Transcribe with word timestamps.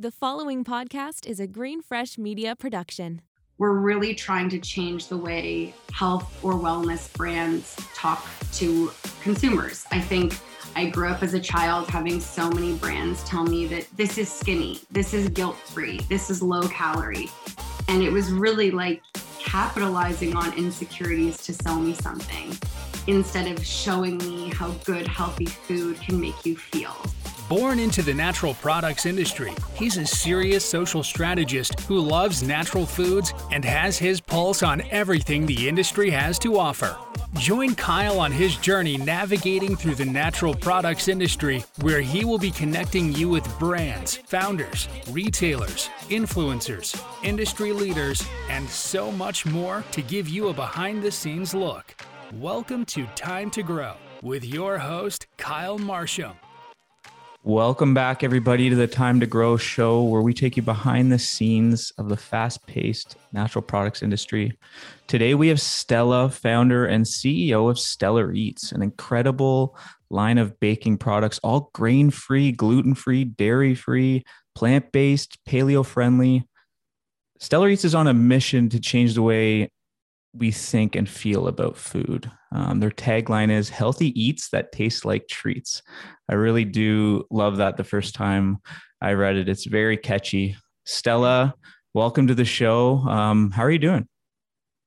The 0.00 0.10
following 0.10 0.64
podcast 0.64 1.26
is 1.26 1.40
a 1.40 1.46
Green 1.46 1.82
Fresh 1.82 2.16
Media 2.16 2.56
production. 2.56 3.20
We're 3.58 3.74
really 3.74 4.14
trying 4.14 4.48
to 4.48 4.58
change 4.58 5.08
the 5.08 5.18
way 5.18 5.74
health 5.92 6.42
or 6.42 6.54
wellness 6.54 7.12
brands 7.12 7.76
talk 7.94 8.26
to 8.54 8.92
consumers. 9.20 9.84
I 9.90 10.00
think 10.00 10.38
I 10.74 10.86
grew 10.86 11.08
up 11.08 11.22
as 11.22 11.34
a 11.34 11.38
child 11.38 11.90
having 11.90 12.18
so 12.18 12.48
many 12.48 12.72
brands 12.76 13.22
tell 13.24 13.44
me 13.44 13.66
that 13.66 13.88
this 13.98 14.16
is 14.16 14.32
skinny, 14.32 14.80
this 14.90 15.12
is 15.12 15.28
guilt 15.28 15.58
free, 15.58 15.98
this 16.08 16.30
is 16.30 16.40
low 16.40 16.66
calorie. 16.68 17.28
And 17.88 18.02
it 18.02 18.10
was 18.10 18.32
really 18.32 18.70
like 18.70 19.02
capitalizing 19.38 20.34
on 20.34 20.54
insecurities 20.54 21.44
to 21.44 21.52
sell 21.52 21.78
me 21.78 21.92
something 21.92 22.56
instead 23.06 23.46
of 23.46 23.64
showing 23.64 24.18
me 24.18 24.50
how 24.50 24.70
good 24.84 25.06
healthy 25.06 25.46
food 25.46 26.00
can 26.00 26.20
make 26.20 26.44
you 26.44 26.56
feel. 26.56 26.96
Born 27.48 27.80
into 27.80 28.00
the 28.00 28.14
natural 28.14 28.54
products 28.54 29.06
industry, 29.06 29.52
he's 29.74 29.96
a 29.96 30.06
serious 30.06 30.64
social 30.64 31.02
strategist 31.02 31.80
who 31.80 31.98
loves 31.98 32.44
natural 32.44 32.86
foods 32.86 33.34
and 33.50 33.64
has 33.64 33.98
his 33.98 34.20
pulse 34.20 34.62
on 34.62 34.82
everything 34.92 35.46
the 35.46 35.68
industry 35.68 36.10
has 36.10 36.38
to 36.38 36.56
offer. 36.56 36.96
Join 37.34 37.74
Kyle 37.74 38.20
on 38.20 38.30
his 38.30 38.56
journey 38.56 38.96
navigating 38.96 39.74
through 39.74 39.96
the 39.96 40.04
natural 40.04 40.54
products 40.54 41.08
industry, 41.08 41.64
where 41.80 42.00
he 42.00 42.24
will 42.24 42.38
be 42.38 42.52
connecting 42.52 43.12
you 43.12 43.28
with 43.28 43.58
brands, 43.58 44.16
founders, 44.16 44.88
retailers, 45.10 45.90
influencers, 46.08 47.00
industry 47.24 47.72
leaders, 47.72 48.24
and 48.48 48.68
so 48.68 49.10
much 49.10 49.44
more 49.44 49.82
to 49.90 50.02
give 50.02 50.28
you 50.28 50.48
a 50.48 50.52
behind 50.52 51.02
the 51.02 51.10
scenes 51.10 51.52
look. 51.52 51.96
Welcome 52.38 52.84
to 52.84 53.06
Time 53.16 53.50
to 53.50 53.62
Grow 53.64 53.96
with 54.22 54.44
your 54.44 54.78
host, 54.78 55.26
Kyle 55.36 55.78
Marsham. 55.78 56.34
Welcome 57.42 57.92
back, 57.92 58.22
everybody, 58.22 58.70
to 58.70 58.76
the 58.76 58.86
Time 58.86 59.18
to 59.18 59.26
Grow 59.26 59.56
show, 59.56 60.04
where 60.04 60.22
we 60.22 60.32
take 60.32 60.56
you 60.56 60.62
behind 60.62 61.10
the 61.10 61.18
scenes 61.18 61.90
of 61.98 62.08
the 62.08 62.16
fast 62.16 62.64
paced 62.68 63.16
natural 63.32 63.62
products 63.62 64.00
industry. 64.00 64.56
Today, 65.08 65.34
we 65.34 65.48
have 65.48 65.60
Stella, 65.60 66.30
founder 66.30 66.86
and 66.86 67.04
CEO 67.04 67.68
of 67.68 67.80
Stellar 67.80 68.32
Eats, 68.32 68.70
an 68.70 68.80
incredible 68.80 69.76
line 70.08 70.38
of 70.38 70.60
baking 70.60 70.98
products, 70.98 71.40
all 71.42 71.70
grain 71.74 72.10
free, 72.10 72.52
gluten 72.52 72.94
free, 72.94 73.24
dairy 73.24 73.74
free, 73.74 74.22
plant 74.54 74.92
based, 74.92 75.44
paleo 75.48 75.84
friendly. 75.84 76.46
Stellar 77.40 77.70
Eats 77.70 77.84
is 77.84 77.96
on 77.96 78.06
a 78.06 78.14
mission 78.14 78.68
to 78.68 78.78
change 78.78 79.14
the 79.14 79.22
way 79.22 79.72
we 80.32 80.50
think 80.50 80.94
and 80.94 81.08
feel 81.08 81.48
about 81.48 81.76
food. 81.76 82.30
Um, 82.52 82.80
their 82.80 82.90
tagline 82.90 83.50
is 83.50 83.68
healthy 83.68 84.20
eats 84.20 84.50
that 84.50 84.72
taste 84.72 85.04
like 85.04 85.28
treats. 85.28 85.82
I 86.28 86.34
really 86.34 86.64
do 86.64 87.24
love 87.30 87.56
that 87.56 87.76
the 87.76 87.84
first 87.84 88.14
time 88.14 88.58
I 89.00 89.12
read 89.12 89.36
it. 89.36 89.48
It's 89.48 89.64
very 89.64 89.96
catchy. 89.96 90.56
Stella, 90.84 91.54
welcome 91.94 92.26
to 92.28 92.34
the 92.34 92.44
show. 92.44 92.98
Um, 92.98 93.50
how 93.50 93.62
are 93.64 93.70
you 93.70 93.78
doing? 93.78 94.06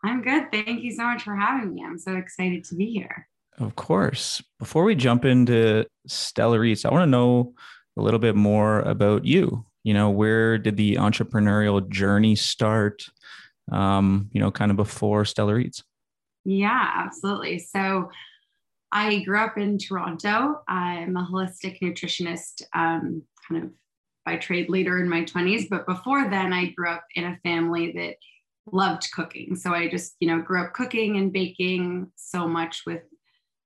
I'm 0.04 0.22
good. 0.22 0.52
Thank 0.52 0.84
you 0.84 0.92
so 0.92 1.04
much 1.04 1.24
for 1.24 1.36
having 1.36 1.74
me. 1.74 1.84
I'm 1.86 1.98
so 1.98 2.16
excited 2.16 2.64
to 2.66 2.76
be 2.76 2.92
here. 2.92 3.28
Of 3.60 3.76
course. 3.76 4.42
Before 4.60 4.84
we 4.84 4.96
jump 4.96 5.26
into 5.26 5.86
Stellar 6.08 6.64
Eats, 6.64 6.86
I 6.86 6.92
want 6.92 7.04
to 7.04 7.08
know 7.08 7.54
a 7.98 8.02
little 8.02 8.20
bit 8.20 8.36
more 8.36 8.80
about 8.82 9.26
you. 9.26 9.66
You 9.84 9.94
know, 9.94 10.10
where 10.10 10.58
did 10.58 10.78
the 10.78 10.96
entrepreneurial 10.96 11.88
journey 11.90 12.36
start? 12.36 13.06
Um, 13.72 14.30
you 14.32 14.40
know, 14.40 14.52
kind 14.52 14.72
of 14.72 14.78
before 14.78 15.26
Stellar 15.26 15.60
Eats? 15.60 15.84
Yeah, 16.46 16.92
absolutely. 16.96 17.60
So 17.60 18.10
I 18.92 19.24
grew 19.24 19.40
up 19.40 19.58
in 19.58 19.78
Toronto. 19.78 20.62
I'm 20.68 21.18
a 21.18 21.28
holistic 21.32 21.80
nutritionist, 21.82 22.62
um, 22.76 23.24
kind 23.48 23.64
of 23.64 23.72
by 24.26 24.38
trade 24.38 24.70
later 24.70 25.00
in 25.00 25.10
my 25.10 25.24
20s. 25.24 25.70
But 25.70 25.86
before 25.86 26.30
then, 26.30 26.54
I 26.54 26.68
grew 26.68 26.90
up 26.90 27.04
in 27.16 27.26
a 27.26 27.40
family 27.44 27.92
that 27.94 28.16
loved 28.72 29.12
cooking. 29.12 29.56
So 29.56 29.74
I 29.74 29.90
just, 29.90 30.16
you 30.20 30.28
know, 30.28 30.42
grew 30.42 30.64
up 30.64 30.74
cooking 30.74 31.18
and 31.18 31.34
baking 31.34 32.12
so 32.16 32.48
much 32.48 32.84
with 32.86 33.02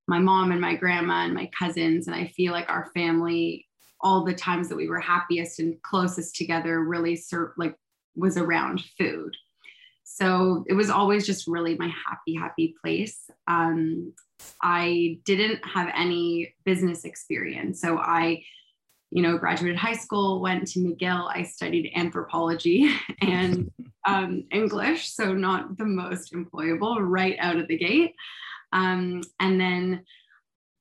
my 0.08 0.20
mom 0.20 0.52
and 0.52 0.62
my 0.62 0.76
grandma 0.76 1.26
and 1.26 1.34
my 1.34 1.50
cousins. 1.58 2.08
And 2.08 2.16
I 2.16 2.28
feel 2.28 2.54
like 2.54 2.70
our 2.70 2.90
family, 2.96 3.68
all 4.02 4.24
the 4.24 4.34
times 4.34 4.70
that 4.70 4.78
we 4.78 4.88
were 4.88 5.00
happiest 5.00 5.60
and 5.60 5.82
closest 5.82 6.36
together, 6.36 6.84
really 6.84 7.16
served 7.16 7.54
like 7.58 7.76
was 8.16 8.38
around 8.38 8.84
food. 8.98 9.36
So 10.10 10.64
it 10.68 10.74
was 10.74 10.90
always 10.90 11.26
just 11.26 11.48
really 11.48 11.76
my 11.78 11.92
happy, 12.08 12.34
happy 12.34 12.76
place. 12.82 13.30
Um, 13.48 14.14
I 14.64 15.20
didn't 15.26 15.64
have 15.66 15.92
any 15.94 16.56
business 16.64 17.04
experience. 17.04 17.82
So 17.82 17.98
I, 17.98 18.44
you 19.12 19.22
know, 19.22 19.38
graduated 19.38 19.78
high 19.78 19.96
school, 19.96 20.40
went 20.40 20.68
to 20.70 20.80
McGill. 20.80 21.30
I 21.30 21.44
studied 21.44 21.92
anthropology 21.96 22.90
and 23.22 23.70
um, 24.08 24.46
English, 24.52 25.14
so 25.14 25.34
not 25.34 25.78
the 25.78 25.86
most 25.86 26.34
employable 26.34 26.98
right 27.00 27.36
out 27.40 27.58
of 27.58 27.68
the 27.68 27.78
gate. 27.78 28.16
Um, 28.72 29.22
and 29.40 29.60
then 29.60 30.06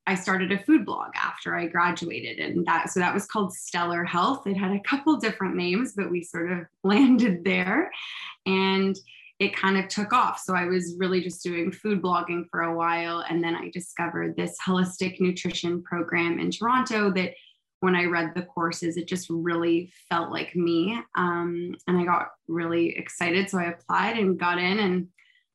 I 0.07 0.15
started 0.15 0.53
a 0.53 0.63
food 0.63 0.87
blog 0.87 1.11
after 1.17 1.57
I 1.57 1.67
graduated, 1.67 2.39
and 2.39 2.65
that 2.67 2.91
so 2.91 3.01
that 3.01 3.13
was 3.13 3.27
called 3.27 3.53
Stellar 3.53 4.05
Health. 4.05 4.47
It 4.47 4.55
had 4.55 4.71
a 4.71 4.81
couple 4.81 5.17
different 5.17 5.57
names, 5.57 5.95
but 5.97 6.11
we 6.11 6.23
sort 6.23 6.53
of 6.53 6.61
landed 6.85 7.45
there, 7.45 7.91
and 8.47 8.97
it 9.39 9.55
kind 9.55 9.77
of 9.77 9.89
took 9.89 10.13
off. 10.13 10.41
So 10.41 10.55
I 10.55 10.65
was 10.65 10.97
really 10.99 11.21
just 11.21 11.43
doing 11.43 11.71
food 11.71 12.03
blogging 12.03 12.45
for 12.51 12.63
a 12.63 12.77
while, 12.77 13.25
and 13.29 13.43
then 13.43 13.55
I 13.55 13.71
discovered 13.71 14.37
this 14.37 14.57
holistic 14.67 15.21
nutrition 15.21 15.83
program 15.83 16.39
in 16.39 16.51
Toronto 16.51 17.11
that. 17.13 17.35
When 17.81 17.95
I 17.95 18.07
read 18.07 18.33
the 18.35 18.43
courses, 18.43 18.97
it 18.97 19.07
just 19.07 19.29
really 19.29 19.93
felt 20.09 20.33
like 20.33 20.57
me. 20.57 20.99
Um, 21.15 21.75
and 21.87 21.99
I 21.99 22.05
got 22.05 22.31
really 22.49 22.97
excited. 22.97 23.51
So 23.51 23.59
I 23.59 23.65
applied 23.65 24.17
and 24.17 24.39
got 24.39 24.57
in. 24.57 24.79
And 24.79 25.09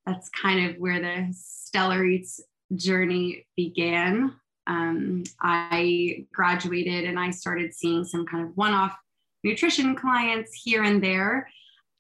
that's 0.06 0.30
kind 0.30 0.70
of 0.70 0.78
where 0.78 1.02
the 1.02 1.34
Stellar 1.34 2.06
Eats 2.06 2.40
journey 2.76 3.48
began 3.58 4.36
um, 4.68 5.24
I 5.42 6.28
graduated 6.34 7.06
and 7.06 7.20
I 7.20 7.32
started 7.32 7.74
seeing 7.74 8.06
some 8.06 8.26
kind 8.26 8.46
of 8.46 8.56
one 8.56 8.74
off 8.74 8.96
nutrition 9.44 9.96
clients 9.96 10.52
here 10.54 10.84
and 10.84 11.04
there. 11.04 11.50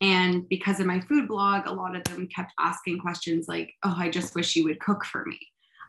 And 0.01 0.49
because 0.49 0.79
of 0.79 0.87
my 0.87 0.99
food 1.01 1.27
blog, 1.27 1.67
a 1.67 1.71
lot 1.71 1.95
of 1.95 2.03
them 2.05 2.27
kept 2.27 2.53
asking 2.59 2.99
questions 2.99 3.47
like, 3.47 3.73
oh, 3.83 3.95
I 3.97 4.09
just 4.09 4.33
wish 4.35 4.55
you 4.55 4.63
would 4.65 4.79
cook 4.79 5.05
for 5.05 5.25
me. 5.25 5.39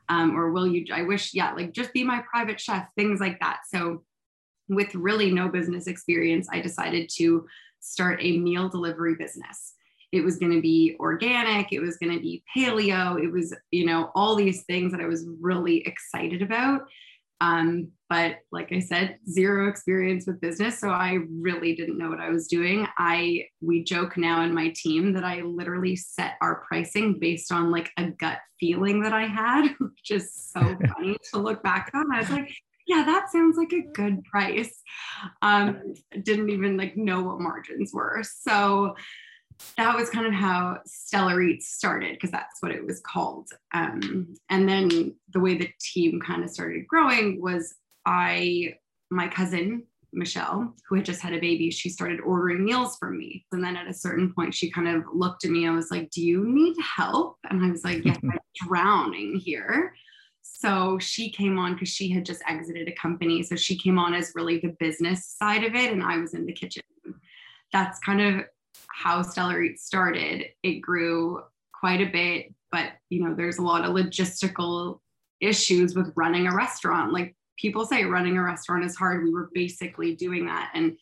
Um, 0.08 0.36
or 0.36 0.52
will 0.52 0.66
you, 0.66 0.84
I 0.92 1.02
wish, 1.02 1.32
yeah, 1.32 1.52
like 1.54 1.72
just 1.72 1.92
be 1.92 2.04
my 2.04 2.22
private 2.30 2.60
chef, 2.60 2.86
things 2.96 3.20
like 3.20 3.40
that. 3.40 3.60
So, 3.68 4.04
with 4.68 4.94
really 4.94 5.30
no 5.30 5.48
business 5.48 5.86
experience, 5.86 6.48
I 6.50 6.60
decided 6.60 7.10
to 7.16 7.46
start 7.80 8.20
a 8.22 8.38
meal 8.38 8.68
delivery 8.68 9.16
business 9.16 9.74
it 10.12 10.22
was 10.22 10.36
going 10.36 10.52
to 10.52 10.60
be 10.60 10.94
organic 11.00 11.72
it 11.72 11.80
was 11.80 11.96
going 11.96 12.12
to 12.12 12.20
be 12.20 12.44
paleo 12.54 13.20
it 13.22 13.30
was 13.32 13.52
you 13.70 13.84
know 13.84 14.10
all 14.14 14.36
these 14.36 14.62
things 14.64 14.92
that 14.92 15.00
i 15.00 15.06
was 15.06 15.26
really 15.40 15.78
excited 15.86 16.42
about 16.42 16.82
um, 17.42 17.88
but 18.08 18.36
like 18.52 18.72
i 18.72 18.78
said 18.78 19.16
zero 19.28 19.68
experience 19.68 20.26
with 20.26 20.40
business 20.40 20.78
so 20.78 20.90
i 20.90 21.18
really 21.40 21.74
didn't 21.74 21.98
know 21.98 22.08
what 22.08 22.20
i 22.20 22.28
was 22.28 22.46
doing. 22.46 22.86
I 22.98 23.46
we 23.60 23.82
joke 23.82 24.16
now 24.16 24.42
in 24.42 24.54
my 24.54 24.72
team 24.76 25.12
that 25.14 25.24
i 25.24 25.40
literally 25.40 25.96
set 25.96 26.34
our 26.40 26.62
pricing 26.68 27.18
based 27.18 27.50
on 27.50 27.70
like 27.70 27.90
a 27.96 28.10
gut 28.10 28.38
feeling 28.60 29.02
that 29.02 29.12
i 29.12 29.26
had 29.26 29.74
which 29.80 30.10
is 30.10 30.32
so 30.34 30.60
funny 30.94 31.16
to 31.32 31.38
look 31.38 31.62
back 31.62 31.90
on. 31.94 32.12
I 32.14 32.20
was 32.20 32.30
like 32.30 32.52
yeah 32.86 33.04
that 33.04 33.30
sounds 33.30 33.56
like 33.56 33.72
a 33.72 33.86
good 33.92 34.22
price. 34.24 34.82
Um, 35.40 35.94
didn't 36.22 36.50
even 36.50 36.76
like 36.76 36.96
know 36.96 37.22
what 37.22 37.40
margins 37.40 37.92
were. 37.94 38.22
So 38.22 38.94
that 39.76 39.96
was 39.96 40.10
kind 40.10 40.26
of 40.26 40.32
how 40.32 40.80
Stellar 40.86 41.42
Eats 41.42 41.68
started 41.68 42.14
because 42.14 42.30
that's 42.30 42.60
what 42.60 42.72
it 42.72 42.84
was 42.84 43.00
called. 43.00 43.48
Um, 43.72 44.34
and 44.50 44.68
then 44.68 45.14
the 45.32 45.40
way 45.40 45.56
the 45.56 45.70
team 45.80 46.20
kind 46.20 46.44
of 46.44 46.50
started 46.50 46.86
growing 46.86 47.40
was 47.40 47.74
I, 48.06 48.74
my 49.10 49.28
cousin 49.28 49.84
Michelle, 50.12 50.74
who 50.88 50.96
had 50.96 51.04
just 51.04 51.22
had 51.22 51.32
a 51.32 51.40
baby, 51.40 51.70
she 51.70 51.88
started 51.88 52.20
ordering 52.20 52.64
meals 52.64 52.96
from 52.98 53.18
me. 53.18 53.46
And 53.52 53.64
then 53.64 53.76
at 53.76 53.88
a 53.88 53.94
certain 53.94 54.32
point, 54.32 54.54
she 54.54 54.70
kind 54.70 54.88
of 54.88 55.04
looked 55.12 55.44
at 55.44 55.50
me 55.50 55.64
and 55.64 55.74
was 55.74 55.90
like, 55.90 56.10
Do 56.10 56.22
you 56.22 56.44
need 56.46 56.76
help? 56.96 57.38
And 57.48 57.64
I 57.64 57.70
was 57.70 57.84
like, 57.84 58.04
Yes, 58.04 58.18
I'm 58.22 58.38
drowning 58.66 59.36
here. 59.36 59.94
So 60.42 60.98
she 60.98 61.30
came 61.30 61.58
on 61.58 61.74
because 61.74 61.88
she 61.88 62.10
had 62.10 62.26
just 62.26 62.42
exited 62.46 62.88
a 62.88 62.92
company. 62.92 63.42
So 63.42 63.56
she 63.56 63.78
came 63.78 63.98
on 63.98 64.12
as 64.12 64.32
really 64.34 64.58
the 64.58 64.76
business 64.78 65.26
side 65.26 65.64
of 65.64 65.74
it, 65.74 65.92
and 65.92 66.02
I 66.02 66.18
was 66.18 66.34
in 66.34 66.46
the 66.46 66.52
kitchen. 66.52 66.82
That's 67.72 67.98
kind 68.00 68.20
of 68.20 68.44
how 68.92 69.22
Stellar 69.22 69.62
Eats 69.62 69.84
started, 69.84 70.46
it 70.62 70.80
grew 70.80 71.42
quite 71.72 72.00
a 72.00 72.10
bit, 72.10 72.54
but 72.70 72.92
you 73.08 73.22
know, 73.22 73.34
there's 73.34 73.58
a 73.58 73.62
lot 73.62 73.84
of 73.84 73.94
logistical 73.94 75.00
issues 75.40 75.94
with 75.94 76.12
running 76.14 76.46
a 76.46 76.54
restaurant. 76.54 77.12
Like 77.12 77.34
people 77.58 77.84
say 77.84 78.04
running 78.04 78.38
a 78.38 78.42
restaurant 78.42 78.84
is 78.84 78.96
hard. 78.96 79.24
We 79.24 79.32
were 79.32 79.50
basically 79.52 80.14
doing 80.14 80.46
that 80.46 80.70
and 80.74 80.96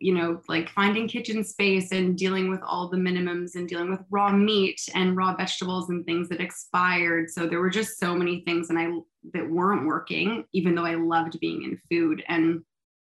you 0.00 0.14
know, 0.14 0.40
like 0.48 0.70
finding 0.70 1.06
kitchen 1.06 1.44
space 1.44 1.92
and 1.92 2.16
dealing 2.16 2.48
with 2.48 2.60
all 2.62 2.88
the 2.88 2.96
minimums 2.96 3.56
and 3.56 3.68
dealing 3.68 3.90
with 3.90 4.00
raw 4.10 4.32
meat 4.32 4.80
and 4.94 5.16
raw 5.16 5.36
vegetables 5.36 5.90
and 5.90 6.04
things 6.06 6.30
that 6.30 6.40
expired. 6.40 7.28
So 7.28 7.46
there 7.46 7.60
were 7.60 7.70
just 7.70 7.98
so 7.98 8.14
many 8.14 8.40
things 8.40 8.70
and 8.70 8.78
I 8.78 8.88
that 9.34 9.50
weren't 9.50 9.86
working, 9.86 10.44
even 10.52 10.74
though 10.74 10.86
I 10.86 10.94
loved 10.94 11.38
being 11.40 11.62
in 11.64 11.78
food. 11.90 12.24
And 12.28 12.62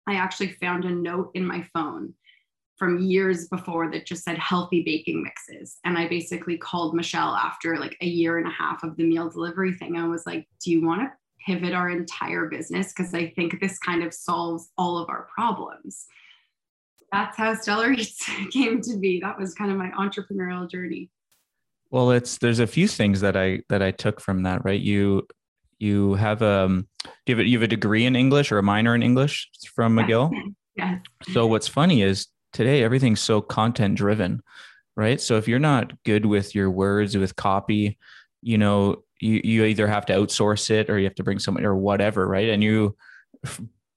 I 0.06 0.14
actually 0.14 0.52
found 0.61 0.84
a 0.84 0.90
note 0.90 1.31
in 1.34 1.46
my 1.46 1.66
phone 1.73 2.12
from 2.80 2.98
years 2.98 3.46
before 3.46 3.90
that 3.90 4.06
just 4.06 4.24
said 4.24 4.38
healthy 4.38 4.82
baking 4.82 5.22
mixes. 5.22 5.76
And 5.84 5.98
I 5.98 6.08
basically 6.08 6.56
called 6.56 6.94
Michelle 6.94 7.34
after 7.34 7.76
like 7.76 7.94
a 8.00 8.06
year 8.06 8.38
and 8.38 8.48
a 8.48 8.50
half 8.50 8.82
of 8.82 8.96
the 8.96 9.04
meal 9.04 9.28
delivery 9.28 9.74
thing. 9.74 9.96
I 9.96 10.08
was 10.08 10.24
like, 10.24 10.48
do 10.64 10.70
you 10.70 10.82
want 10.84 11.02
to 11.02 11.12
pivot 11.44 11.74
our 11.74 11.90
entire 11.90 12.46
business? 12.46 12.94
Because 12.94 13.12
I 13.12 13.28
think 13.36 13.60
this 13.60 13.78
kind 13.78 14.02
of 14.02 14.14
solves 14.14 14.70
all 14.78 14.96
of 14.96 15.10
our 15.10 15.28
problems. 15.34 16.06
That's 17.12 17.36
how 17.36 17.54
Stellar 17.54 17.92
Eats 17.92 18.26
came 18.50 18.80
to 18.80 18.96
be. 18.96 19.20
That 19.20 19.38
was 19.38 19.52
kind 19.52 19.70
of 19.70 19.76
my 19.76 19.90
entrepreneurial 19.90 20.68
journey. 20.68 21.10
Well, 21.90 22.12
it's 22.12 22.38
there's 22.38 22.60
a 22.60 22.66
few 22.66 22.88
things 22.88 23.20
that 23.20 23.36
I 23.36 23.60
that 23.68 23.82
I 23.82 23.90
took 23.90 24.22
from 24.22 24.44
that, 24.44 24.64
right? 24.64 24.80
You 24.80 25.26
you 25.78 26.14
have 26.14 26.40
um 26.40 26.88
do 27.26 27.32
you 27.32 27.36
have, 27.36 27.46
you 27.46 27.58
have 27.58 27.64
a 27.64 27.68
degree 27.68 28.06
in 28.06 28.16
English 28.16 28.50
or 28.50 28.58
a 28.58 28.62
minor 28.62 28.94
in 28.94 29.02
English 29.02 29.50
from 29.74 29.96
McGill? 29.96 30.30
Yes. 30.76 31.02
So 31.32 31.46
what's 31.46 31.68
funny 31.68 32.00
is 32.00 32.28
today 32.52 32.82
everything's 32.82 33.20
so 33.20 33.41
content 33.41 33.97
driven, 33.97 34.43
right? 34.97 35.20
So 35.20 35.37
if 35.37 35.49
you're 35.49 35.58
not 35.58 35.93
good 36.05 36.26
with 36.26 36.55
your 36.55 36.70
words, 36.70 37.17
with 37.17 37.37
copy, 37.37 37.99
you 38.43 38.58
know, 38.58 39.05
you, 39.20 39.41
you 39.44 39.64
either 39.64 39.87
have 39.87 40.06
to 40.06 40.14
outsource 40.14 40.70
it 40.70 40.88
or 40.91 40.99
you 40.99 41.05
have 41.05 41.14
to 41.17 41.25
bring 41.25 41.38
someone 41.38 41.64
or 41.64 41.76
whatever, 41.76 42.26
right? 42.26 42.49
And 42.49 42.62
you, 42.62 42.97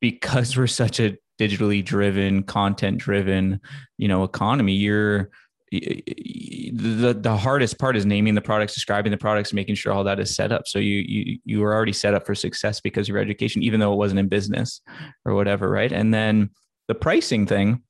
because 0.02 0.58
we're 0.58 0.68
such 0.68 1.00
a 1.00 1.18
digitally 1.40 1.84
driven, 1.84 2.44
content 2.44 2.98
driven, 2.98 3.60
you 3.98 4.08
know, 4.08 4.24
economy, 4.24 4.74
you're, 4.74 5.30
the 5.72 7.18
the 7.20 7.36
hardest 7.36 7.80
part 7.80 7.96
is 7.96 8.06
naming 8.06 8.36
the 8.36 8.42
products, 8.42 8.76
describing 8.76 9.12
the 9.12 9.18
products, 9.18 9.54
making 9.54 9.74
sure 9.74 9.92
all 9.92 10.04
that 10.04 10.20
is 10.20 10.36
set 10.36 10.52
up. 10.52 10.68
So 10.68 10.78
you 10.78 11.00
you 11.00 11.40
you 11.46 11.60
were 11.62 11.74
already 11.74 11.94
set 11.94 12.14
up 12.14 12.28
for 12.28 12.36
success 12.36 12.80
because 12.80 13.06
of 13.06 13.14
your 13.14 13.18
education, 13.24 13.64
even 13.64 13.80
though 13.80 13.94
it 13.94 13.98
wasn't 13.98 14.20
in 14.20 14.28
business 14.28 14.82
or 15.26 15.34
whatever, 15.34 15.70
right? 15.70 15.92
And 15.92 16.14
then 16.14 16.52
the 16.88 16.96
pricing 16.96 17.48
thing, 17.48 17.82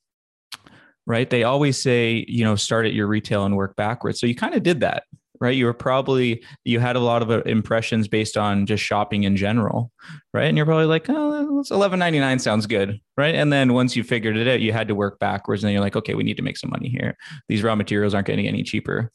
right? 1.05 1.29
They 1.29 1.44
always 1.44 1.81
say, 1.81 2.25
you 2.27 2.44
know, 2.44 2.55
start 2.55 2.85
at 2.85 2.94
your 2.94 3.07
retail 3.07 3.45
and 3.45 3.55
work 3.55 3.75
backwards. 3.75 4.19
So 4.19 4.27
you 4.27 4.35
kind 4.35 4.53
of 4.55 4.63
did 4.63 4.79
that, 4.81 5.03
right? 5.39 5.55
You 5.55 5.65
were 5.65 5.73
probably, 5.73 6.44
you 6.63 6.79
had 6.79 6.95
a 6.95 7.00
lot 7.00 7.21
of 7.21 7.29
uh, 7.29 7.41
impressions 7.41 8.07
based 8.07 8.38
on 8.38 8.65
just 8.65 8.83
shopping 8.83 9.23
in 9.23 9.35
general, 9.35 9.91
right? 10.33 10.45
And 10.45 10.55
you're 10.57 10.65
probably 10.65 10.85
like, 10.85 11.05
oh, 11.09 11.59
it's 11.59 11.71
11.99 11.71 12.39
sounds 12.41 12.65
good, 12.67 13.00
right? 13.17 13.35
And 13.35 13.51
then 13.51 13.73
once 13.73 13.95
you 13.95 14.03
figured 14.03 14.38
it 14.38 14.47
out, 14.47 14.61
you 14.61 14.71
had 14.71 14.88
to 14.88 14.95
work 14.95 15.19
backwards 15.19 15.63
and 15.63 15.67
then 15.67 15.73
you're 15.73 15.83
like, 15.83 15.95
okay, 15.95 16.15
we 16.15 16.23
need 16.23 16.38
to 16.38 16.44
make 16.44 16.57
some 16.57 16.69
money 16.69 16.89
here. 16.89 17.17
These 17.50 17.63
raw 17.63 17.75
materials 17.75 18.13
aren't 18.13 18.27
getting 18.27 18.47
any 18.47 18.63
cheaper. 18.63 19.11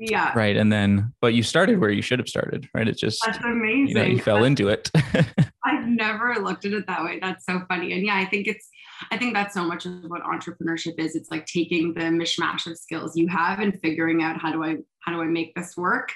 Yeah. 0.00 0.32
Right. 0.32 0.56
And 0.56 0.72
then, 0.72 1.12
but 1.20 1.34
you 1.34 1.42
started 1.42 1.80
where 1.80 1.90
you 1.90 2.02
should 2.02 2.20
have 2.20 2.28
started, 2.28 2.68
right? 2.72 2.86
It's 2.86 3.00
just, 3.00 3.20
That's 3.24 3.38
amazing. 3.38 3.88
you 3.88 3.94
know, 3.94 4.04
you 4.04 4.20
fell 4.20 4.44
into 4.44 4.68
it. 4.68 4.90
I've 5.64 5.86
never 5.88 6.36
looked 6.36 6.64
at 6.64 6.72
it 6.72 6.86
that 6.86 7.04
way. 7.04 7.18
That's 7.20 7.44
so 7.44 7.62
funny. 7.68 7.92
And 7.92 8.06
yeah, 8.06 8.16
I 8.16 8.24
think 8.24 8.46
it's, 8.46 8.68
I 9.10 9.16
think 9.16 9.34
that's 9.34 9.54
so 9.54 9.64
much 9.64 9.86
of 9.86 10.04
what 10.08 10.22
entrepreneurship 10.22 10.98
is. 10.98 11.14
It's 11.14 11.30
like 11.30 11.46
taking 11.46 11.94
the 11.94 12.00
mishmash 12.00 12.66
of 12.66 12.78
skills 12.78 13.16
you 13.16 13.28
have 13.28 13.60
and 13.60 13.78
figuring 13.80 14.22
out 14.22 14.40
how 14.40 14.52
do 14.52 14.62
I 14.64 14.76
how 15.00 15.12
do 15.12 15.20
I 15.20 15.26
make 15.26 15.54
this 15.54 15.76
work. 15.76 16.12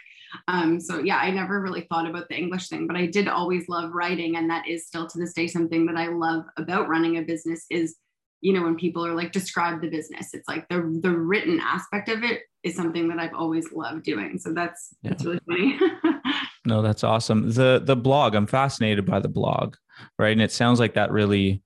Um, 0.48 0.80
so 0.80 0.98
yeah, 0.98 1.18
I 1.18 1.30
never 1.30 1.60
really 1.60 1.82
thought 1.82 2.08
about 2.08 2.28
the 2.28 2.36
English 2.36 2.68
thing, 2.68 2.86
but 2.86 2.96
I 2.96 3.06
did 3.06 3.28
always 3.28 3.68
love 3.68 3.92
writing, 3.92 4.36
and 4.36 4.48
that 4.50 4.66
is 4.66 4.86
still 4.86 5.06
to 5.06 5.18
this 5.18 5.34
day 5.34 5.46
something 5.46 5.86
that 5.86 5.96
I 5.96 6.08
love 6.08 6.44
about 6.56 6.88
running 6.88 7.18
a 7.18 7.22
business. 7.22 7.66
Is 7.70 7.96
you 8.40 8.52
know 8.52 8.62
when 8.62 8.76
people 8.76 9.06
are 9.06 9.14
like 9.14 9.32
describe 9.32 9.80
the 9.80 9.90
business, 9.90 10.34
it's 10.34 10.48
like 10.48 10.68
the 10.68 10.98
the 11.02 11.10
written 11.10 11.60
aspect 11.60 12.08
of 12.08 12.22
it 12.22 12.42
is 12.62 12.74
something 12.74 13.08
that 13.08 13.18
I've 13.18 13.34
always 13.34 13.72
loved 13.72 14.04
doing. 14.04 14.38
So 14.38 14.52
that's 14.52 14.94
yeah. 15.02 15.10
that's 15.10 15.24
really 15.24 15.40
funny. 15.46 15.78
no, 16.64 16.82
that's 16.82 17.04
awesome. 17.04 17.50
The 17.50 17.82
the 17.84 17.96
blog, 17.96 18.34
I'm 18.34 18.46
fascinated 18.46 19.04
by 19.04 19.20
the 19.20 19.28
blog, 19.28 19.76
right? 20.18 20.32
And 20.32 20.42
it 20.42 20.52
sounds 20.52 20.80
like 20.80 20.94
that 20.94 21.10
really 21.10 21.62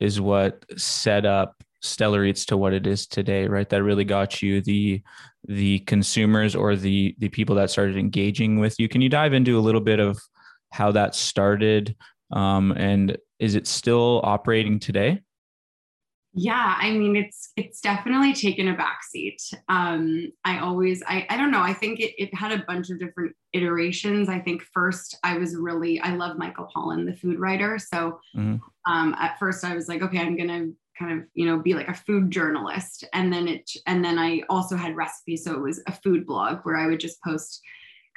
is 0.00 0.20
what 0.20 0.64
set 0.76 1.26
up 1.26 1.62
Stellar 1.82 2.24
Eats 2.24 2.44
to 2.46 2.56
what 2.56 2.72
it 2.72 2.86
is 2.86 3.06
today, 3.06 3.46
right? 3.46 3.68
That 3.68 3.82
really 3.82 4.04
got 4.04 4.42
you 4.42 4.60
the 4.60 5.02
the 5.46 5.80
consumers 5.80 6.54
or 6.54 6.76
the 6.76 7.14
the 7.18 7.28
people 7.28 7.56
that 7.56 7.70
started 7.70 7.96
engaging 7.96 8.58
with 8.58 8.78
you. 8.78 8.88
Can 8.88 9.00
you 9.00 9.08
dive 9.08 9.32
into 9.32 9.58
a 9.58 9.60
little 9.60 9.80
bit 9.80 10.00
of 10.00 10.20
how 10.70 10.92
that 10.92 11.14
started, 11.14 11.96
um, 12.32 12.72
and 12.72 13.16
is 13.38 13.54
it 13.54 13.66
still 13.66 14.20
operating 14.24 14.78
today? 14.78 15.20
Yeah, 16.32 16.76
I 16.78 16.92
mean 16.92 17.16
it's 17.16 17.50
it's 17.56 17.80
definitely 17.80 18.32
taken 18.34 18.68
a 18.68 18.76
backseat. 18.76 19.42
Um, 19.68 20.32
I 20.44 20.58
always 20.58 21.02
I 21.06 21.26
I 21.28 21.36
don't 21.36 21.50
know. 21.50 21.62
I 21.62 21.72
think 21.72 21.98
it 21.98 22.14
it 22.18 22.32
had 22.34 22.52
a 22.52 22.64
bunch 22.66 22.90
of 22.90 23.00
different 23.00 23.34
iterations. 23.52 24.28
I 24.28 24.38
think 24.38 24.62
first 24.72 25.18
I 25.24 25.38
was 25.38 25.56
really 25.56 26.00
I 26.00 26.14
love 26.14 26.38
Michael 26.38 26.68
Pollan, 26.74 27.04
the 27.04 27.16
food 27.16 27.40
writer. 27.40 27.78
So 27.78 28.20
mm-hmm. 28.36 28.56
um, 28.90 29.14
at 29.18 29.40
first 29.40 29.64
I 29.64 29.74
was 29.74 29.88
like, 29.88 30.02
okay, 30.02 30.18
I'm 30.18 30.36
gonna 30.36 30.68
kind 31.00 31.18
of 31.18 31.26
you 31.34 31.46
know 31.46 31.58
be 31.58 31.74
like 31.74 31.88
a 31.88 31.94
food 31.94 32.30
journalist 32.30 33.04
and 33.14 33.32
then 33.32 33.48
it 33.48 33.70
and 33.86 34.04
then 34.04 34.18
i 34.18 34.42
also 34.50 34.76
had 34.76 34.94
recipes 34.94 35.44
so 35.44 35.54
it 35.54 35.60
was 35.60 35.82
a 35.86 35.92
food 35.92 36.26
blog 36.26 36.58
where 36.64 36.76
i 36.76 36.86
would 36.86 37.00
just 37.00 37.22
post 37.22 37.62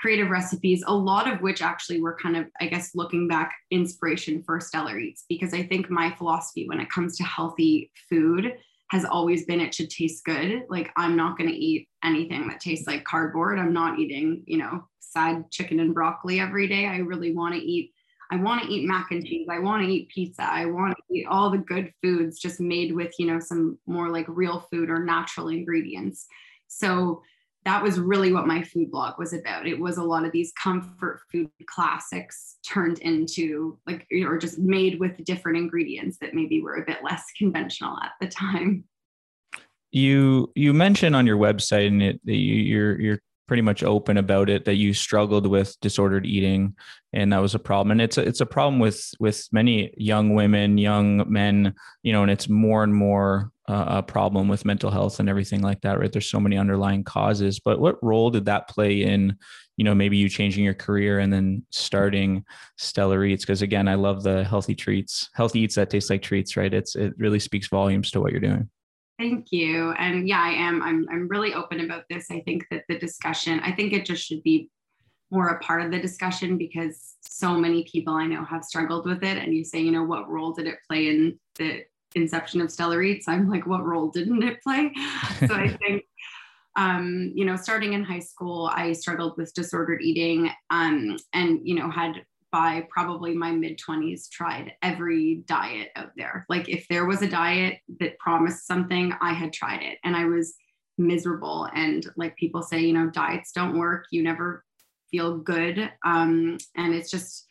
creative 0.03 0.29
recipes 0.29 0.83
a 0.87 0.93
lot 0.93 1.31
of 1.31 1.39
which 1.39 1.61
actually 1.61 2.01
were 2.01 2.17
kind 2.21 2.35
of 2.35 2.45
i 2.59 2.67
guess 2.67 2.93
looking 2.93 3.25
back 3.25 3.53
inspiration 3.71 4.43
for 4.43 4.59
stellar 4.59 4.99
eats 4.99 5.23
because 5.29 5.53
i 5.53 5.63
think 5.63 5.89
my 5.89 6.13
philosophy 6.17 6.67
when 6.67 6.81
it 6.81 6.89
comes 6.89 7.15
to 7.15 7.23
healthy 7.23 7.89
food 8.09 8.51
has 8.91 9.05
always 9.05 9.45
been 9.45 9.61
it 9.61 9.73
should 9.73 9.89
taste 9.89 10.25
good 10.25 10.63
like 10.67 10.91
i'm 10.97 11.15
not 11.15 11.37
going 11.37 11.49
to 11.49 11.55
eat 11.55 11.87
anything 12.03 12.49
that 12.49 12.59
tastes 12.59 12.85
like 12.85 13.05
cardboard 13.05 13.57
i'm 13.57 13.71
not 13.71 13.97
eating 13.97 14.43
you 14.45 14.57
know 14.57 14.83
sad 14.99 15.49
chicken 15.51 15.79
and 15.79 15.93
broccoli 15.93 16.37
every 16.37 16.67
day 16.67 16.85
i 16.85 16.97
really 16.97 17.33
want 17.33 17.55
to 17.55 17.61
eat 17.61 17.93
I 18.31 18.37
want 18.37 18.63
to 18.63 18.69
eat 18.69 18.87
mac 18.87 19.11
and 19.11 19.23
cheese. 19.23 19.47
I 19.47 19.59
want 19.59 19.83
to 19.83 19.87
eat 19.87 20.09
pizza. 20.09 20.41
I 20.41 20.65
want 20.65 20.95
to 20.95 21.15
eat 21.15 21.27
all 21.29 21.51
the 21.51 21.59
good 21.59 21.93
foods 22.01 22.39
just 22.39 22.59
made 22.59 22.95
with, 22.95 23.13
you 23.19 23.27
know, 23.27 23.37
some 23.37 23.77
more 23.85 24.09
like 24.09 24.25
real 24.27 24.65
food 24.71 24.89
or 24.89 25.05
natural 25.05 25.49
ingredients. 25.49 26.25
So 26.67 27.21
that 27.65 27.81
was 27.81 27.99
really 27.99 28.33
what 28.33 28.47
my 28.47 28.61
food 28.61 28.91
blog 28.91 29.17
was 29.17 29.33
about. 29.33 29.67
It 29.67 29.79
was 29.79 29.97
a 29.97 30.03
lot 30.03 30.25
of 30.25 30.31
these 30.31 30.51
comfort 30.61 31.21
food 31.31 31.49
classics 31.65 32.57
turned 32.67 32.99
into 32.99 33.77
like, 33.87 34.05
or 34.11 34.37
just 34.37 34.59
made 34.59 34.99
with 34.99 35.23
different 35.23 35.57
ingredients 35.57 36.17
that 36.19 36.33
maybe 36.33 36.61
were 36.61 36.75
a 36.75 36.85
bit 36.85 36.99
less 37.03 37.23
conventional 37.37 37.97
at 38.03 38.11
the 38.19 38.27
time. 38.27 38.83
You 39.91 40.51
you 40.55 40.73
mentioned 40.73 41.15
on 41.15 41.27
your 41.27 41.37
website 41.37 41.87
and 41.87 42.01
it 42.01 42.19
that 42.25 42.35
you, 42.35 42.55
you're 42.55 42.99
you're 42.99 43.19
pretty 43.47 43.61
much 43.61 43.83
open 43.83 44.17
about 44.17 44.49
it 44.49 44.65
that 44.65 44.75
you 44.75 44.93
struggled 44.93 45.47
with 45.47 45.79
disordered 45.81 46.25
eating 46.25 46.75
and 47.11 47.31
that 47.31 47.41
was 47.41 47.53
a 47.53 47.59
problem. 47.59 47.91
And 47.91 48.01
it's 48.01 48.17
a, 48.17 48.21
it's 48.21 48.41
a 48.41 48.45
problem 48.45 48.79
with 48.79 49.11
with 49.19 49.47
many 49.51 49.93
young 49.97 50.33
women 50.33 50.77
young 50.77 51.31
men 51.31 51.73
you 52.01 52.13
know 52.13 52.23
and 52.23 52.31
it's 52.31 52.49
more 52.49 52.83
and 52.83 52.93
more 52.93 53.51
uh, 53.67 53.85
a 53.87 54.03
problem 54.03 54.49
with 54.49 54.65
mental 54.65 54.91
health 54.91 55.19
and 55.19 55.29
everything 55.29 55.61
like 55.61 55.81
that 55.81 55.99
right? 55.99 56.11
There's 56.11 56.29
so 56.29 56.39
many 56.39 56.57
underlying 56.57 57.03
causes. 57.03 57.59
But 57.59 57.79
what 57.79 58.03
role 58.03 58.29
did 58.29 58.45
that 58.45 58.69
play 58.69 59.03
in 59.03 59.37
you 59.77 59.83
know 59.83 59.95
maybe 59.95 60.17
you 60.17 60.29
changing 60.29 60.63
your 60.63 60.73
career 60.73 61.19
and 61.19 61.31
then 61.31 61.65
starting 61.69 62.45
stellar 62.77 63.23
eats? 63.25 63.43
Because 63.43 63.61
again 63.61 63.87
i 63.87 63.95
love 63.95 64.23
the 64.23 64.43
healthy 64.43 64.75
treats 64.75 65.29
healthy 65.33 65.59
eats 65.61 65.75
that 65.75 65.89
taste 65.89 66.09
like 66.09 66.21
treats 66.21 66.57
right? 66.57 66.73
It's 66.73 66.95
it 66.95 67.13
really 67.17 67.39
speaks 67.39 67.67
volumes 67.67 68.09
to 68.11 68.21
what 68.21 68.31
you're 68.31 68.41
doing 68.41 68.69
Thank 69.19 69.51
you. 69.51 69.91
And 69.91 70.27
yeah, 70.27 70.41
I 70.41 70.49
am. 70.49 70.81
I'm, 70.81 71.07
I'm 71.11 71.27
really 71.27 71.53
open 71.53 71.81
about 71.81 72.03
this. 72.09 72.27
I 72.31 72.41
think 72.41 72.65
that 72.71 72.83
the 72.89 72.97
discussion, 72.97 73.59
I 73.59 73.71
think 73.71 73.93
it 73.93 74.05
just 74.05 74.25
should 74.25 74.41
be 74.43 74.69
more 75.31 75.49
a 75.49 75.59
part 75.59 75.81
of 75.81 75.91
the 75.91 75.99
discussion 75.99 76.57
because 76.57 77.15
so 77.21 77.57
many 77.57 77.83
people 77.85 78.13
I 78.13 78.27
know 78.27 78.45
have 78.45 78.63
struggled 78.63 79.05
with 79.05 79.23
it. 79.23 79.37
And 79.37 79.53
you 79.53 79.63
say, 79.63 79.79
you 79.79 79.91
know, 79.91 80.03
what 80.03 80.29
role 80.29 80.53
did 80.53 80.67
it 80.67 80.77
play 80.87 81.09
in 81.09 81.39
the 81.55 81.83
inception 82.15 82.61
of 82.61 82.71
Stellar 82.71 83.01
Eats? 83.01 83.27
I'm 83.27 83.49
like, 83.49 83.65
what 83.65 83.83
role 83.83 84.09
didn't 84.09 84.43
it 84.43 84.61
play? 84.61 84.91
so 85.47 85.55
I 85.55 85.75
think, 85.79 86.03
um, 86.75 87.31
you 87.35 87.45
know, 87.45 87.55
starting 87.55 87.93
in 87.93 88.03
high 88.03 88.19
school, 88.19 88.69
I 88.73 88.93
struggled 88.93 89.37
with 89.37 89.53
disordered 89.53 90.01
eating 90.01 90.51
um, 90.69 91.17
and, 91.33 91.59
you 91.63 91.75
know, 91.75 91.89
had 91.89 92.23
by 92.53 92.87
probably 92.91 93.33
my 93.33 93.51
mid 93.51 93.79
20s 93.79 94.29
tried 94.29 94.73
every 94.83 95.43
diet 95.47 95.89
out 95.95 96.11
there. 96.15 96.45
Like 96.49 96.69
if 96.69 96.87
there 96.87 97.05
was 97.05 97.23
a 97.23 97.27
diet 97.27 97.79
that 97.99 98.19
promised 98.19 98.67
something, 98.67 99.11
I 99.19 99.33
had 99.33 99.51
tried 99.51 99.81
it 99.81 99.97
and 100.03 100.15
I 100.15 100.25
was 100.25 100.53
miserable. 100.99 101.67
And 101.73 102.05
like 102.15 102.35
people 102.37 102.61
say, 102.61 102.79
you 102.79 102.93
know, 102.93 103.09
diets 103.09 103.51
don't 103.53 103.79
work. 103.79 104.05
You 104.11 104.21
never 104.21 104.63
feel 105.09 105.39
good. 105.39 105.91
Um, 106.05 106.59
and 106.77 106.93
it's 106.93 107.09
just 107.09 107.47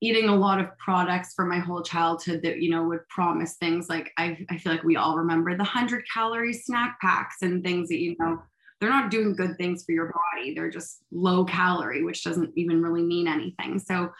eating 0.00 0.28
a 0.28 0.36
lot 0.36 0.60
of 0.60 0.78
products 0.78 1.34
for 1.34 1.44
my 1.44 1.58
whole 1.58 1.82
childhood 1.82 2.42
that, 2.44 2.62
you 2.62 2.70
know, 2.70 2.84
would 2.84 3.06
promise 3.08 3.56
things 3.56 3.88
like 3.88 4.12
I, 4.16 4.46
I 4.48 4.58
feel 4.58 4.70
like 4.70 4.84
we 4.84 4.94
all 4.94 5.16
remember 5.16 5.50
the 5.54 5.64
100 5.64 6.04
calorie 6.14 6.52
snack 6.52 7.00
packs 7.00 7.38
and 7.42 7.64
things 7.64 7.88
that, 7.88 7.98
you 7.98 8.14
know, 8.20 8.38
they're 8.80 8.90
not 8.90 9.10
doing 9.10 9.34
good 9.34 9.56
things 9.56 9.84
for 9.84 9.92
your 9.92 10.12
body. 10.12 10.54
They're 10.54 10.70
just 10.70 11.02
low 11.10 11.44
calorie, 11.44 12.04
which 12.04 12.24
doesn't 12.24 12.52
even 12.56 12.82
really 12.82 13.02
mean 13.02 13.26
anything. 13.26 13.78
So 13.78 14.12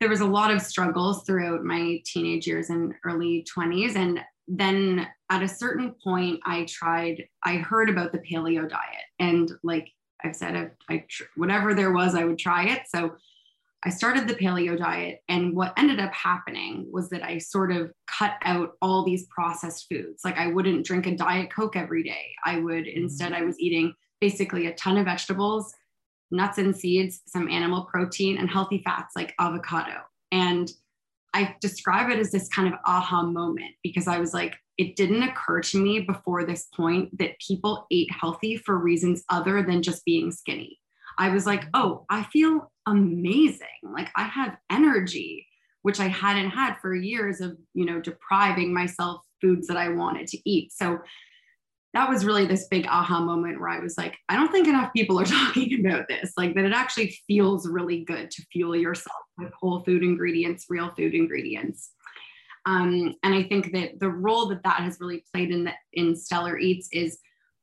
there 0.00 0.10
was 0.10 0.20
a 0.20 0.26
lot 0.26 0.50
of 0.50 0.60
struggles 0.60 1.22
throughout 1.24 1.64
my 1.64 2.02
teenage 2.04 2.46
years 2.46 2.70
and 2.70 2.94
early 3.04 3.46
20s. 3.56 3.96
And 3.96 4.20
then 4.46 5.06
at 5.30 5.42
a 5.42 5.48
certain 5.48 5.94
point, 6.04 6.40
I 6.44 6.64
tried, 6.64 7.26
I 7.42 7.56
heard 7.56 7.88
about 7.88 8.12
the 8.12 8.18
paleo 8.18 8.68
diet. 8.68 9.04
And 9.18 9.50
like 9.62 9.88
I've 10.22 10.36
said, 10.36 10.72
I, 10.88 10.94
I 10.94 11.06
whatever 11.36 11.74
there 11.74 11.92
was, 11.92 12.14
I 12.14 12.24
would 12.24 12.38
try 12.38 12.66
it. 12.66 12.82
So 12.88 13.16
I 13.84 13.90
started 13.90 14.26
the 14.26 14.34
paleo 14.34 14.76
diet. 14.76 15.20
And 15.28 15.54
what 15.54 15.72
ended 15.76 16.00
up 16.00 16.12
happening 16.12 16.88
was 16.90 17.08
that 17.10 17.22
I 17.22 17.38
sort 17.38 17.70
of 17.70 17.92
cut 18.06 18.32
out 18.42 18.72
all 18.82 19.04
these 19.04 19.26
processed 19.26 19.86
foods. 19.88 20.24
Like 20.24 20.38
I 20.38 20.48
wouldn't 20.48 20.86
drink 20.86 21.06
a 21.06 21.16
Diet 21.16 21.52
Coke 21.52 21.76
every 21.76 22.02
day. 22.02 22.34
I 22.44 22.58
would 22.58 22.84
mm-hmm. 22.84 23.02
instead, 23.04 23.32
I 23.32 23.42
was 23.42 23.58
eating 23.60 23.94
basically 24.20 24.66
a 24.66 24.74
ton 24.74 24.96
of 24.96 25.04
vegetables, 25.04 25.74
nuts 26.30 26.58
and 26.58 26.76
seeds, 26.76 27.20
some 27.26 27.48
animal 27.48 27.84
protein, 27.84 28.38
and 28.38 28.50
healthy 28.50 28.82
fats 28.84 29.14
like 29.14 29.34
avocado. 29.38 30.00
And 30.32 30.70
I 31.34 31.54
describe 31.60 32.10
it 32.10 32.18
as 32.18 32.32
this 32.32 32.48
kind 32.48 32.72
of 32.72 32.80
aha 32.86 33.22
moment 33.22 33.74
because 33.82 34.08
I 34.08 34.18
was 34.18 34.32
like, 34.32 34.56
it 34.78 34.96
didn't 34.96 35.22
occur 35.22 35.60
to 35.60 35.78
me 35.78 36.00
before 36.00 36.44
this 36.44 36.66
point 36.74 37.16
that 37.18 37.38
people 37.46 37.86
ate 37.90 38.10
healthy 38.10 38.56
for 38.56 38.78
reasons 38.78 39.22
other 39.30 39.62
than 39.62 39.82
just 39.82 40.04
being 40.04 40.30
skinny. 40.30 40.80
I 41.18 41.30
was 41.30 41.46
like, 41.46 41.64
oh, 41.74 42.04
I 42.10 42.24
feel 42.24 42.70
amazing. 42.86 43.66
Like 43.82 44.08
I 44.16 44.24
have 44.24 44.56
energy, 44.70 45.46
which 45.82 46.00
I 46.00 46.08
hadn't 46.08 46.50
had 46.50 46.76
for 46.80 46.94
years 46.94 47.40
of, 47.40 47.56
you 47.74 47.84
know, 47.84 48.00
depriving 48.00 48.72
myself 48.72 49.22
foods 49.40 49.66
that 49.68 49.76
I 49.76 49.90
wanted 49.90 50.26
to 50.28 50.50
eat. 50.50 50.72
So 50.72 50.98
that 51.94 52.10
was 52.10 52.26
really 52.26 52.44
this 52.44 52.68
big 52.68 52.86
aha 52.86 53.20
moment 53.20 53.58
where 53.58 53.70
I 53.70 53.78
was 53.78 53.96
like, 53.96 54.16
I 54.28 54.36
don't 54.36 54.52
think 54.52 54.68
enough 54.68 54.92
people 54.92 55.18
are 55.18 55.24
talking 55.24 55.84
about 55.84 56.06
this, 56.08 56.32
like 56.36 56.54
that 56.54 56.64
it 56.64 56.72
actually 56.72 57.16
feels 57.26 57.66
really 57.66 58.04
good 58.04 58.30
to 58.30 58.42
fuel 58.52 58.76
yourself 58.76 59.16
with 59.38 59.52
whole 59.58 59.82
food 59.84 60.02
ingredients, 60.02 60.66
real 60.68 60.92
food 60.94 61.14
ingredients. 61.14 61.92
Um, 62.66 63.14
and 63.22 63.32
I 63.32 63.44
think 63.44 63.72
that 63.72 64.00
the 64.00 64.10
role 64.10 64.46
that 64.48 64.62
that 64.64 64.80
has 64.80 64.98
really 65.00 65.24
played 65.32 65.50
in 65.50 65.64
the, 65.64 65.72
in 65.92 66.16
Stellar 66.16 66.58
Eats 66.58 66.88
is 66.92 67.18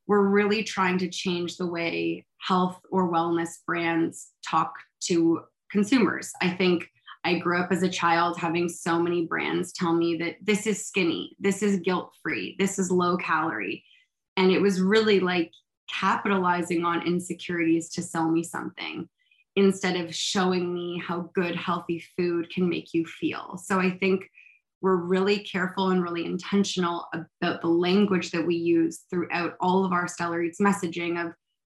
we're 0.07 0.27
really 0.27 0.63
trying 0.63 0.97
to 0.99 1.09
change 1.09 1.57
the 1.57 1.67
way 1.67 2.25
health 2.39 2.79
or 2.91 3.11
wellness 3.11 3.49
brands 3.65 4.31
talk 4.47 4.73
to 5.01 5.41
consumers. 5.71 6.31
I 6.41 6.49
think 6.49 6.87
I 7.23 7.39
grew 7.39 7.59
up 7.59 7.71
as 7.71 7.83
a 7.83 7.89
child 7.89 8.37
having 8.37 8.67
so 8.67 8.99
many 8.99 9.25
brands 9.25 9.71
tell 9.71 9.93
me 9.93 10.17
that 10.17 10.35
this 10.41 10.67
is 10.67 10.85
skinny, 10.85 11.35
this 11.39 11.63
is 11.63 11.79
guilt 11.79 12.11
free, 12.21 12.55
this 12.59 12.77
is 12.77 12.91
low 12.91 13.15
calorie. 13.17 13.83
And 14.35 14.51
it 14.51 14.61
was 14.61 14.81
really 14.81 15.19
like 15.19 15.51
capitalizing 15.89 16.83
on 16.83 17.07
insecurities 17.07 17.89
to 17.91 18.01
sell 18.01 18.29
me 18.29 18.43
something 18.43 19.07
instead 19.55 19.95
of 19.95 20.13
showing 20.13 20.73
me 20.73 21.01
how 21.05 21.29
good 21.33 21.55
healthy 21.55 22.03
food 22.17 22.49
can 22.49 22.67
make 22.67 22.93
you 22.93 23.05
feel. 23.05 23.57
So 23.63 23.79
I 23.79 23.91
think 23.99 24.29
we're 24.83 24.97
really 24.97 25.39
careful 25.39 25.91
and 25.91 26.03
really 26.03 26.25
intentional 26.25 27.07
about 27.13 27.61
the 27.61 27.67
language 27.67 28.31
that 28.31 28.45
we 28.45 28.55
use 28.55 29.05
throughout 29.09 29.53
all 29.61 29.85
of 29.85 29.93
our 29.93 30.09
Stellar 30.09 30.43
Eats 30.43 30.59
messaging 30.59 31.25
of 31.25 31.33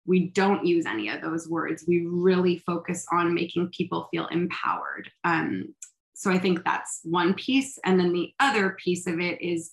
we 0.06 0.30
don't 0.30 0.64
use 0.64 0.86
any 0.86 1.10
of 1.10 1.20
those 1.20 1.46
words. 1.46 1.84
We 1.86 2.06
really 2.06 2.62
focus 2.66 3.06
on 3.12 3.34
making 3.34 3.70
people 3.76 4.08
feel 4.10 4.26
empowered. 4.28 5.10
Um, 5.22 5.74
so 6.14 6.30
I 6.30 6.38
think 6.38 6.64
that's 6.64 7.00
one 7.04 7.34
piece. 7.34 7.78
And 7.84 8.00
then 8.00 8.12
the 8.12 8.32
other 8.40 8.76
piece 8.82 9.06
of 9.06 9.20
it 9.20 9.40
is 9.42 9.72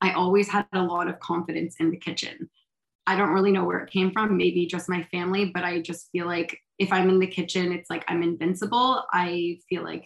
I 0.00 0.12
always 0.12 0.48
had 0.48 0.66
a 0.72 0.82
lot 0.82 1.08
of 1.08 1.20
confidence 1.20 1.76
in 1.78 1.90
the 1.90 1.96
kitchen. 1.96 2.50
I 3.06 3.16
don't 3.16 3.32
really 3.32 3.52
know 3.52 3.64
where 3.64 3.80
it 3.80 3.92
came 3.92 4.10
from, 4.10 4.36
maybe 4.36 4.66
just 4.66 4.88
my 4.88 5.04
family, 5.12 5.52
but 5.54 5.64
I 5.64 5.80
just 5.80 6.08
feel 6.10 6.26
like 6.26 6.58
if 6.78 6.92
I'm 6.92 7.08
in 7.08 7.20
the 7.20 7.26
kitchen, 7.26 7.72
it's 7.72 7.90
like 7.90 8.04
I'm 8.08 8.22
invincible. 8.22 9.04
I 9.12 9.58
feel 9.68 9.84
like 9.84 10.04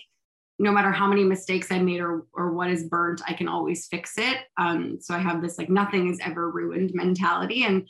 no 0.63 0.71
matter 0.71 0.93
how 0.93 1.09
many 1.09 1.25
mistakes 1.25 1.73
I 1.73 1.81
made 1.81 2.01
or, 2.01 2.25
or 2.33 2.53
what 2.53 2.71
is 2.71 2.85
burnt, 2.85 3.21
I 3.27 3.33
can 3.33 3.49
always 3.49 3.89
fix 3.89 4.17
it. 4.17 4.39
Um, 4.57 4.99
so 5.01 5.13
I 5.13 5.19
have 5.19 5.43
this 5.43 5.59
like 5.59 5.69
nothing 5.69 6.09
is 6.09 6.21
ever 6.25 6.51
ruined 6.51 6.93
mentality. 6.95 7.65
And 7.65 7.89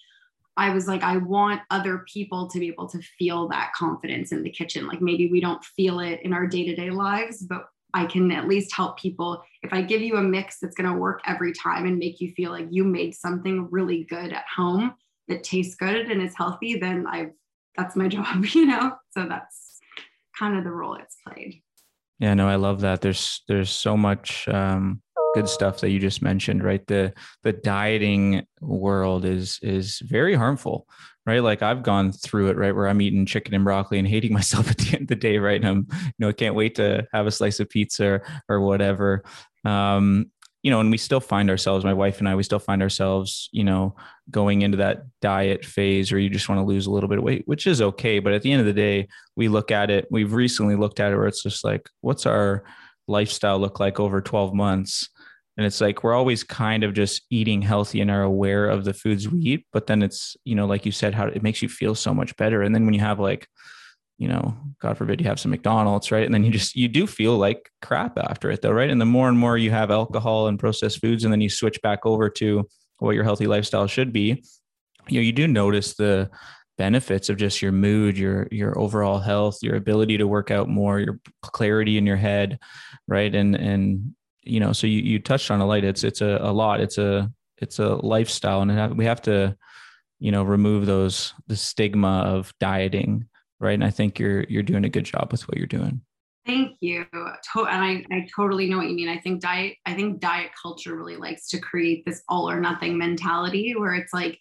I 0.57 0.71
was 0.71 0.89
like, 0.89 1.03
I 1.03 1.19
want 1.19 1.61
other 1.71 2.05
people 2.13 2.49
to 2.49 2.59
be 2.59 2.69
able 2.69 2.89
to 2.89 3.01
feel 3.19 3.47
that 3.49 3.73
confidence 3.75 4.33
in 4.33 4.43
the 4.43 4.51
kitchen. 4.51 4.87
Like 4.87 5.03
maybe 5.03 5.31
we 5.31 5.41
don't 5.41 5.63
feel 5.63 6.01
it 6.01 6.21
in 6.23 6.33
our 6.33 6.47
day 6.47 6.65
to 6.65 6.75
day 6.75 6.89
lives, 6.89 7.43
but 7.43 7.67
I 7.93 8.07
can 8.07 8.33
at 8.33 8.49
least 8.49 8.75
help 8.75 8.99
people. 8.99 9.43
If 9.63 9.75
I 9.75 9.83
give 9.83 10.01
you 10.01 10.17
a 10.17 10.23
mix 10.23 10.59
that's 10.59 10.75
going 10.75 10.91
to 10.91 10.99
work 10.99 11.21
every 11.27 11.53
time 11.53 11.85
and 11.85 11.99
make 11.99 12.23
you 12.23 12.33
feel 12.33 12.53
like 12.53 12.69
you 12.71 12.85
made 12.85 13.15
something 13.15 13.69
really 13.71 14.05
good 14.05 14.33
at 14.33 14.45
home 14.55 14.95
that 15.29 15.45
tastes 15.45 15.75
good 15.75 16.11
and 16.11 16.23
is 16.23 16.35
healthy, 16.35 16.79
then 16.79 17.07
I've 17.07 17.33
that's 17.77 17.97
my 17.97 18.09
job, 18.17 18.47
you 18.47 18.67
know? 18.67 18.97
So 19.11 19.27
that's 19.29 19.79
kind 20.39 20.57
of 20.57 20.65
the 20.65 20.71
role 20.71 20.95
it's 20.95 21.17
played. 21.27 21.63
Yeah, 22.23 22.35
no, 22.35 22.49
I 22.49 22.55
love 22.55 22.83
that. 22.83 23.01
There's 23.01 23.43
there's 23.49 23.69
so 23.69 23.97
much 23.97 24.47
um 24.49 25.03
good 25.35 25.49
stuff 25.49 25.81
that 25.81 25.91
you 25.91 25.99
just 25.99 26.23
mentioned, 26.23 26.63
right? 26.63 26.87
The 26.87 27.13
the 27.43 27.53
dieting 27.53 28.47
world 28.61 29.25
is 29.25 29.59
is 29.61 29.99
very 30.05 30.37
harmful, 30.37 30.87
right? 31.27 31.43
Like 31.43 31.63
I've 31.63 31.83
gone 31.83 32.13
through 32.13 32.51
it, 32.51 32.57
right, 32.57 32.77
where 32.77 32.87
I'm 32.87 33.01
eating 33.01 33.27
chicken 33.27 33.55
and 33.55 33.65
broccoli 33.65 33.99
and 33.99 34.07
hating 34.07 34.33
myself 34.41 34.71
at 34.71 34.79
the 34.79 34.93
end 34.93 35.03
of 35.03 35.09
the 35.09 35.17
day, 35.17 35.39
right? 35.39 35.61
And 35.61 35.69
I'm, 35.69 35.87
you 35.91 36.13
know, 36.21 36.29
I 36.29 36.33
can't 36.33 36.55
wait 36.55 36.77
to 36.77 37.09
have 37.13 37.27
a 37.27 37.33
slice 37.33 37.59
of 37.59 37.69
pizza 37.69 38.21
or, 38.49 38.61
whatever. 38.61 39.25
Um, 39.65 40.31
you 40.63 40.71
know, 40.71 40.81
and 40.81 40.91
we 40.91 40.99
still 40.99 41.21
find 41.21 41.51
ourselves, 41.51 41.85
my 41.85 41.93
wife 41.93 42.21
and 42.21 42.29
I, 42.29 42.37
we 42.37 42.45
still 42.45 42.61
find 42.61 42.83
ourselves, 42.83 43.49
you 43.53 43.65
know, 43.65 43.97
going 44.31 44.63
into 44.63 44.79
that 44.79 45.05
diet 45.21 45.65
phase 45.65 46.13
or 46.13 46.19
you 46.19 46.31
just 46.31 46.49
want 46.49 46.61
to 46.61 46.65
lose 46.65 46.87
a 46.87 46.91
little 46.91 47.09
bit 47.09 47.19
of 47.19 47.25
weight, 47.25 47.43
which 47.47 47.67
is 47.67 47.83
okay. 47.83 48.21
But 48.21 48.33
at 48.33 48.43
the 48.43 48.53
end 48.53 48.61
of 48.61 48.67
the 48.67 48.73
day, 48.73 49.09
we 49.37 49.49
look 49.49 49.73
at 49.73 49.91
it, 49.91 50.07
we've 50.11 50.33
recently 50.33 50.77
looked 50.77 51.01
at 51.01 51.13
it 51.13 51.17
where 51.17 51.27
it's 51.27 51.43
just 51.43 51.65
like, 51.65 51.89
what's 52.01 52.27
our 52.27 52.63
lifestyle 53.09 53.59
look 53.59 53.81
like 53.81 53.99
over 53.99 54.21
12 54.21 54.55
months? 54.55 55.09
And 55.57 55.67
it's 55.67 55.81
like 55.81 56.05
we're 56.05 56.15
always 56.15 56.45
kind 56.45 56.85
of 56.85 56.95
just 56.95 57.23
eating 57.29 57.61
healthy 57.61 58.01
and 58.01 58.11
are 58.11 58.23
aware 58.23 58.69
of 58.69 58.85
the 58.85 58.95
foods 58.95 59.29
we 59.29 59.41
eat. 59.41 59.67
But 59.73 59.89
then 59.89 60.03
it's, 60.03 60.37
you 60.45 60.55
know, 60.55 60.67
like 60.67 60.87
you 60.87 60.93
said, 60.93 61.13
how 61.13 61.27
it 61.27 61.43
makes 61.43 61.61
you 61.61 61.69
feel 61.69 61.95
so 61.95 62.15
much 62.15 62.37
better. 62.37 62.63
And 62.63 62.75
then 62.75 62.85
when 62.85 62.95
you 62.95 63.01
have 63.01 63.19
like, 63.19 63.49
you 64.23 64.29
know, 64.29 64.57
God 64.81 64.97
forbid 64.97 65.21
you 65.21 65.27
have 65.27 65.41
some 65.41 65.51
McDonald's, 65.51 66.13
right? 66.13 66.25
And 66.25 66.33
then 66.33 66.45
you 66.45 66.53
just, 66.53 66.77
you 66.77 66.87
do 66.87 67.09
feel 67.09 67.39
like 67.39 67.69
crap 67.83 68.17
after 68.17 68.53
it 68.53 68.63
though, 68.63 68.71
right? 68.71 68.89
And 68.89 69.01
the 69.01 69.05
more 69.05 69.29
and 69.29 69.37
more 69.37 69.59
you 69.59 69.73
have 69.73 69.91
alcohol 69.91 70.47
and 70.47 70.61
processed 70.61 71.01
foods, 71.01 71.25
and 71.25 71.33
then 71.33 71.41
you 71.41 71.51
switch 71.51 71.83
back 71.83 72.07
over 72.07 72.31
to 72.31 72.69
what 72.99 73.17
your 73.17 73.25
healthy 73.25 73.49
lifestyle 73.49 73.89
should 73.89 74.13
be, 74.13 74.45
you 75.09 75.19
know, 75.19 75.25
you 75.25 75.33
do 75.33 75.49
notice 75.49 75.95
the 75.95 76.31
benefits 76.79 77.31
of 77.31 77.37
just 77.37 77.61
your 77.61 77.73
mood, 77.73 78.17
your, 78.17 78.47
your 78.53 78.79
overall 78.79 79.19
health, 79.19 79.59
your 79.61 79.75
ability 79.75 80.19
to 80.19 80.29
work 80.29 80.53
out 80.53 80.69
more, 80.69 81.01
your 81.01 81.19
clarity 81.41 81.99
in 81.99 82.07
your 82.07 82.17
head, 82.17 82.61
right? 83.09 83.35
And, 83.35 83.57
and, 83.57 84.15
you 84.45 84.61
know, 84.61 84.73
so 84.73 84.87
you, 84.87 85.03
you 85.03 85.19
touched 85.19 85.51
on 85.51 85.61
a 85.61 85.67
light, 85.67 85.83
it's, 85.83 86.05
it's 86.05 86.21
a, 86.21 86.39
a 86.43 86.53
lot, 86.53 86.81
it's 86.81 86.99
a, 86.99 87.29
it's 87.59 87.81
a 87.81 87.97
lifestyle 87.97 88.63
and 88.63 88.97
we 88.97 89.05
have 89.07 89.23
to, 89.23 89.57
you 90.21 90.31
know, 90.31 90.45
remove 90.45 90.87
those, 90.87 91.35
the 91.49 91.57
stigma 91.57 92.23
of 92.25 92.55
dieting 92.61 93.27
right? 93.63 93.75
And 93.75 93.85
I 93.85 93.91
think 93.91 94.19
you're 94.19 94.43
you're 94.45 94.63
doing 94.63 94.85
a 94.85 94.91
good 94.91 95.05
job 95.05 95.29
with 95.31 95.49
what 95.49 95.57
you're 95.57 95.67
doing. 95.67 96.03
Thank 96.45 96.77
you. 96.81 97.07
To- 97.13 97.67
and 97.67 97.85
I, 97.85 98.05
I 98.11 98.27
totally 98.35 98.69
know 98.69 98.79
what 98.79 98.89
you 98.89 98.97
mean. 98.97 99.09
I 99.09 99.19
think 99.19 99.41
diet, 99.41 99.77
I 99.87 99.95
think 99.95 100.21
diet 100.21 100.51
culture 100.61 100.97
really 100.97 101.17
likes 101.17 101.49
to 101.51 101.61
create 101.61 102.05
this 102.05 102.23
all 102.29 102.51
or 102.51 102.61
nothing 102.61 102.99
mentality 102.99 103.75
where 103.77 103.95
it's 103.95 104.13
like 104.13 104.41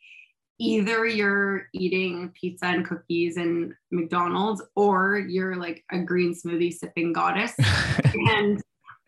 either 0.59 1.05
you're 1.05 1.67
eating 1.73 2.31
pizza 2.39 2.65
and 2.65 2.87
cookies 2.87 3.37
and 3.37 3.73
McDonald's 3.91 4.63
or 4.75 5.19
you're 5.19 5.55
like 5.55 5.83
a 5.91 5.99
green 5.99 6.33
smoothie 6.33 6.73
sipping 6.73 7.13
goddess. 7.13 7.53
and 8.29 8.61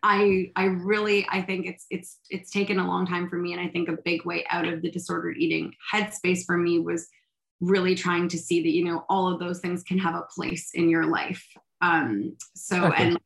I 0.04 0.52
I 0.54 0.64
really 0.64 1.26
I 1.30 1.42
think 1.42 1.66
it's 1.66 1.86
it's 1.90 2.18
it's 2.30 2.50
taken 2.50 2.78
a 2.78 2.86
long 2.86 3.06
time 3.06 3.28
for 3.28 3.36
me. 3.36 3.52
And 3.52 3.60
I 3.60 3.68
think 3.68 3.88
a 3.88 3.98
big 4.04 4.24
way 4.24 4.44
out 4.50 4.68
of 4.68 4.82
the 4.82 4.90
disordered 4.90 5.36
eating 5.38 5.72
headspace 5.92 6.44
for 6.44 6.56
me 6.56 6.78
was 6.78 7.08
really 7.60 7.94
trying 7.94 8.28
to 8.28 8.38
see 8.38 8.62
that 8.62 8.70
you 8.70 8.84
know 8.84 9.04
all 9.08 9.32
of 9.32 9.38
those 9.38 9.60
things 9.60 9.82
can 9.82 9.98
have 9.98 10.14
a 10.14 10.26
place 10.34 10.70
in 10.74 10.88
your 10.88 11.06
life. 11.06 11.46
Um 11.80 12.36
so 12.54 12.86
okay. 12.86 13.02
and 13.02 13.18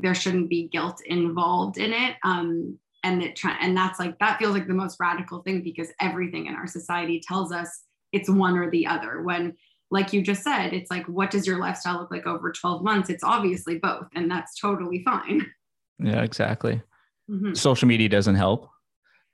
there 0.00 0.14
shouldn't 0.14 0.48
be 0.48 0.68
guilt 0.68 1.00
involved 1.04 1.78
in 1.78 1.92
it. 1.92 2.16
Um 2.24 2.78
and 3.04 3.22
that 3.22 3.36
try 3.36 3.56
and 3.60 3.76
that's 3.76 3.98
like 3.98 4.18
that 4.18 4.38
feels 4.38 4.54
like 4.54 4.66
the 4.66 4.74
most 4.74 4.96
radical 4.98 5.42
thing 5.42 5.62
because 5.62 5.88
everything 6.00 6.46
in 6.46 6.54
our 6.54 6.66
society 6.66 7.20
tells 7.26 7.52
us 7.52 7.84
it's 8.12 8.28
one 8.28 8.56
or 8.56 8.70
the 8.70 8.86
other. 8.86 9.22
When 9.22 9.54
like 9.90 10.12
you 10.12 10.22
just 10.22 10.42
said 10.42 10.72
it's 10.72 10.90
like 10.90 11.06
what 11.06 11.30
does 11.30 11.46
your 11.46 11.58
lifestyle 11.58 11.98
look 11.98 12.10
like 12.10 12.26
over 12.26 12.52
12 12.52 12.82
months? 12.82 13.10
It's 13.10 13.24
obviously 13.24 13.78
both 13.78 14.08
and 14.14 14.30
that's 14.30 14.58
totally 14.58 15.02
fine. 15.04 15.46
Yeah 15.98 16.22
exactly. 16.22 16.82
Mm-hmm. 17.30 17.54
social 17.54 17.88
media 17.88 18.08
doesn't 18.08 18.34
help 18.34 18.68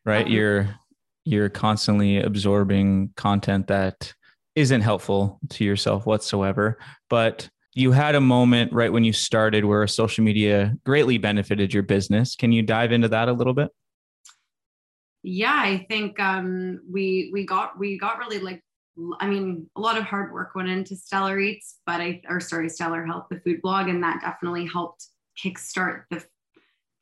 right? 0.05 0.27
Uh-huh. 0.27 0.35
you're 0.35 0.79
you're 1.25 1.49
constantly 1.49 2.19
absorbing 2.19 3.11
content 3.17 3.69
that 3.69 4.13
isn't 4.55 4.81
helpful 4.83 5.39
to 5.51 5.65
yourself 5.65 6.07
whatsoever. 6.07 6.79
But 7.09 7.49
you 7.75 7.93
had 7.93 8.15
a 8.15 8.21
moment 8.21 8.73
right 8.73 8.93
when 8.93 9.05
you 9.05 9.13
started 9.13 9.65
where 9.65 9.87
social 9.87 10.25
media 10.25 10.75
greatly 10.85 11.19
benefited 11.19 11.73
your 11.73 11.83
business. 11.83 12.37
Can 12.37 12.53
you 12.53 12.63
dive 12.63 12.93
into 12.93 13.09
that 13.09 13.29
a 13.29 13.33
little 13.33 13.55
bit? 13.55 13.71
Yeah, 15.23 15.55
I 15.55 15.87
think 15.89 16.19
um, 16.21 16.81
we 16.91 17.31
we 17.33 17.47
got 17.47 17.79
we 17.79 17.97
got 17.97 18.19
really 18.19 18.41
like 18.41 18.63
I 19.21 19.27
mean 19.27 19.71
a 19.77 19.81
lot 19.81 19.97
of 19.97 20.05
hard 20.05 20.33
work 20.33 20.55
went 20.55 20.69
into 20.69 20.97
Stellar 20.97 21.39
Eats, 21.39 21.79
but 21.87 22.01
I 22.01 22.21
or 22.29 22.41
sorry 22.41 22.69
Stellar 22.69 23.07
Health, 23.07 23.27
the 23.31 23.41
food 23.41 23.63
blog, 23.63 23.89
and 23.89 24.03
that 24.03 24.21
definitely 24.21 24.67
helped 24.67 25.07
kickstart 25.43 26.03
the 26.11 26.25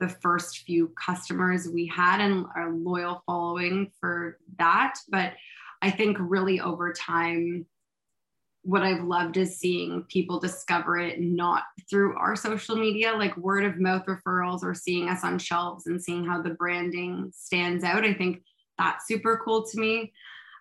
the 0.01 0.09
first 0.09 0.59
few 0.61 0.93
customers 1.03 1.69
we 1.69 1.87
had 1.87 2.21
and 2.21 2.47
our 2.57 2.73
loyal 2.73 3.23
following 3.27 3.91
for 4.01 4.39
that. 4.59 4.95
But 5.11 5.35
I 5.83 5.91
think 5.91 6.17
really 6.21 6.61
over 6.61 6.93
time, 6.93 7.67
what 8.63 8.83
I've 8.83 9.05
loved 9.05 9.39
is 9.39 9.59
seeing 9.59 10.05
people 10.09 10.39
discover 10.39 10.99
it 10.99 11.21
not 11.21 11.63
through 11.89 12.17
our 12.17 12.37
social 12.37 12.77
media, 12.77 13.13
like 13.13 13.37
word 13.37 13.65
of 13.65 13.79
mouth 13.79 14.05
referrals 14.07 14.63
or 14.63 14.75
seeing 14.75 15.09
us 15.09 15.25
on 15.25 15.39
shelves 15.39 15.87
and 15.87 16.03
seeing 16.03 16.27
how 16.27 16.43
the 16.43 16.51
branding 16.51 17.33
stands 17.35 17.85
out. 17.85 18.05
I 18.05 18.13
think 18.13 18.43
that's 18.77 19.07
super 19.07 19.41
cool 19.43 19.67
to 19.67 19.81
me. 19.81 20.13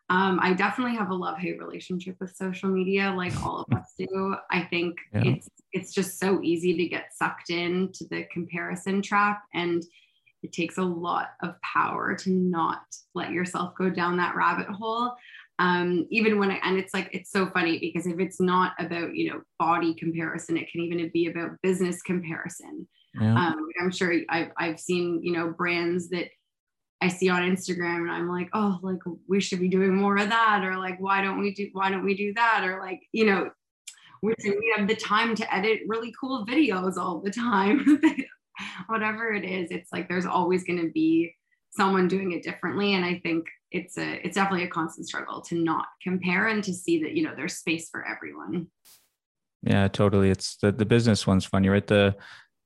Um, 0.10 0.40
I 0.42 0.54
definitely 0.54 0.96
have 0.96 1.12
a 1.12 1.16
love 1.16 1.38
hate 1.38 1.60
relationship 1.60 2.16
with 2.20 2.36
social 2.36 2.70
media, 2.70 3.14
like 3.16 3.36
all 3.46 3.60
of 3.60 3.78
us 3.78 3.94
do. 3.98 4.36
I 4.50 4.64
think 4.64 4.96
yeah. 5.14 5.24
it's 5.26 5.50
it's 5.72 5.94
just 5.94 6.20
so 6.20 6.42
easy 6.42 6.76
to 6.76 6.88
get 6.88 7.14
sucked 7.14 7.52
into 7.52 8.06
the 8.10 8.26
comparison 8.32 9.04
trap, 9.04 9.44
and 9.54 9.84
it 10.44 10.54
takes 10.54 10.78
a 10.78 10.84
lot 10.84 11.30
of 11.42 11.56
power 11.62 12.16
to 12.16 12.30
not 12.30 12.82
let 13.14 13.32
yourself 13.32 13.74
go 13.78 13.90
down 13.90 14.18
that 14.18 14.36
rabbit 14.36 14.68
hole. 14.68 15.14
Um, 15.60 16.08
even 16.10 16.40
when 16.40 16.52
I, 16.52 16.60
and 16.64 16.78
it's 16.78 16.94
like 16.94 17.10
it's 17.12 17.32
so 17.32 17.48
funny 17.48 17.80
because 17.80 18.08
if 18.08 18.20
it's 18.20 18.40
not 18.40 18.74
about 18.80 19.14
you 19.14 19.30
know 19.30 19.42
body 19.60 19.94
comparison, 19.94 20.58
it 20.58 20.72
can 20.72 20.82
even 20.82 21.10
be 21.14 21.28
about 21.28 21.52
business 21.62 22.02
comparison. 22.02 22.88
Yeah. 23.20 23.36
Um, 23.36 23.68
I'm 23.82 23.92
sure 23.92 24.14
I've 24.30 24.52
I've 24.58 24.80
seen 24.80 25.22
you 25.22 25.34
know 25.34 25.50
brands 25.50 26.10
that 26.10 26.30
I 27.02 27.10
see 27.10 27.30
on 27.30 27.42
Instagram 27.42 28.02
and 28.02 28.12
I'm 28.12 28.30
like, 28.30 28.50
oh, 28.54 28.80
like 28.82 29.00
we 29.28 29.42
should 29.42 29.60
be 29.60 29.68
doing 29.68 29.96
more 29.96 30.18
of 30.18 30.30
that, 30.30 30.64
or 30.64 30.78
like, 30.78 31.00
why 31.00 31.22
don't 31.22 31.40
we 31.40 31.54
do 31.54 31.70
why 31.74 31.90
don't 31.90 32.06
we 32.06 32.16
do 32.16 32.34
that? 32.36 32.64
Or 32.66 32.80
like, 32.80 33.02
you 33.12 33.26
know, 33.26 33.50
we 34.22 34.34
have 34.78 34.88
the 34.88 34.96
time 34.96 35.36
to 35.36 35.54
edit 35.54 35.82
really 35.88 36.14
cool 36.20 36.46
videos 36.46 36.98
all 36.98 37.20
the 37.20 37.32
time. 37.32 38.02
Whatever 38.88 39.34
it 39.34 39.44
is, 39.44 39.72
it's 39.72 39.92
like 39.92 40.08
there's 40.08 40.26
always 40.26 40.64
gonna 40.64 40.90
be 40.90 41.34
someone 41.72 42.08
doing 42.08 42.32
it 42.32 42.44
differently. 42.44 42.94
And 42.94 43.06
I 43.06 43.20
think 43.20 43.46
it's 43.72 43.98
a 43.98 44.26
it's 44.26 44.36
definitely 44.36 44.66
a 44.66 44.70
constant 44.70 45.08
struggle 45.08 45.42
to 45.42 45.56
not 45.56 45.86
compare 46.02 46.48
and 46.48 46.64
to 46.64 46.74
see 46.74 47.04
that, 47.04 47.16
you 47.16 47.24
know, 47.24 47.34
there's 47.36 47.56
space 47.56 47.90
for 47.90 48.06
everyone. 48.06 48.68
Yeah, 49.62 49.88
totally. 49.88 50.30
It's 50.30 50.58
the 50.58 50.72
the 50.72 50.86
business 50.86 51.28
one's 51.28 51.46
funny, 51.46 51.70
right? 51.70 51.86
The 51.86 52.16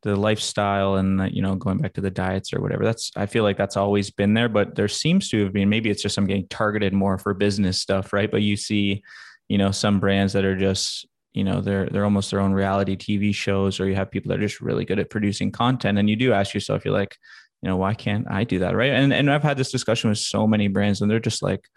the 0.04 0.16
lifestyle 0.16 0.96
and 0.96 1.20
the, 1.20 1.34
you 1.34 1.42
know 1.42 1.56
going 1.56 1.78
back 1.78 1.94
to 1.94 2.02
the 2.02 2.12
diets 2.12 2.54
or 2.54 2.62
whatever 2.62 2.84
that's 2.84 3.10
i 3.16 3.26
feel 3.26 3.44
like 3.44 3.58
that's 3.58 3.78
always 3.78 4.12
been 4.12 4.34
there 4.34 4.50
but 4.50 4.76
there 4.76 4.88
seems 4.88 5.30
to 5.30 5.44
have 5.44 5.54
been 5.54 5.70
maybe 5.70 5.90
it's 5.90 6.02
just 6.02 6.18
i'm 6.18 6.28
getting 6.28 6.48
targeted 6.50 6.94
more 6.94 7.18
for 7.18 7.34
business 7.34 7.80
stuff 7.80 8.14
right 8.14 8.30
but 8.30 8.42
you 8.42 8.56
see 8.56 9.02
you 9.48 9.58
know 9.58 9.72
some 9.72 10.00
brands 10.00 10.34
that 10.34 10.46
are 10.46 10.58
just 10.58 11.08
you 11.34 11.44
know 11.44 11.62
they're 11.62 11.88
they're 11.90 12.04
almost 12.04 12.32
their 12.32 12.40
own 12.40 12.54
reality 12.54 12.96
tv 12.96 13.34
shows 13.34 13.80
or 13.80 13.88
you 13.88 13.96
have 13.96 14.12
people 14.12 14.30
that 14.30 14.40
are 14.40 14.48
just 14.48 14.62
really 14.62 14.86
good 14.86 15.00
at 15.00 15.10
producing 15.10 15.52
content 15.52 15.98
and 15.98 16.10
you 16.10 16.16
do 16.16 16.34
ask 16.34 16.54
yourself 16.54 16.86
you're 16.86 16.94
like 16.94 17.18
you 17.62 17.70
know 17.70 17.78
why 17.78 17.94
can't 17.94 18.28
i 18.30 18.44
do 18.44 18.60
that 18.60 18.76
right 18.76 18.92
and 18.92 19.14
and 19.14 19.32
i've 19.32 19.44
had 19.44 19.58
this 19.58 19.72
discussion 19.72 20.10
with 20.10 20.20
so 20.20 20.46
many 20.46 20.68
brands 20.68 21.02
and 21.02 21.10
they're 21.10 21.20
just 21.20 21.42
like 21.42 21.68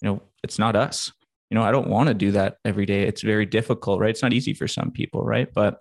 you 0.00 0.08
know 0.08 0.22
it's 0.42 0.58
not 0.58 0.76
us 0.76 1.12
you 1.50 1.54
know 1.54 1.62
i 1.62 1.70
don't 1.70 1.88
want 1.88 2.08
to 2.08 2.14
do 2.14 2.32
that 2.32 2.56
every 2.64 2.86
day 2.86 3.02
it's 3.02 3.22
very 3.22 3.46
difficult 3.46 4.00
right 4.00 4.10
it's 4.10 4.22
not 4.22 4.32
easy 4.32 4.54
for 4.54 4.68
some 4.68 4.90
people 4.90 5.24
right 5.24 5.48
but 5.52 5.80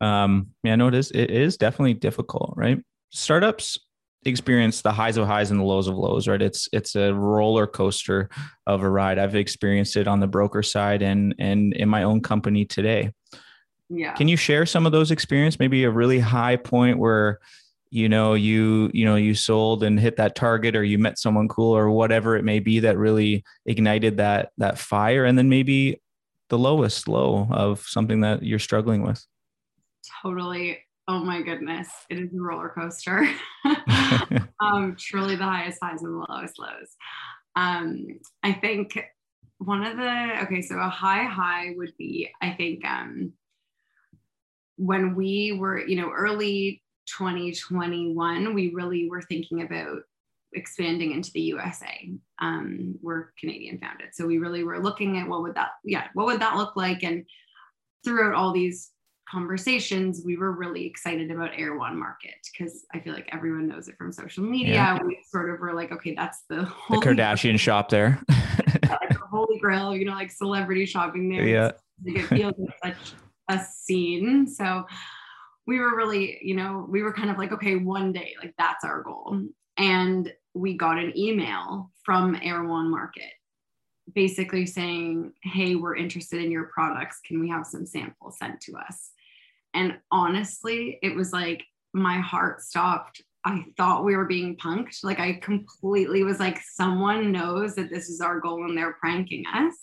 um, 0.00 0.48
yeah, 0.62 0.76
no, 0.76 0.88
it 0.88 0.94
is. 0.94 1.10
It 1.10 1.30
is 1.30 1.56
definitely 1.56 1.94
difficult, 1.94 2.54
right? 2.56 2.82
Startups 3.10 3.78
experience 4.26 4.82
the 4.82 4.92
highs 4.92 5.16
of 5.16 5.26
highs 5.26 5.50
and 5.50 5.60
the 5.60 5.64
lows 5.64 5.88
of 5.88 5.96
lows, 5.96 6.28
right? 6.28 6.42
It's 6.42 6.68
it's 6.72 6.94
a 6.94 7.14
roller 7.14 7.66
coaster 7.66 8.28
of 8.66 8.82
a 8.82 8.90
ride. 8.90 9.18
I've 9.18 9.34
experienced 9.34 9.96
it 9.96 10.08
on 10.08 10.20
the 10.20 10.26
broker 10.26 10.62
side 10.62 11.02
and 11.02 11.34
and 11.38 11.72
in 11.72 11.88
my 11.88 12.02
own 12.02 12.20
company 12.20 12.64
today. 12.64 13.12
Yeah. 13.88 14.14
Can 14.14 14.28
you 14.28 14.36
share 14.36 14.66
some 14.66 14.84
of 14.84 14.92
those 14.92 15.10
experience? 15.10 15.58
Maybe 15.58 15.84
a 15.84 15.90
really 15.90 16.18
high 16.18 16.56
point 16.56 16.98
where 16.98 17.38
you 17.90 18.08
know 18.08 18.34
you 18.34 18.90
you 18.92 19.04
know 19.04 19.16
you 19.16 19.34
sold 19.34 19.82
and 19.82 19.98
hit 19.98 20.16
that 20.16 20.34
target 20.34 20.74
or 20.74 20.82
you 20.82 20.98
met 20.98 21.18
someone 21.18 21.48
cool 21.48 21.76
or 21.76 21.90
whatever 21.90 22.36
it 22.36 22.44
may 22.44 22.58
be 22.58 22.80
that 22.80 22.98
really 22.98 23.44
ignited 23.64 24.16
that 24.16 24.50
that 24.58 24.78
fire 24.78 25.24
and 25.24 25.38
then 25.38 25.48
maybe 25.48 26.00
the 26.48 26.58
lowest 26.58 27.08
low 27.08 27.46
of 27.50 27.80
something 27.80 28.20
that 28.20 28.42
you're 28.42 28.58
struggling 28.58 29.02
with 29.02 29.24
totally 30.22 30.78
oh 31.08 31.20
my 31.24 31.40
goodness 31.42 31.88
it 32.10 32.18
is 32.18 32.34
a 32.34 32.40
roller 32.40 32.68
coaster 32.68 33.28
um, 34.60 34.96
truly 34.98 35.36
the 35.36 35.44
highest 35.44 35.78
highs 35.82 36.02
and 36.02 36.14
the 36.14 36.26
lowest 36.28 36.58
lows. 36.58 36.96
Um, 37.54 38.20
i 38.42 38.52
think 38.52 38.98
one 39.58 39.82
of 39.82 39.96
the 39.96 40.42
okay 40.42 40.60
so 40.60 40.76
a 40.78 40.88
high 40.88 41.24
high 41.24 41.72
would 41.76 41.92
be 41.96 42.30
i 42.42 42.50
think 42.50 42.84
um, 42.84 43.32
when 44.76 45.14
we 45.14 45.56
were 45.58 45.78
you 45.86 45.96
know 45.96 46.10
early 46.10 46.82
2021 47.06 48.52
we 48.54 48.74
really 48.74 49.08
were 49.08 49.22
thinking 49.22 49.62
about 49.62 50.02
expanding 50.52 51.12
into 51.12 51.30
the 51.32 51.40
usa 51.40 52.12
um, 52.40 52.94
we're 53.00 53.32
canadian 53.40 53.78
founded 53.78 54.08
so 54.12 54.26
we 54.26 54.36
really 54.38 54.62
were 54.62 54.82
looking 54.82 55.18
at 55.18 55.26
what 55.26 55.40
would 55.42 55.54
that 55.54 55.70
yeah 55.84 56.08
what 56.12 56.26
would 56.26 56.40
that 56.40 56.56
look 56.56 56.76
like? 56.76 57.02
And 57.02 57.24
throughout 58.06 58.34
all 58.34 58.52
these 58.52 58.92
conversations, 59.28 60.22
we 60.24 60.36
were 60.36 60.52
really 60.52 60.86
excited 60.86 61.30
about 61.30 61.50
Erewhon 61.56 61.98
Market 61.98 62.34
because 62.52 62.86
I 62.92 63.00
feel 63.00 63.12
like 63.12 63.28
everyone 63.32 63.68
knows 63.68 63.88
it 63.88 63.96
from 63.96 64.12
social 64.12 64.44
media. 64.44 64.74
Yeah. 64.74 65.02
We 65.02 65.18
sort 65.28 65.50
of 65.50 65.60
were 65.60 65.74
like, 65.74 65.92
okay, 65.92 66.14
that's 66.14 66.42
the 66.48 66.70
the 66.90 66.96
Kardashian 66.96 67.58
shop 67.58 67.88
there. 67.88 68.20
like 68.28 69.10
the 69.10 69.18
holy 69.30 69.58
grail, 69.58 69.94
you 69.94 70.04
know, 70.04 70.14
like 70.14 70.30
celebrity 70.30 70.86
shopping 70.86 71.28
there. 71.28 71.46
Yeah. 71.46 71.72
Like 72.04 72.18
it 72.18 72.26
feels 72.26 72.54
like 72.84 72.96
such 73.04 73.14
a 73.48 73.60
scene. 73.64 74.46
So 74.46 74.86
we 75.66 75.80
were 75.80 75.96
really, 75.96 76.38
you 76.42 76.54
know, 76.54 76.86
we 76.88 77.02
were 77.02 77.12
kind 77.12 77.30
of 77.30 77.38
like, 77.38 77.52
okay, 77.52 77.76
one 77.76 78.12
day, 78.12 78.34
like 78.40 78.54
that's 78.58 78.84
our 78.84 79.02
goal. 79.02 79.40
And 79.76 80.32
we 80.54 80.74
got 80.74 80.98
an 80.98 81.16
email 81.18 81.90
from 82.04 82.38
Erewhon 82.40 82.90
Market 82.90 83.32
basically 84.14 84.66
saying, 84.66 85.32
Hey, 85.42 85.74
we're 85.74 85.96
interested 85.96 86.42
in 86.42 86.50
your 86.50 86.66
products. 86.66 87.20
Can 87.24 87.40
we 87.40 87.48
have 87.48 87.66
some 87.66 87.86
samples 87.86 88.38
sent 88.38 88.60
to 88.62 88.76
us? 88.76 89.10
And 89.76 89.98
honestly, 90.10 90.98
it 91.02 91.14
was 91.14 91.32
like 91.32 91.62
my 91.92 92.18
heart 92.18 92.62
stopped. 92.62 93.22
I 93.44 93.64
thought 93.76 94.04
we 94.04 94.16
were 94.16 94.24
being 94.24 94.56
punked. 94.56 95.04
Like 95.04 95.20
I 95.20 95.34
completely 95.34 96.24
was 96.24 96.40
like, 96.40 96.58
someone 96.60 97.30
knows 97.30 97.76
that 97.76 97.90
this 97.90 98.08
is 98.08 98.20
our 98.20 98.40
goal 98.40 98.64
and 98.64 98.76
they're 98.76 98.96
pranking 99.00 99.44
us. 99.54 99.74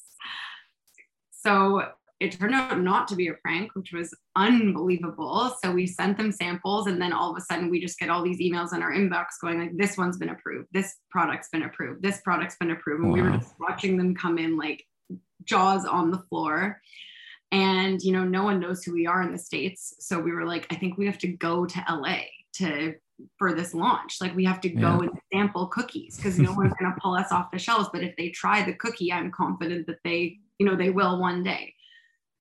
So 1.32 1.84
it 2.20 2.32
turned 2.32 2.56
out 2.56 2.80
not 2.80 3.08
to 3.10 3.16
be 3.16 3.28
a 3.28 3.34
prank, 3.36 3.76
which 3.76 3.92
was 3.94 4.14
unbelievable. 4.36 5.56
So 5.62 5.72
we 5.72 5.86
sent 5.86 6.18
them 6.18 6.32
samples, 6.32 6.88
and 6.88 7.02
then 7.02 7.12
all 7.12 7.32
of 7.32 7.38
a 7.38 7.42
sudden 7.42 7.70
we 7.70 7.82
just 7.82 8.00
get 8.00 8.10
all 8.10 8.24
these 8.24 8.40
emails 8.40 8.74
in 8.74 8.82
our 8.82 8.94
inbox 8.94 9.26
going 9.42 9.60
like, 9.60 9.76
"This 9.76 9.98
one's 9.98 10.18
been 10.18 10.30
approved. 10.30 10.70
This 10.72 10.96
product's 11.12 11.50
been 11.50 11.64
approved. 11.64 12.02
This 12.02 12.22
product's 12.22 12.56
been 12.56 12.72
approved." 12.72 13.04
And 13.04 13.12
wow. 13.12 13.16
we 13.16 13.22
were 13.24 13.38
just 13.38 13.54
watching 13.60 13.98
them 13.98 14.16
come 14.16 14.38
in 14.38 14.56
like 14.56 14.86
jaws 15.44 15.86
on 15.86 16.12
the 16.12 16.24
floor 16.30 16.80
and 17.54 18.02
you 18.02 18.12
know 18.12 18.24
no 18.24 18.44
one 18.44 18.60
knows 18.60 18.84
who 18.84 18.92
we 18.92 19.08
are 19.08 19.22
in 19.22 19.32
the 19.32 19.38
states. 19.38 19.94
So 20.00 20.20
we 20.20 20.32
were 20.32 20.46
like 20.46 20.66
i 20.72 20.76
think 20.76 20.98
we 20.98 21.06
have 21.06 21.20
to 21.20 21.28
go 21.28 21.66
to 21.66 21.86
la 21.88 22.18
to 22.56 22.96
for 23.38 23.54
this 23.54 23.74
launch. 23.74 24.18
Like 24.20 24.36
we 24.36 24.44
have 24.46 24.60
to 24.62 24.70
go 24.70 25.02
yeah. 25.02 25.10
and 25.10 25.20
sample 25.32 25.68
cookies 25.68 26.18
because 26.18 26.40
no 26.40 26.52
one's 26.52 26.74
going 26.80 26.92
to 26.92 27.00
pull 27.00 27.14
us 27.16 27.32
off 27.32 27.52
the 27.52 27.60
shelves. 27.60 27.90
But 27.94 28.04
if 28.04 28.16
they 28.18 28.30
try 28.30 28.64
the 28.64 28.74
cookie 28.74 29.14
i'm 29.14 29.32
confident 29.32 29.88
that 29.88 30.00
they 30.04 30.40
you 30.58 30.66
know 30.66 30.76
they 30.76 30.90
will 30.90 31.20
one 31.20 31.44
day. 31.44 31.74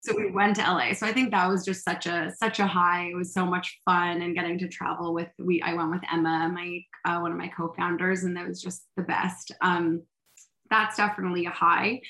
So 0.04 0.16
we 0.16 0.32
went 0.32 0.56
to 0.56 0.62
la 0.62 0.94
so 0.94 1.06
i 1.06 1.12
think 1.12 1.30
that 1.30 1.48
was 1.48 1.64
just 1.64 1.84
such 1.84 2.06
a 2.06 2.32
such 2.36 2.58
a 2.58 2.66
high 2.66 3.10
it 3.12 3.14
was 3.14 3.32
so 3.32 3.46
much 3.46 3.78
fun 3.84 4.22
and 4.22 4.34
getting 4.34 4.58
to 4.58 4.66
travel 4.66 5.14
with 5.14 5.28
we 5.38 5.62
i 5.62 5.74
went 5.74 5.92
with 5.92 6.02
emma 6.12 6.50
my 6.52 6.80
uh, 7.04 7.20
one 7.20 7.30
of 7.30 7.38
my 7.38 7.46
co-founders 7.46 8.24
and 8.24 8.36
that 8.36 8.48
was 8.48 8.60
just 8.60 8.82
the 8.96 9.04
best. 9.04 9.52
Um 9.60 10.02
that's 10.70 10.96
definitely 10.96 11.46
a 11.46 11.50
high 11.50 12.00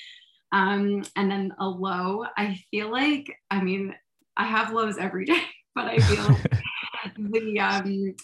um, 0.53 1.03
and 1.15 1.31
then 1.31 1.53
a 1.59 1.67
low, 1.67 2.25
I 2.37 2.59
feel 2.69 2.91
like, 2.91 3.35
I 3.49 3.61
mean, 3.61 3.93
I 4.37 4.45
have 4.45 4.71
lows 4.71 4.97
every 4.97 5.25
day, 5.25 5.41
but 5.73 5.85
I 5.85 5.97
feel 5.97 6.37
the 7.31 7.59
um, 7.59 8.15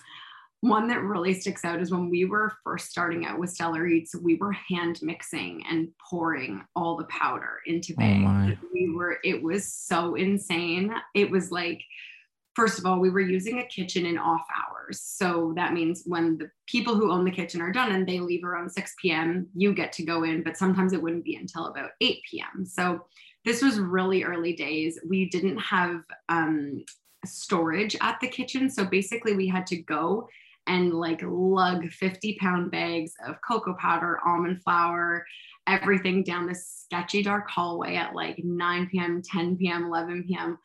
one 0.61 0.87
that 0.89 1.01
really 1.01 1.33
sticks 1.33 1.65
out 1.65 1.81
is 1.81 1.91
when 1.91 2.09
we 2.09 2.25
were 2.25 2.53
first 2.63 2.91
starting 2.91 3.25
out 3.25 3.39
with 3.39 3.49
Stellar 3.49 3.87
Eats, 3.87 4.15
we 4.15 4.35
were 4.35 4.51
hand 4.51 4.99
mixing 5.01 5.63
and 5.69 5.89
pouring 6.07 6.63
all 6.75 6.97
the 6.97 7.05
powder 7.05 7.61
into 7.65 7.95
bags. 7.95 8.57
Oh 8.61 8.67
we 8.73 8.93
were, 8.93 9.17
it 9.23 9.41
was 9.41 9.73
so 9.73 10.13
insane. 10.13 10.93
It 11.15 11.31
was 11.31 11.51
like, 11.51 11.81
first 12.59 12.77
of 12.77 12.85
all, 12.85 12.99
we 12.99 13.09
were 13.09 13.21
using 13.21 13.59
a 13.59 13.65
kitchen 13.67 14.05
in 14.05 14.17
off 14.17 14.45
hours. 14.53 14.99
So 14.99 15.53
that 15.55 15.71
means 15.71 16.03
when 16.05 16.37
the 16.37 16.51
people 16.67 16.93
who 16.93 17.09
own 17.09 17.23
the 17.23 17.31
kitchen 17.31 17.61
are 17.61 17.71
done 17.71 17.93
and 17.93 18.05
they 18.05 18.19
leave 18.19 18.43
around 18.43 18.69
6 18.69 18.95
p.m., 19.01 19.47
you 19.55 19.73
get 19.73 19.93
to 19.93 20.03
go 20.03 20.23
in, 20.23 20.43
but 20.43 20.57
sometimes 20.57 20.91
it 20.91 21.01
wouldn't 21.01 21.23
be 21.23 21.35
until 21.35 21.67
about 21.67 21.91
8 22.01 22.19
p.m. 22.29 22.65
So 22.65 23.05
this 23.45 23.61
was 23.61 23.79
really 23.79 24.25
early 24.25 24.51
days. 24.51 24.99
We 25.07 25.29
didn't 25.29 25.57
have 25.57 26.01
um, 26.27 26.83
storage 27.25 27.95
at 28.01 28.19
the 28.19 28.27
kitchen. 28.27 28.69
So 28.69 28.83
basically, 28.83 29.37
we 29.37 29.47
had 29.47 29.65
to 29.67 29.77
go 29.77 30.27
and 30.67 30.93
like 30.93 31.21
lug 31.23 31.89
50 31.89 32.37
pound 32.41 32.71
bags 32.71 33.13
of 33.25 33.37
cocoa 33.41 33.75
powder, 33.75 34.19
almond 34.25 34.61
flour, 34.63 35.25
everything 35.69 36.23
down 36.23 36.47
this 36.47 36.83
sketchy 36.85 37.23
dark 37.23 37.49
hallway 37.49 37.95
at 37.95 38.15
like 38.15 38.39
9 38.43 38.89
p.m., 38.91 39.21
10 39.21 39.57
p.m., 39.57 39.85
11 39.85 40.25
p.m 40.27 40.57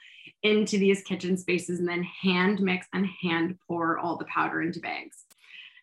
into 0.45 0.79
these 0.79 1.03
kitchen 1.03 1.37
spaces 1.37 1.81
and 1.81 1.89
then 1.89 2.03
hand 2.03 2.61
mix 2.61 2.87
and 2.93 3.07
hand 3.23 3.59
pour 3.67 3.99
all 3.99 4.17
the 4.17 4.27
powder 4.27 4.63
into 4.63 4.79
bags. 4.79 5.25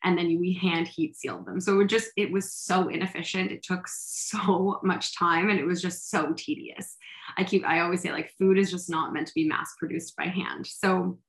and 0.03 0.17
then 0.17 0.39
we 0.39 0.53
hand 0.53 0.87
heat 0.87 1.15
sealed 1.15 1.45
them. 1.45 1.59
So 1.61 1.79
it 1.79 1.85
just 1.85 2.09
it 2.15 2.31
was 2.31 2.51
so 2.53 2.87
inefficient. 2.87 3.51
It 3.51 3.61
took 3.61 3.87
so 3.87 4.79
much 4.83 5.15
time 5.15 5.49
and 5.49 5.59
it 5.59 5.65
was 5.65 5.81
just 5.81 6.09
so 6.09 6.33
tedious. 6.35 6.95
I 7.37 7.43
keep 7.43 7.65
I 7.65 7.81
always 7.81 8.01
say 8.01 8.11
like 8.11 8.31
food 8.37 8.57
is 8.57 8.71
just 8.71 8.89
not 8.89 9.13
meant 9.13 9.27
to 9.27 9.33
be 9.35 9.47
mass 9.47 9.75
produced 9.77 10.15
by 10.15 10.25
hand. 10.25 10.65
So 10.65 11.19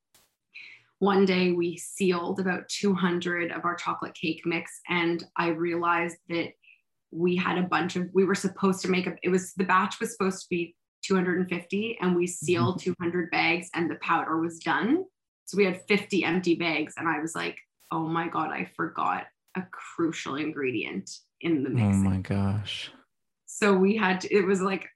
one 1.00 1.24
day 1.24 1.52
we 1.52 1.76
sealed 1.76 2.38
about 2.38 2.68
200 2.68 3.50
of 3.50 3.64
our 3.64 3.74
chocolate 3.74 4.14
cake 4.14 4.42
mix 4.46 4.81
and 4.88 5.22
I 5.37 5.48
realized 5.48 6.16
that 6.28 6.52
we 7.12 7.37
had 7.37 7.59
a 7.59 7.62
bunch 7.62 7.96
of 7.96 8.09
we 8.12 8.25
were 8.25 8.35
supposed 8.35 8.81
to 8.81 8.88
make 8.88 9.07
a 9.07 9.14
it 9.22 9.29
was 9.29 9.53
the 9.55 9.64
batch 9.64 10.01
was 10.01 10.12
supposed 10.12 10.40
to 10.42 10.46
be 10.51 10.75
250 11.05 11.98
and 12.01 12.16
we 12.16 12.27
sealed 12.27 12.79
mm-hmm. 12.79 12.94
200 13.03 13.31
bags 13.31 13.68
and 13.75 13.90
the 13.90 13.96
powder 13.96 14.38
was 14.38 14.59
done. 14.59 15.05
So 15.44 15.59
we 15.59 15.64
had 15.64 15.83
50 15.87 16.25
empty 16.25 16.55
bags 16.55 16.94
and 16.96 17.07
i 17.07 17.20
was 17.20 17.35
like 17.35 17.59
oh 17.90 18.07
my 18.07 18.29
god 18.29 18.51
i 18.51 18.70
forgot 18.75 19.27
a 19.57 19.62
crucial 19.70 20.37
ingredient 20.37 21.11
in 21.42 21.62
the 21.62 21.68
mix 21.68 21.96
oh 21.96 21.98
my 21.98 22.18
gosh. 22.18 22.90
So 23.46 23.75
we 23.75 23.96
had 23.96 24.22
to, 24.22 24.35
it 24.35 24.46
was 24.46 24.62
like 24.62 24.88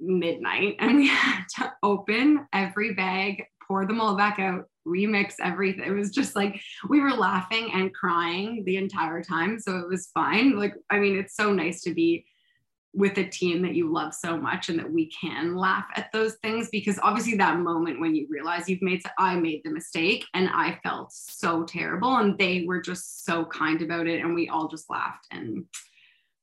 midnight 0.00 0.76
and 0.80 0.96
we 0.96 1.06
had 1.08 1.44
to 1.58 1.72
open 1.82 2.46
every 2.52 2.94
bag 2.94 3.44
pour 3.66 3.86
them 3.86 4.00
all 4.00 4.16
back 4.16 4.38
out 4.38 4.66
remix 4.86 5.34
everything. 5.42 5.84
It 5.84 5.90
was 5.90 6.10
just 6.10 6.36
like 6.36 6.60
we 6.88 7.00
were 7.00 7.12
laughing 7.12 7.70
and 7.74 7.92
crying 7.92 8.62
the 8.64 8.76
entire 8.76 9.22
time. 9.22 9.58
So 9.58 9.78
it 9.78 9.88
was 9.88 10.10
fine. 10.14 10.58
Like, 10.58 10.74
I 10.90 10.98
mean, 10.98 11.18
it's 11.18 11.34
so 11.34 11.52
nice 11.52 11.82
to 11.82 11.94
be 11.94 12.24
with 12.94 13.18
a 13.18 13.24
team 13.24 13.60
that 13.60 13.74
you 13.74 13.92
love 13.92 14.14
so 14.14 14.38
much 14.38 14.70
and 14.70 14.78
that 14.78 14.90
we 14.90 15.10
can 15.10 15.54
laugh 15.54 15.84
at 15.96 16.10
those 16.12 16.36
things 16.36 16.70
because 16.70 16.98
obviously 17.02 17.36
that 17.36 17.60
moment 17.60 18.00
when 18.00 18.14
you 18.14 18.26
realize 18.30 18.70
you've 18.70 18.80
made 18.80 19.02
I 19.18 19.36
made 19.36 19.60
the 19.64 19.70
mistake 19.70 20.24
and 20.32 20.48
I 20.48 20.78
felt 20.82 21.12
so 21.12 21.64
terrible 21.64 22.16
and 22.16 22.38
they 22.38 22.64
were 22.66 22.80
just 22.80 23.26
so 23.26 23.44
kind 23.44 23.82
about 23.82 24.06
it 24.06 24.22
and 24.24 24.34
we 24.34 24.48
all 24.48 24.68
just 24.68 24.88
laughed 24.88 25.26
and 25.30 25.66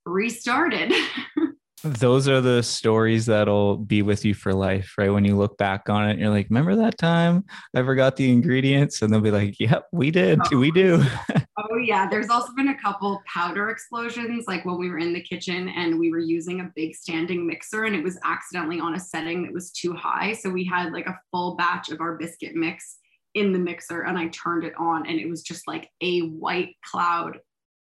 restarted. 0.06 0.94
those 1.84 2.30
are 2.30 2.40
the 2.40 2.64
stories 2.64 3.26
that'll 3.26 3.78
be 3.78 4.02
with 4.02 4.24
you 4.24 4.34
for 4.34 4.54
life, 4.54 4.94
right? 4.98 5.12
When 5.12 5.26
you 5.26 5.36
look 5.36 5.58
back 5.58 5.90
on 5.90 6.10
it, 6.10 6.18
you're 6.18 6.30
like, 6.30 6.48
remember 6.50 6.76
that 6.78 6.98
time 6.98 7.44
I 7.76 7.84
forgot 7.84 8.16
the 8.16 8.32
ingredients? 8.32 9.02
And 9.02 9.12
they'll 9.12 9.20
be 9.20 9.32
like, 9.32 9.60
yep, 9.60 9.88
we 9.92 10.10
did. 10.10 10.40
Oh. 10.52 10.58
We 10.58 10.72
do. 10.72 11.04
oh, 11.58 11.78
yeah. 11.84 12.08
There's 12.10 12.30
also 12.30 12.54
been 12.56 12.70
a 12.70 12.82
couple 12.82 13.22
powder 13.28 13.70
explosions, 13.70 14.46
like 14.48 14.64
when 14.64 14.78
we 14.78 14.90
were 14.90 14.98
in 14.98 15.14
the 15.14 15.22
kitchen 15.22 15.68
and 15.70 16.00
we 16.00 16.10
were 16.10 16.20
using 16.20 16.62
a 16.62 16.72
big 16.74 16.96
standing 16.96 17.46
mixer 17.46 17.84
and 17.84 17.96
it 17.96 18.04
was 18.04 18.18
accidentally 18.24 18.80
on 18.80 18.96
a 18.96 19.00
setting 19.00 19.44
that 19.44 19.54
was 19.54 19.72
too 19.72 19.94
high. 19.94 20.34
So 20.34 20.50
we 20.50 20.64
had 20.64 20.94
like 20.94 21.08
a 21.08 21.20
full 21.32 21.56
batch 21.56 21.90
of 21.90 22.00
our 22.00 22.18
biscuit 22.18 22.56
mix 22.56 22.98
in 23.34 23.52
the 23.52 23.60
mixer 23.60 24.04
and 24.04 24.18
I 24.18 24.28
turned 24.28 24.64
it 24.64 24.74
on 24.78 25.06
and 25.06 25.20
it 25.20 25.28
was 25.28 25.42
just 25.42 25.68
like 25.68 25.90
a 26.02 26.22
white 26.22 26.76
cloud 26.90 27.40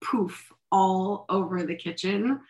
poof 0.01 0.53
all 0.71 1.25
over 1.29 1.63
the 1.63 1.75
kitchen 1.75 2.41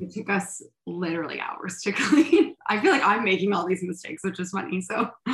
it 0.00 0.12
took 0.12 0.30
us 0.30 0.62
literally 0.86 1.40
hours 1.40 1.80
to 1.82 1.92
clean. 1.96 2.54
I 2.68 2.80
feel 2.80 2.92
like 2.92 3.04
I'm 3.04 3.24
making 3.24 3.52
all 3.54 3.66
these 3.66 3.82
mistakes, 3.82 4.22
which 4.22 4.38
is 4.38 4.50
funny. 4.50 4.82
So 4.82 5.10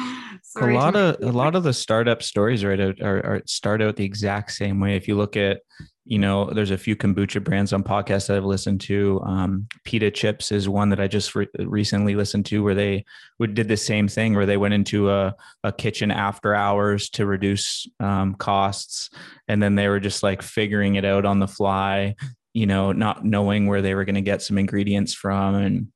a 0.57 0.67
lot 0.67 0.95
of 0.95 1.17
a 1.21 1.33
lot 1.33 1.57
of 1.57 1.65
the 1.65 1.73
startup 1.73 2.23
stories 2.23 2.65
right 2.65 2.79
are, 2.81 2.95
are 3.03 3.43
start 3.47 3.83
out 3.83 3.97
the 3.97 4.05
exact 4.05 4.53
same 4.53 4.79
way. 4.79 4.97
If 4.97 5.09
you 5.09 5.17
look 5.17 5.37
at, 5.37 5.63
you 6.05 6.19
know, 6.19 6.49
there's 6.51 6.71
a 6.71 6.79
few 6.79 6.95
kombucha 6.95 7.43
brands 7.43 7.73
on 7.73 7.83
podcasts 7.83 8.29
that 8.29 8.37
I've 8.37 8.45
listened 8.45 8.81
to. 8.83 9.21
Um, 9.25 9.67
Pita 9.85 10.13
Chips 10.13 10.53
is 10.53 10.69
one 10.69 10.91
that 10.91 11.01
I 11.01 11.09
just 11.09 11.35
re- 11.35 11.49
recently 11.59 12.15
listened 12.15 12.47
to, 12.47 12.63
where 12.63 12.75
they 12.75 13.05
would 13.41 13.55
did 13.55 13.67
the 13.67 13.77
same 13.77 14.07
thing, 14.07 14.35
where 14.35 14.47
they 14.47 14.57
went 14.57 14.75
into 14.75 15.11
a, 15.11 15.35
a 15.65 15.73
kitchen 15.73 16.13
after 16.13 16.55
hours 16.55 17.11
to 17.11 17.27
reduce 17.27 17.89
um, 17.99 18.35
costs, 18.37 19.11
and 19.49 19.61
then 19.61 19.75
they 19.75 19.89
were 19.89 20.01
just 20.01 20.23
like 20.23 20.41
figuring 20.41 20.95
it 20.95 21.05
out 21.05 21.25
on 21.25 21.41
the 21.41 21.49
fly 21.49 22.15
you 22.57 22.67
know, 22.67 22.93
not 22.93 23.25
knowing 23.25 23.67
where 23.67 23.83
they 23.83 23.97
were 23.97 24.05
going 24.05 24.15
to 24.15 24.21
get 24.21 24.41
some 24.41 24.59
ingredients 24.59 25.13
from 25.13 25.57
and 25.57 25.89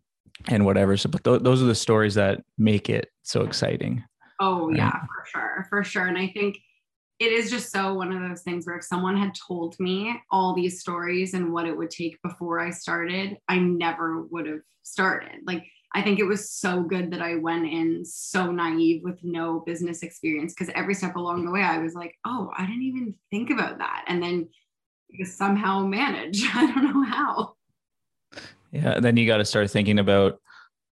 and 0.47 0.65
whatever. 0.65 0.97
So, 0.97 1.09
but 1.09 1.25
th- 1.25 1.43
those 1.43 1.63
are 1.63 1.67
the 1.67 1.75
stories 1.75 2.15
that 2.15 2.43
make 2.57 2.89
it 2.89 3.11
so 3.23 3.43
exciting. 3.43 4.05
Oh 4.41 4.71
yeah, 4.71 4.93
for 4.93 5.27
sure, 5.27 5.67
for 5.69 5.85
sure. 5.85 6.07
And 6.07 6.17
I 6.17 6.29
think 6.29 6.59
it 7.19 7.33
is 7.33 7.51
just 7.51 7.73
so 7.73 7.95
one 7.95 8.13
of 8.13 8.29
those 8.29 8.43
things 8.43 8.67
where 8.67 8.77
if 8.77 8.85
someone 8.85 9.17
had 9.17 9.35
told 9.35 9.75
me 9.81 10.21
all 10.31 10.55
these 10.55 10.81
stories 10.81 11.35
and 11.35 11.53
what 11.53 11.67
it 11.67 11.77
would 11.77 11.91
take 11.91 12.21
before 12.23 12.61
I 12.61 12.71
started, 12.71 13.37
I 13.49 13.59
never 13.59 14.23
would 14.23 14.47
have 14.47 14.61
started. 14.85 15.41
Like 15.45 15.65
I 15.95 16.03
think 16.03 16.21
it 16.21 16.25
was 16.25 16.51
so 16.51 16.83
good 16.83 17.11
that 17.13 17.23
I 17.23 17.37
went 17.37 17.67
in 17.67 18.05
so 18.05 18.53
naive 18.53 19.03
with 19.03 19.19
no 19.25 19.63
business 19.67 20.03
experience 20.03 20.55
because 20.55 20.73
every 20.75 20.95
step 20.95 21.17
along 21.17 21.45
the 21.45 21.51
way 21.51 21.63
I 21.63 21.79
was 21.79 21.95
like, 21.95 22.15
oh, 22.27 22.51
I 22.57 22.67
didn't 22.67 22.83
even 22.83 23.15
think 23.31 23.51
about 23.51 23.79
that. 23.79 24.05
And 24.07 24.23
then 24.23 24.49
somehow 25.25 25.87
manage. 25.87 26.43
I 26.55 26.67
don't 26.67 26.85
know 26.85 27.05
how. 27.05 27.55
Yeah, 28.73 29.01
then 29.01 29.17
you 29.17 29.27
got 29.27 29.39
to 29.39 29.45
start 29.45 29.71
thinking 29.71 29.99
about 29.99 30.41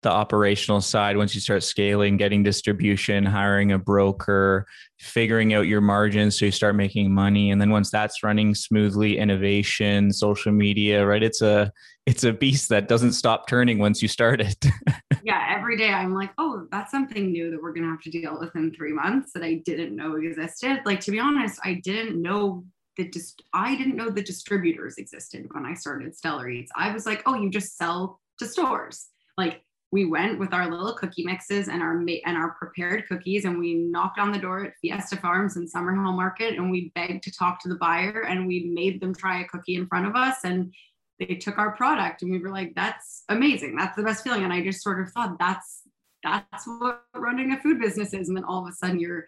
the 0.02 0.10
operational 0.10 0.80
side 0.80 1.16
once 1.16 1.34
you 1.34 1.40
start 1.40 1.64
scaling, 1.64 2.16
getting 2.16 2.42
distribution, 2.42 3.24
hiring 3.24 3.72
a 3.72 3.78
broker, 3.78 4.66
figuring 5.00 5.52
out 5.52 5.66
your 5.66 5.80
margins 5.80 6.38
so 6.38 6.44
you 6.44 6.52
start 6.52 6.76
making 6.76 7.12
money. 7.12 7.50
And 7.50 7.60
then 7.60 7.70
once 7.70 7.90
that's 7.90 8.22
running 8.22 8.54
smoothly, 8.54 9.18
innovation, 9.18 10.12
social 10.12 10.52
media, 10.52 11.04
right? 11.04 11.22
It's 11.22 11.42
a 11.42 11.72
it's 12.06 12.22
a 12.22 12.32
beast 12.32 12.68
that 12.68 12.86
doesn't 12.86 13.14
stop 13.14 13.48
turning 13.48 13.78
once 13.78 14.00
you 14.00 14.06
start 14.06 14.40
it. 14.40 14.64
yeah, 15.24 15.44
every 15.50 15.76
day 15.76 15.88
I'm 15.88 16.14
like, 16.14 16.30
oh, 16.38 16.68
that's 16.70 16.92
something 16.92 17.32
new 17.32 17.50
that 17.50 17.60
we're 17.60 17.72
gonna 17.72 17.90
have 17.90 18.02
to 18.02 18.10
deal 18.10 18.38
with 18.38 18.54
in 18.54 18.72
three 18.72 18.92
months 18.92 19.32
that 19.32 19.42
I 19.42 19.54
didn't 19.64 19.96
know 19.96 20.14
existed. 20.14 20.82
Like 20.84 21.00
to 21.00 21.10
be 21.10 21.18
honest, 21.18 21.58
I 21.64 21.80
didn't 21.82 22.22
know 22.22 22.64
the 22.96 23.08
just 23.08 23.42
I 23.52 23.76
didn't 23.76 23.96
know 23.96 24.10
the 24.10 24.22
distributors 24.22 24.98
existed 24.98 25.48
when 25.52 25.66
I 25.66 25.74
started 25.74 26.16
Stellar 26.16 26.48
Eats. 26.48 26.72
I 26.74 26.92
was 26.92 27.06
like, 27.06 27.22
oh, 27.26 27.34
you 27.34 27.50
just 27.50 27.76
sell 27.76 28.20
to 28.38 28.46
stores. 28.46 29.08
Like 29.36 29.62
we 29.92 30.04
went 30.04 30.38
with 30.38 30.52
our 30.52 30.70
little 30.70 30.94
cookie 30.94 31.24
mixes 31.24 31.68
and 31.68 31.82
our 31.82 31.96
and 31.98 32.36
our 32.36 32.56
prepared 32.58 33.06
cookies, 33.08 33.44
and 33.44 33.58
we 33.58 33.74
knocked 33.74 34.18
on 34.18 34.32
the 34.32 34.38
door 34.38 34.64
at 34.64 34.74
Fiesta 34.80 35.16
Farms 35.16 35.56
and 35.56 35.70
Summerhill 35.70 36.16
Market, 36.16 36.54
and 36.54 36.70
we 36.70 36.90
begged 36.94 37.22
to 37.24 37.32
talk 37.32 37.60
to 37.62 37.68
the 37.68 37.76
buyer, 37.76 38.22
and 38.22 38.46
we 38.46 38.70
made 38.74 39.00
them 39.00 39.14
try 39.14 39.40
a 39.40 39.48
cookie 39.48 39.76
in 39.76 39.86
front 39.86 40.06
of 40.06 40.16
us, 40.16 40.38
and 40.44 40.72
they 41.18 41.36
took 41.36 41.58
our 41.58 41.72
product, 41.76 42.22
and 42.22 42.30
we 42.30 42.38
were 42.38 42.50
like, 42.50 42.74
that's 42.74 43.22
amazing, 43.28 43.76
that's 43.76 43.96
the 43.96 44.02
best 44.02 44.24
feeling. 44.24 44.44
And 44.44 44.52
I 44.52 44.62
just 44.62 44.82
sort 44.82 45.00
of 45.00 45.10
thought 45.12 45.38
that's 45.38 45.82
that's 46.22 46.66
what 46.66 47.04
running 47.14 47.52
a 47.52 47.60
food 47.60 47.78
business 47.78 48.12
is, 48.12 48.28
and 48.28 48.36
then 48.36 48.44
all 48.44 48.66
of 48.66 48.68
a 48.68 48.72
sudden 48.72 48.98
you're 48.98 49.26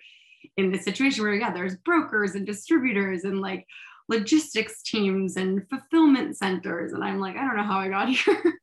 in 0.58 0.70
this 0.70 0.84
situation 0.84 1.24
where 1.24 1.34
yeah 1.34 1.52
there's 1.52 1.76
brokers 1.76 2.34
and 2.34 2.44
distributors 2.44 3.24
and 3.24 3.40
like 3.40 3.66
logistics 4.08 4.82
teams 4.82 5.36
and 5.36 5.66
fulfillment 5.70 6.36
centers 6.36 6.92
and 6.92 7.02
i'm 7.02 7.18
like 7.18 7.36
i 7.36 7.40
don't 7.40 7.56
know 7.56 7.62
how 7.62 7.78
i 7.78 7.88
got 7.88 8.08
here. 8.14 8.60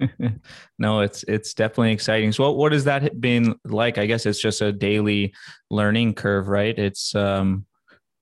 No 0.78 1.00
it's 1.00 1.24
it's 1.24 1.54
definitely 1.54 1.90
exciting. 1.90 2.30
So 2.30 2.44
what, 2.44 2.56
what 2.56 2.70
has 2.70 2.84
that 2.84 3.20
been 3.20 3.56
like? 3.64 3.98
I 3.98 4.06
guess 4.06 4.26
it's 4.26 4.40
just 4.40 4.60
a 4.60 4.70
daily 4.70 5.34
learning 5.70 6.14
curve 6.14 6.46
right? 6.46 6.78
It's 6.78 7.16
um 7.16 7.66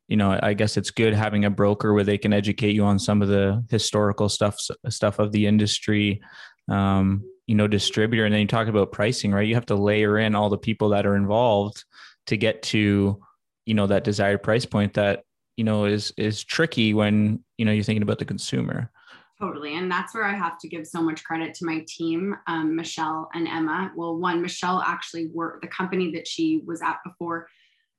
you 0.08 0.16
know 0.16 0.38
i 0.42 0.54
guess 0.54 0.76
it's 0.76 0.90
good 0.90 1.14
having 1.14 1.44
a 1.44 1.50
broker 1.50 1.92
where 1.92 2.04
they 2.04 2.16
can 2.16 2.32
educate 2.32 2.74
you 2.74 2.84
on 2.84 2.98
some 2.98 3.22
of 3.22 3.28
the 3.28 3.64
historical 3.70 4.28
stuff 4.28 4.56
stuff 4.88 5.18
of 5.18 5.32
the 5.32 5.46
industry 5.46 6.20
um 6.68 7.24
you 7.46 7.56
know 7.56 7.66
distributor 7.66 8.24
and 8.24 8.32
then 8.32 8.40
you 8.40 8.46
talk 8.46 8.68
about 8.68 8.92
pricing 8.92 9.32
right? 9.32 9.46
You 9.46 9.54
have 9.54 9.66
to 9.66 9.74
layer 9.74 10.18
in 10.18 10.34
all 10.34 10.48
the 10.48 10.58
people 10.58 10.90
that 10.90 11.06
are 11.06 11.16
involved 11.16 11.84
to 12.26 12.36
get 12.36 12.62
to 12.62 13.20
you 13.66 13.74
know 13.74 13.86
that 13.86 14.04
desired 14.04 14.42
price 14.42 14.64
point 14.64 14.94
that 14.94 15.24
you 15.56 15.64
know 15.64 15.84
is 15.84 16.12
is 16.16 16.42
tricky 16.44 16.94
when 16.94 17.40
you 17.58 17.64
know 17.64 17.72
you're 17.72 17.84
thinking 17.84 18.02
about 18.02 18.18
the 18.18 18.24
consumer. 18.24 18.90
Totally. 19.38 19.76
And 19.76 19.90
that's 19.90 20.14
where 20.14 20.24
i 20.24 20.32
have 20.32 20.58
to 20.60 20.68
give 20.68 20.86
so 20.86 21.02
much 21.02 21.22
credit 21.22 21.52
to 21.54 21.66
my 21.66 21.84
team 21.86 22.34
um, 22.46 22.74
michelle 22.74 23.28
and 23.34 23.46
emma. 23.46 23.92
Well 23.94 24.16
one 24.16 24.40
michelle 24.40 24.80
actually 24.80 25.26
worked 25.26 25.62
the 25.62 25.68
company 25.68 26.10
that 26.12 26.26
she 26.26 26.62
was 26.64 26.80
at 26.80 26.98
before 27.04 27.48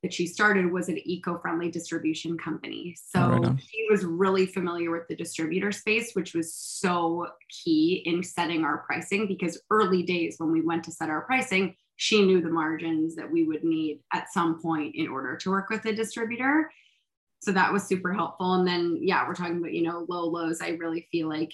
that 0.02 0.12
she 0.12 0.26
started 0.26 0.70
was 0.70 0.88
an 0.88 0.98
eco-friendly 1.04 1.70
distribution 1.70 2.38
company. 2.38 2.96
So 2.96 3.20
right 3.20 3.60
she 3.60 3.86
was 3.90 4.04
really 4.04 4.46
familiar 4.46 4.90
with 4.90 5.06
the 5.08 5.14
distributor 5.14 5.70
space 5.70 6.12
which 6.14 6.34
was 6.34 6.54
so 6.54 7.28
key 7.50 8.02
in 8.04 8.22
setting 8.24 8.64
our 8.64 8.78
pricing 8.78 9.28
because 9.28 9.60
early 9.70 10.02
days 10.02 10.36
when 10.38 10.50
we 10.50 10.60
went 10.62 10.84
to 10.84 10.92
set 10.92 11.08
our 11.08 11.22
pricing 11.22 11.76
she 11.98 12.24
knew 12.24 12.40
the 12.40 12.48
margins 12.48 13.16
that 13.16 13.30
we 13.30 13.42
would 13.42 13.64
need 13.64 14.00
at 14.12 14.32
some 14.32 14.62
point 14.62 14.94
in 14.94 15.08
order 15.08 15.36
to 15.36 15.50
work 15.50 15.68
with 15.68 15.84
a 15.84 15.92
distributor. 15.92 16.70
So 17.40 17.50
that 17.50 17.72
was 17.72 17.82
super 17.82 18.12
helpful. 18.12 18.54
And 18.54 18.66
then, 18.66 18.98
yeah, 19.02 19.26
we're 19.26 19.34
talking 19.34 19.58
about, 19.58 19.72
you 19.72 19.82
know, 19.82 20.06
low 20.08 20.26
lows. 20.26 20.62
I 20.62 20.70
really 20.70 21.08
feel 21.10 21.28
like 21.28 21.50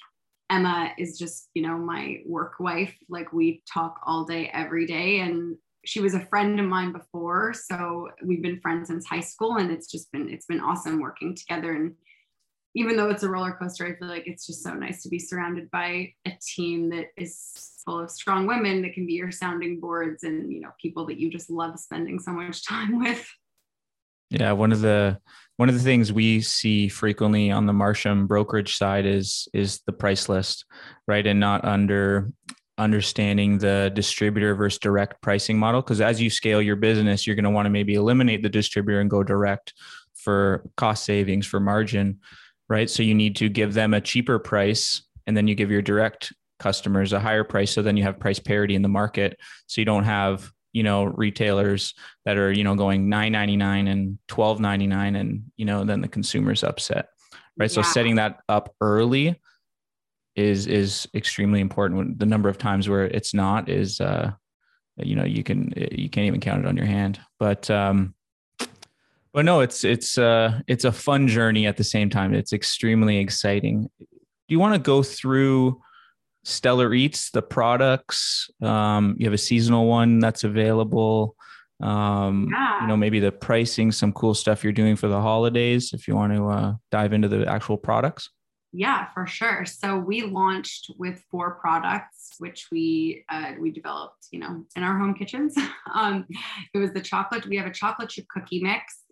Emma 0.51 0.93
is 0.99 1.19
just, 1.19 1.49
you 1.55 1.63
know, 1.63 1.79
my 1.79 2.19
work 2.27 2.61
wife. 2.61 2.95
Like 3.09 3.33
we 3.33 3.63
talk 3.73 4.01
all 4.05 4.27
day, 4.27 4.51
every 4.53 4.87
day. 4.87 5.21
And 5.21 5.57
she 5.87 6.01
was 6.01 6.13
a 6.13 6.27
friend 6.27 6.61
of 6.61 6.67
mine 6.67 6.93
before. 6.93 7.55
So 7.55 8.11
we've 8.23 8.43
been 8.43 8.61
friends 8.61 8.89
since 8.89 9.07
high 9.07 9.21
school. 9.21 9.57
And 9.57 9.71
it's 9.71 9.91
just 9.91 10.13
been, 10.13 10.29
it's 10.29 10.47
been 10.47 10.61
awesome 10.61 11.01
working 11.01 11.35
together. 11.35 11.73
And 11.73 11.95
even 12.75 12.97
though 12.97 13.09
it's 13.09 13.23
a 13.23 13.29
roller 13.29 13.53
coaster, 13.53 13.87
I 13.87 13.95
feel 13.97 14.09
like 14.09 14.27
it's 14.27 14.47
just 14.47 14.63
so 14.63 14.75
nice 14.75 15.03
to 15.03 15.09
be 15.09 15.19
surrounded 15.19 15.71
by 15.71 16.13
a 16.27 16.37
team 16.45 16.91
that 16.91 17.07
is 17.17 17.81
full 17.85 18.01
of 18.01 18.11
strong 18.11 18.47
women 18.47 18.83
that 18.83 18.95
can 18.95 19.07
be 19.07 19.13
your 19.13 19.31
sounding 19.31 19.79
boards 19.79 20.25
and 20.25 20.51
you 20.51 20.61
know 20.61 20.71
people 20.81 21.07
that 21.07 21.21
you 21.21 21.31
just 21.31 21.51
love 21.51 21.79
spending 21.79 22.19
so 22.19 22.33
much 22.33 22.67
time 22.67 22.99
with 23.05 23.31
Yeah, 24.31 24.53
one 24.53 24.73
of 24.73 24.81
the 24.81 25.19
one 25.57 25.69
of 25.69 25.75
the 25.75 25.83
things 25.83 26.13
we 26.13 26.41
see 26.41 26.89
frequently 26.89 27.51
on 27.51 27.67
the 27.67 27.73
Marsham 27.73 28.27
brokerage 28.27 28.77
side 28.77 29.07
is 29.07 29.49
is 29.53 29.81
the 29.87 29.93
price 29.93 30.29
list, 30.29 30.65
right? 31.07 31.27
And 31.27 31.39
not 31.39 31.65
under 31.65 32.33
understanding 32.77 33.59
the 33.59 33.93
distributor 33.95 34.55
versus 34.57 34.81
direct 34.81 35.23
pricing 35.23 35.57
model. 35.57 35.81
Because 35.81 36.01
as 36.01 36.21
you 36.21 36.29
scale 36.29 36.61
your 36.61 36.75
business, 36.75 37.25
you're 37.25 37.37
going 37.37 37.45
to 37.45 37.51
want 37.51 37.67
to 37.67 37.71
maybe 37.71 37.95
eliminate 37.95 38.43
the 38.43 38.49
distributor 38.49 39.01
and 39.01 39.09
go 39.09 39.23
direct 39.23 39.75
for 40.15 40.69
cost 40.77 41.05
savings 41.05 41.47
for 41.47 41.61
margin, 41.61 42.19
right? 42.69 42.89
So 42.89 43.03
you 43.03 43.15
need 43.15 43.37
to 43.37 43.49
give 43.49 43.75
them 43.75 43.95
a 43.95 44.01
cheaper 44.01 44.39
price 44.39 45.03
and 45.27 45.37
then 45.37 45.49
you 45.49 45.55
give 45.55 45.71
your 45.71 45.83
direct 45.83 46.33
customers 46.59 47.13
a 47.13 47.21
higher 47.21 47.45
price. 47.45 47.73
So 47.73 47.83
then 47.83 47.97
you 47.97 48.03
have 48.05 48.19
price 48.19 48.39
parity 48.39 48.75
in 48.75 48.83
the 48.83 48.89
market. 48.89 49.39
So 49.67 49.81
you 49.81 49.85
don't 49.85 50.05
have 50.05 50.51
you 50.75 50.83
know 50.83 51.05
retailers 51.05 51.95
that 52.27 52.37
are 52.37 52.53
you 52.53 52.65
know 52.65 52.75
going 52.75 53.07
9.99 53.07 53.89
and 53.91 54.19
12.99 54.29 55.19
and 55.19 55.45
you 55.57 55.65
know 55.65 55.85
then 55.85 56.03
the 56.03 56.09
consumer's 56.09 56.63
upset 56.63 57.09
right 57.57 57.71
yeah. 57.71 57.75
so 57.75 57.83
setting 57.83 58.17
that 58.17 58.41
up 58.49 58.75
early 58.81 59.41
is 60.37 60.67
is 60.67 61.09
extremely 61.15 61.61
important 61.61 62.19
the 62.19 62.27
number 62.27 62.49
of 62.49 62.59
times 62.59 62.89
where 62.89 63.05
it's 63.05 63.33
not 63.33 63.69
is 63.69 64.01
uh 64.01 64.33
you 64.97 65.17
know 65.17 65.25
you 65.25 65.43
can 65.43 65.73
you 65.93 66.11
can't 66.11 66.27
even 66.27 66.41
count 66.41 66.61
it 66.61 66.67
on 66.67 66.77
your 66.77 66.87
hand 66.87 67.21
but 67.39 67.71
um 67.71 68.14
but 69.35 69.45
no 69.45 69.61
it's 69.61 69.85
it's 69.85 70.17
uh 70.17 70.61
it's 70.67 70.85
a 70.85 70.93
fun 70.93 71.29
journey 71.29 71.67
at 71.67 71.77
the 71.77 71.85
same 71.85 72.09
time 72.09 72.33
it's 72.33 72.55
extremely 72.55 73.19
exciting 73.19 73.91
do 74.01 74.07
you 74.49 74.59
want 74.59 74.75
to 74.75 74.81
go 74.81 75.03
through 75.03 75.81
Stellar 76.45 76.93
Eats, 76.93 77.31
the 77.31 77.43
products. 77.43 78.51
Um, 78.63 79.17
you 79.19 79.27
have 79.27 79.35
a 79.35 79.39
seasonal 79.39 79.87
one 79.87 80.19
that's 80.19 80.45
available. 80.45 81.37
Um, 81.83 82.49
yeah. 82.53 82.83
You 82.83 82.87
know, 82.87 82.97
maybe 82.97 83.19
the 83.19 83.33
pricing, 83.33 83.91
some 83.91 84.13
cool 84.13 84.35
stuff 84.35 84.63
you're 84.63 84.73
doing 84.73 84.97
for 84.97 85.09
the 85.09 85.21
holidays. 85.21 85.93
If 85.93 86.07
you 86.07 86.15
want 86.15 86.35
to 86.35 86.49
uh, 86.49 86.75
dive 86.91 87.13
into 87.13 87.29
the 87.29 87.47
actual 87.49 87.77
products. 87.77 88.31
Yeah, 88.77 89.07
for 89.15 89.27
sure. 89.27 89.65
So 89.65 89.99
we 89.99 90.23
launched 90.23 90.91
with 90.99 91.23
four 91.31 91.55
products, 91.61 92.35
which 92.39 92.67
we 92.73 93.25
uh, 93.29 93.53
we 93.61 93.71
developed, 93.71 94.27
you 94.33 94.41
know, 94.41 94.65
in 94.75 94.83
our 94.83 94.99
home 94.99 95.15
kitchens. 95.15 95.57
um, 95.95 96.27
it 96.75 96.79
was 96.79 96.93
the 96.93 97.01
chocolate. 97.01 97.47
We 97.47 97.57
have 97.57 97.67
a 97.67 97.73
chocolate 97.73 98.09
chip 98.09 98.27
cookie 98.29 98.61
mix, 98.61 99.04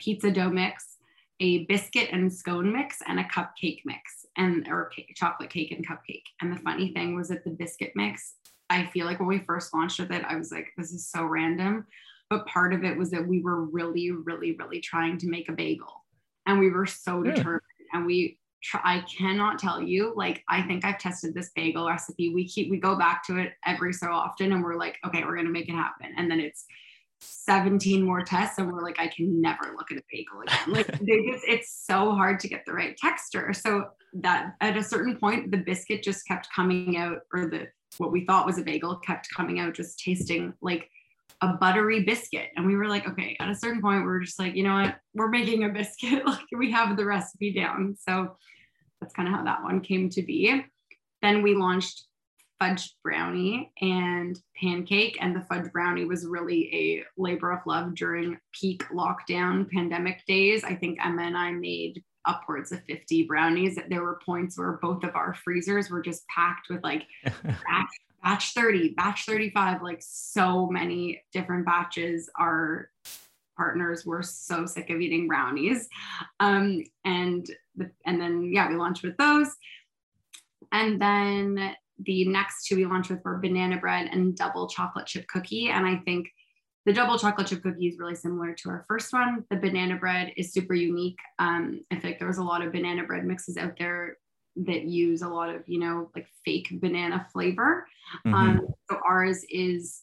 pizza 0.00 0.30
dough 0.30 0.50
mix, 0.50 0.96
a 1.40 1.64
biscuit 1.66 2.08
and 2.12 2.32
scone 2.32 2.72
mix, 2.72 2.98
and 3.06 3.20
a 3.20 3.24
cupcake 3.24 3.82
mix 3.84 4.26
and 4.36 4.66
or 4.68 4.86
cake, 4.86 5.12
chocolate 5.14 5.50
cake 5.50 5.70
and 5.70 5.86
cupcake. 5.86 6.24
And 6.40 6.52
the 6.52 6.60
funny 6.60 6.92
thing 6.92 7.14
was 7.14 7.28
that 7.28 7.44
the 7.44 7.50
biscuit 7.50 7.92
mix, 7.94 8.34
I 8.68 8.86
feel 8.86 9.06
like 9.06 9.18
when 9.20 9.28
we 9.28 9.38
first 9.40 9.72
launched 9.74 10.00
with 10.00 10.10
it, 10.10 10.24
I 10.26 10.36
was 10.36 10.50
like, 10.50 10.68
this 10.76 10.92
is 10.92 11.08
so 11.08 11.24
random. 11.24 11.86
But 12.28 12.46
part 12.46 12.72
of 12.72 12.84
it 12.84 12.96
was 12.96 13.10
that 13.10 13.26
we 13.26 13.40
were 13.40 13.64
really, 13.64 14.10
really, 14.12 14.56
really 14.56 14.80
trying 14.80 15.18
to 15.18 15.28
make 15.28 15.48
a 15.48 15.52
bagel. 15.52 16.04
And 16.46 16.60
we 16.60 16.70
were 16.70 16.86
so 16.86 17.24
yeah. 17.24 17.34
determined. 17.34 17.62
And 17.92 18.06
we 18.06 18.38
try, 18.62 18.80
I 18.84 19.00
cannot 19.00 19.58
tell 19.58 19.82
you, 19.82 20.12
like, 20.14 20.44
I 20.48 20.62
think 20.62 20.84
I've 20.84 20.98
tested 20.98 21.34
this 21.34 21.50
bagel 21.56 21.88
recipe. 21.88 22.32
We 22.32 22.46
keep, 22.46 22.70
we 22.70 22.78
go 22.78 22.96
back 22.96 23.26
to 23.26 23.38
it 23.38 23.54
every 23.66 23.92
so 23.92 24.08
often 24.08 24.52
and 24.52 24.62
we're 24.62 24.76
like, 24.76 24.98
okay, 25.04 25.24
we're 25.24 25.34
going 25.34 25.46
to 25.46 25.52
make 25.52 25.68
it 25.68 25.74
happen. 25.74 26.14
And 26.16 26.30
then 26.30 26.38
it's 26.38 26.66
17 27.20 28.02
more 28.02 28.22
tests 28.22 28.58
and 28.58 28.72
we're 28.72 28.82
like 28.82 28.98
i 28.98 29.06
can 29.06 29.40
never 29.40 29.74
look 29.76 29.90
at 29.92 29.98
a 29.98 30.02
bagel 30.10 30.40
again. 30.42 30.72
Like 30.74 30.86
they 31.00 31.26
just 31.30 31.44
it's 31.46 31.84
so 31.86 32.12
hard 32.12 32.40
to 32.40 32.48
get 32.48 32.64
the 32.66 32.72
right 32.72 32.96
texture. 32.96 33.52
So 33.52 33.86
that 34.14 34.54
at 34.60 34.76
a 34.76 34.82
certain 34.82 35.16
point 35.16 35.50
the 35.50 35.58
biscuit 35.58 36.02
just 36.02 36.26
kept 36.26 36.48
coming 36.54 36.96
out 36.96 37.18
or 37.32 37.46
the 37.46 37.68
what 37.98 38.12
we 38.12 38.24
thought 38.24 38.46
was 38.46 38.58
a 38.58 38.62
bagel 38.62 38.96
kept 38.96 39.28
coming 39.34 39.60
out 39.60 39.74
just 39.74 39.98
tasting 39.98 40.54
like 40.62 40.88
a 41.42 41.54
buttery 41.54 42.04
biscuit. 42.04 42.48
And 42.56 42.66
we 42.66 42.76
were 42.76 42.88
like 42.88 43.08
okay. 43.08 43.36
At 43.40 43.50
a 43.50 43.54
certain 43.54 43.82
point 43.82 44.04
we 44.04 44.10
are 44.10 44.20
just 44.20 44.38
like 44.38 44.54
you 44.54 44.64
know 44.64 44.74
what? 44.74 44.96
We're 45.14 45.28
making 45.28 45.64
a 45.64 45.68
biscuit. 45.68 46.24
Like 46.26 46.40
we 46.56 46.70
have 46.72 46.96
the 46.96 47.04
recipe 47.04 47.52
down. 47.52 47.96
So 47.98 48.36
that's 49.00 49.14
kind 49.14 49.28
of 49.28 49.34
how 49.34 49.44
that 49.44 49.62
one 49.62 49.80
came 49.80 50.10
to 50.10 50.22
be. 50.22 50.64
Then 51.22 51.42
we 51.42 51.54
launched 51.54 52.04
fudge 52.60 52.94
brownie 53.02 53.72
and 53.80 54.38
pancake. 54.60 55.16
And 55.20 55.34
the 55.34 55.44
fudge 55.48 55.72
brownie 55.72 56.04
was 56.04 56.26
really 56.26 56.68
a 56.72 57.20
labor 57.20 57.50
of 57.50 57.66
love 57.66 57.94
during 57.94 58.38
peak 58.52 58.84
lockdown 58.92 59.68
pandemic 59.70 60.24
days. 60.26 60.62
I 60.62 60.74
think 60.74 60.98
Emma 61.04 61.22
and 61.22 61.36
I 61.36 61.52
made 61.52 62.04
upwards 62.26 62.70
of 62.70 62.84
50 62.84 63.24
brownies. 63.24 63.78
There 63.88 64.02
were 64.02 64.20
points 64.24 64.58
where 64.58 64.72
both 64.72 65.04
of 65.04 65.16
our 65.16 65.34
freezers 65.34 65.90
were 65.90 66.02
just 66.02 66.26
packed 66.28 66.68
with 66.68 66.84
like 66.84 67.06
batch, 67.24 67.90
batch 68.22 68.52
30, 68.52 68.90
batch 68.90 69.24
35, 69.24 69.82
like 69.82 70.02
so 70.02 70.66
many 70.66 71.22
different 71.32 71.64
batches. 71.64 72.28
Our 72.38 72.90
partners 73.56 74.04
were 74.04 74.22
so 74.22 74.66
sick 74.66 74.90
of 74.90 75.00
eating 75.00 75.28
brownies. 75.28 75.88
Um, 76.40 76.84
and 77.06 77.46
the, 77.76 77.90
and 78.04 78.20
then 78.20 78.50
yeah, 78.52 78.68
we 78.68 78.76
launched 78.76 79.02
with 79.02 79.16
those. 79.16 79.48
And 80.72 81.00
then 81.00 81.74
the 82.04 82.26
next 82.26 82.66
two 82.66 82.76
we 82.76 82.86
launched 82.86 83.10
with 83.10 83.24
were 83.24 83.38
banana 83.38 83.78
bread 83.78 84.08
and 84.12 84.36
double 84.36 84.68
chocolate 84.68 85.06
chip 85.06 85.26
cookie. 85.28 85.68
And 85.68 85.86
I 85.86 85.96
think 85.96 86.28
the 86.86 86.92
double 86.92 87.18
chocolate 87.18 87.46
chip 87.46 87.62
cookie 87.62 87.88
is 87.88 87.98
really 87.98 88.14
similar 88.14 88.54
to 88.54 88.70
our 88.70 88.84
first 88.88 89.12
one. 89.12 89.44
The 89.50 89.56
banana 89.56 89.96
bread 89.96 90.32
is 90.36 90.52
super 90.52 90.74
unique. 90.74 91.18
Um, 91.38 91.80
I 91.90 91.96
think 91.96 92.18
there 92.18 92.28
was 92.28 92.38
a 92.38 92.44
lot 92.44 92.62
of 92.62 92.72
banana 92.72 93.04
bread 93.04 93.24
mixes 93.24 93.56
out 93.56 93.78
there 93.78 94.16
that 94.56 94.84
use 94.84 95.22
a 95.22 95.28
lot 95.28 95.54
of, 95.54 95.62
you 95.66 95.78
know, 95.78 96.10
like 96.14 96.26
fake 96.44 96.68
banana 96.72 97.26
flavor. 97.32 97.86
Mm-hmm. 98.26 98.34
Um, 98.34 98.68
so 98.90 98.98
ours 99.06 99.44
is 99.50 100.02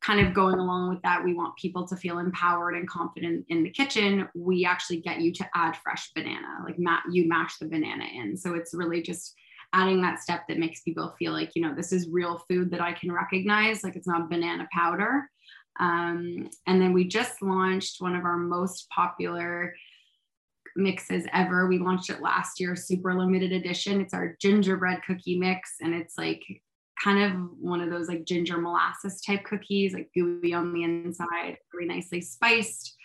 kind 0.00 0.26
of 0.26 0.34
going 0.34 0.58
along 0.58 0.90
with 0.90 1.02
that. 1.02 1.24
We 1.24 1.34
want 1.34 1.56
people 1.56 1.86
to 1.88 1.96
feel 1.96 2.18
empowered 2.18 2.76
and 2.76 2.88
confident 2.88 3.46
in 3.48 3.62
the 3.62 3.70
kitchen. 3.70 4.28
We 4.34 4.64
actually 4.64 5.00
get 5.00 5.20
you 5.20 5.32
to 5.34 5.46
add 5.54 5.76
fresh 5.76 6.12
banana, 6.14 6.62
like 6.64 6.78
ma- 6.78 7.00
you 7.10 7.28
mash 7.28 7.58
the 7.58 7.66
banana 7.66 8.04
in. 8.14 8.36
So 8.36 8.54
it's 8.54 8.74
really 8.74 9.02
just 9.02 9.34
adding 9.72 10.00
that 10.02 10.20
step 10.20 10.42
that 10.48 10.58
makes 10.58 10.82
people 10.82 11.14
feel 11.18 11.32
like, 11.32 11.50
you 11.54 11.62
know, 11.62 11.74
this 11.74 11.92
is 11.92 12.08
real 12.08 12.42
food 12.48 12.70
that 12.70 12.80
I 12.80 12.92
can 12.92 13.12
recognize, 13.12 13.82
like 13.82 13.96
it's 13.96 14.08
not 14.08 14.30
banana 14.30 14.68
powder. 14.72 15.28
Um, 15.78 16.48
and 16.66 16.80
then 16.80 16.92
we 16.92 17.06
just 17.06 17.42
launched 17.42 18.00
one 18.00 18.16
of 18.16 18.24
our 18.24 18.38
most 18.38 18.88
popular 18.90 19.74
mixes 20.74 21.24
ever. 21.32 21.66
We 21.66 21.78
launched 21.78 22.10
it 22.10 22.22
last 22.22 22.60
year, 22.60 22.76
super 22.76 23.14
limited 23.14 23.52
edition. 23.52 24.00
It's 24.00 24.14
our 24.14 24.36
gingerbread 24.40 25.00
cookie 25.06 25.38
mix, 25.38 25.76
and 25.80 25.94
it's 25.94 26.16
like 26.16 26.42
kind 27.02 27.22
of 27.22 27.50
one 27.60 27.80
of 27.80 27.90
those 27.90 28.08
like 28.08 28.24
ginger 28.24 28.58
molasses 28.58 29.20
type 29.20 29.44
cookies, 29.44 29.92
like 29.92 30.10
gooey 30.14 30.54
on 30.54 30.72
the 30.72 30.82
inside, 30.82 31.58
really 31.74 31.88
nicely 31.88 32.20
spiced. 32.20 32.95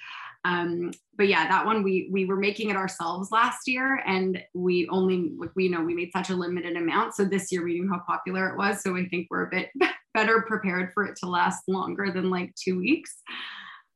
Um, 0.43 0.91
but 1.17 1.27
yeah, 1.27 1.47
that 1.47 1.65
one 1.65 1.83
we 1.83 2.09
we 2.11 2.25
were 2.25 2.35
making 2.35 2.69
it 2.69 2.75
ourselves 2.75 3.31
last 3.31 3.67
year, 3.67 4.01
and 4.05 4.43
we 4.53 4.87
only 4.89 5.31
like 5.37 5.51
we 5.55 5.69
know 5.69 5.81
we 5.81 5.93
made 5.93 6.11
such 6.11 6.29
a 6.29 6.35
limited 6.35 6.75
amount. 6.75 7.13
So 7.13 7.25
this 7.25 7.51
year 7.51 7.63
we 7.63 7.79
knew 7.79 7.89
how 7.89 8.01
popular 8.07 8.49
it 8.49 8.57
was, 8.57 8.81
so 8.81 8.91
we 8.91 9.07
think 9.09 9.27
we're 9.29 9.45
a 9.45 9.49
bit 9.49 9.69
better 10.13 10.41
prepared 10.47 10.91
for 10.93 11.05
it 11.05 11.15
to 11.17 11.29
last 11.29 11.63
longer 11.67 12.11
than 12.11 12.29
like 12.29 12.53
two 12.55 12.79
weeks. 12.79 13.15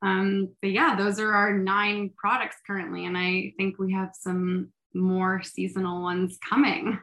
Um, 0.02 0.50
but 0.62 0.72
yeah, 0.72 0.96
those 0.96 1.20
are 1.20 1.34
our 1.34 1.54
nine 1.54 2.12
products 2.16 2.58
currently, 2.68 3.06
and 3.06 3.18
I 3.18 3.54
think 3.58 3.80
we 3.80 3.94
have 3.94 4.12
some 4.14 4.72
more 4.94 5.42
seasonal 5.42 6.02
ones 6.04 6.38
coming. 6.48 7.00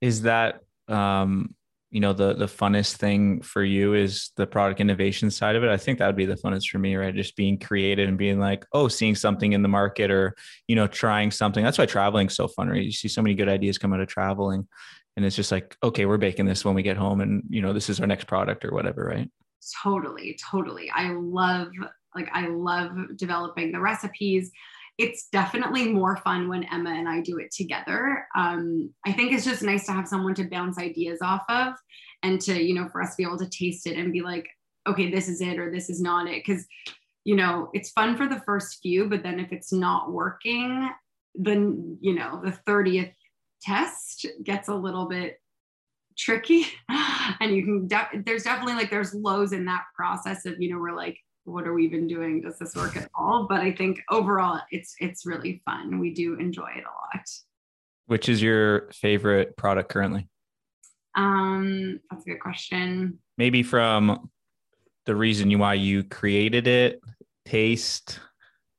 Is 0.00 0.22
that 0.22 0.62
um, 0.86 1.54
you 1.90 2.00
know 2.00 2.12
the 2.12 2.34
the 2.34 2.46
funnest 2.46 2.96
thing 2.96 3.40
for 3.40 3.64
you 3.64 3.94
is 3.94 4.30
the 4.36 4.46
product 4.46 4.80
innovation 4.80 5.30
side 5.30 5.56
of 5.56 5.64
it. 5.64 5.70
I 5.70 5.76
think 5.76 5.98
that 5.98 6.06
would 6.06 6.16
be 6.16 6.26
the 6.26 6.36
funnest 6.36 6.68
for 6.68 6.78
me 6.78 6.96
right? 6.96 7.14
Just 7.14 7.36
being 7.36 7.58
creative 7.58 8.08
and 8.08 8.18
being 8.18 8.38
like 8.38 8.66
oh 8.72 8.88
seeing 8.88 9.14
something 9.14 9.52
in 9.52 9.62
the 9.62 9.68
market 9.68 10.10
or 10.10 10.34
you 10.66 10.76
know 10.76 10.86
trying 10.86 11.30
something. 11.30 11.64
That's 11.64 11.78
why 11.78 11.86
traveling's 11.86 12.34
so 12.34 12.48
fun 12.48 12.68
right? 12.68 12.82
You 12.82 12.92
see 12.92 13.08
so 13.08 13.22
many 13.22 13.34
good 13.34 13.48
ideas 13.48 13.78
come 13.78 13.92
out 13.92 14.00
of 14.00 14.08
traveling 14.08 14.68
and 15.16 15.24
it's 15.24 15.36
just 15.36 15.50
like 15.50 15.76
okay 15.82 16.06
we're 16.06 16.18
baking 16.18 16.46
this 16.46 16.64
when 16.64 16.74
we 16.74 16.82
get 16.82 16.96
home 16.96 17.20
and 17.20 17.42
you 17.48 17.62
know 17.62 17.72
this 17.72 17.88
is 17.88 18.00
our 18.00 18.06
next 18.06 18.26
product 18.26 18.64
or 18.64 18.72
whatever 18.72 19.04
right? 19.04 19.30
Totally 19.82 20.38
totally. 20.50 20.90
I 20.90 21.12
love 21.12 21.68
like 22.14 22.28
i 22.32 22.46
love 22.46 22.90
developing 23.16 23.70
the 23.70 23.80
recipes 23.80 24.50
it's 24.98 25.28
definitely 25.28 25.92
more 25.92 26.16
fun 26.18 26.48
when 26.48 26.64
Emma 26.64 26.90
and 26.90 27.08
I 27.08 27.20
do 27.20 27.38
it 27.38 27.52
together. 27.52 28.26
Um, 28.36 28.92
I 29.06 29.12
think 29.12 29.32
it's 29.32 29.44
just 29.44 29.62
nice 29.62 29.86
to 29.86 29.92
have 29.92 30.08
someone 30.08 30.34
to 30.34 30.50
bounce 30.50 30.76
ideas 30.76 31.20
off 31.22 31.42
of 31.48 31.74
and 32.24 32.40
to, 32.42 32.60
you 32.60 32.74
know, 32.74 32.88
for 32.88 33.00
us 33.00 33.10
to 33.10 33.16
be 33.16 33.22
able 33.22 33.38
to 33.38 33.48
taste 33.48 33.86
it 33.86 33.96
and 33.96 34.12
be 34.12 34.22
like, 34.22 34.46
okay, 34.88 35.08
this 35.08 35.28
is 35.28 35.40
it 35.40 35.58
or 35.58 35.70
this 35.70 35.88
is 35.88 36.00
not 36.00 36.28
it. 36.28 36.44
Cause, 36.44 36.66
you 37.22 37.36
know, 37.36 37.70
it's 37.74 37.90
fun 37.90 38.16
for 38.16 38.26
the 38.26 38.40
first 38.40 38.80
few, 38.82 39.08
but 39.08 39.22
then 39.22 39.38
if 39.38 39.52
it's 39.52 39.72
not 39.72 40.10
working, 40.10 40.90
then, 41.36 41.96
you 42.00 42.14
know, 42.14 42.40
the 42.44 42.58
30th 42.66 43.12
test 43.62 44.26
gets 44.42 44.68
a 44.68 44.74
little 44.74 45.06
bit 45.06 45.40
tricky 46.16 46.66
and 47.40 47.54
you 47.54 47.64
can 47.64 47.86
de- 47.86 48.22
there's 48.26 48.42
definitely 48.42 48.74
like 48.74 48.90
there's 48.90 49.14
lows 49.14 49.52
in 49.52 49.64
that 49.66 49.84
process 49.94 50.46
of 50.46 50.60
you 50.60 50.72
know 50.72 50.78
we're 50.80 50.96
like 50.96 51.16
what 51.48 51.66
are 51.66 51.72
we 51.72 51.84
even 51.84 52.06
doing? 52.06 52.40
Does 52.40 52.58
this 52.58 52.74
work 52.76 52.96
at 52.96 53.08
all? 53.14 53.46
But 53.48 53.60
I 53.60 53.72
think 53.72 54.00
overall 54.10 54.60
it's 54.70 54.94
it's 55.00 55.26
really 55.26 55.62
fun. 55.64 55.98
We 55.98 56.12
do 56.12 56.34
enjoy 56.34 56.70
it 56.76 56.84
a 56.84 57.16
lot. 57.16 57.26
Which 58.06 58.28
is 58.28 58.40
your 58.40 58.88
favorite 58.92 59.56
product 59.56 59.90
currently? 59.90 60.28
Um, 61.14 62.00
that's 62.10 62.24
a 62.26 62.30
good 62.30 62.40
question. 62.40 63.18
Maybe 63.36 63.62
from 63.62 64.30
the 65.06 65.16
reason 65.16 65.56
why 65.58 65.74
you 65.74 66.04
created 66.04 66.66
it, 66.66 67.00
taste, 67.44 68.20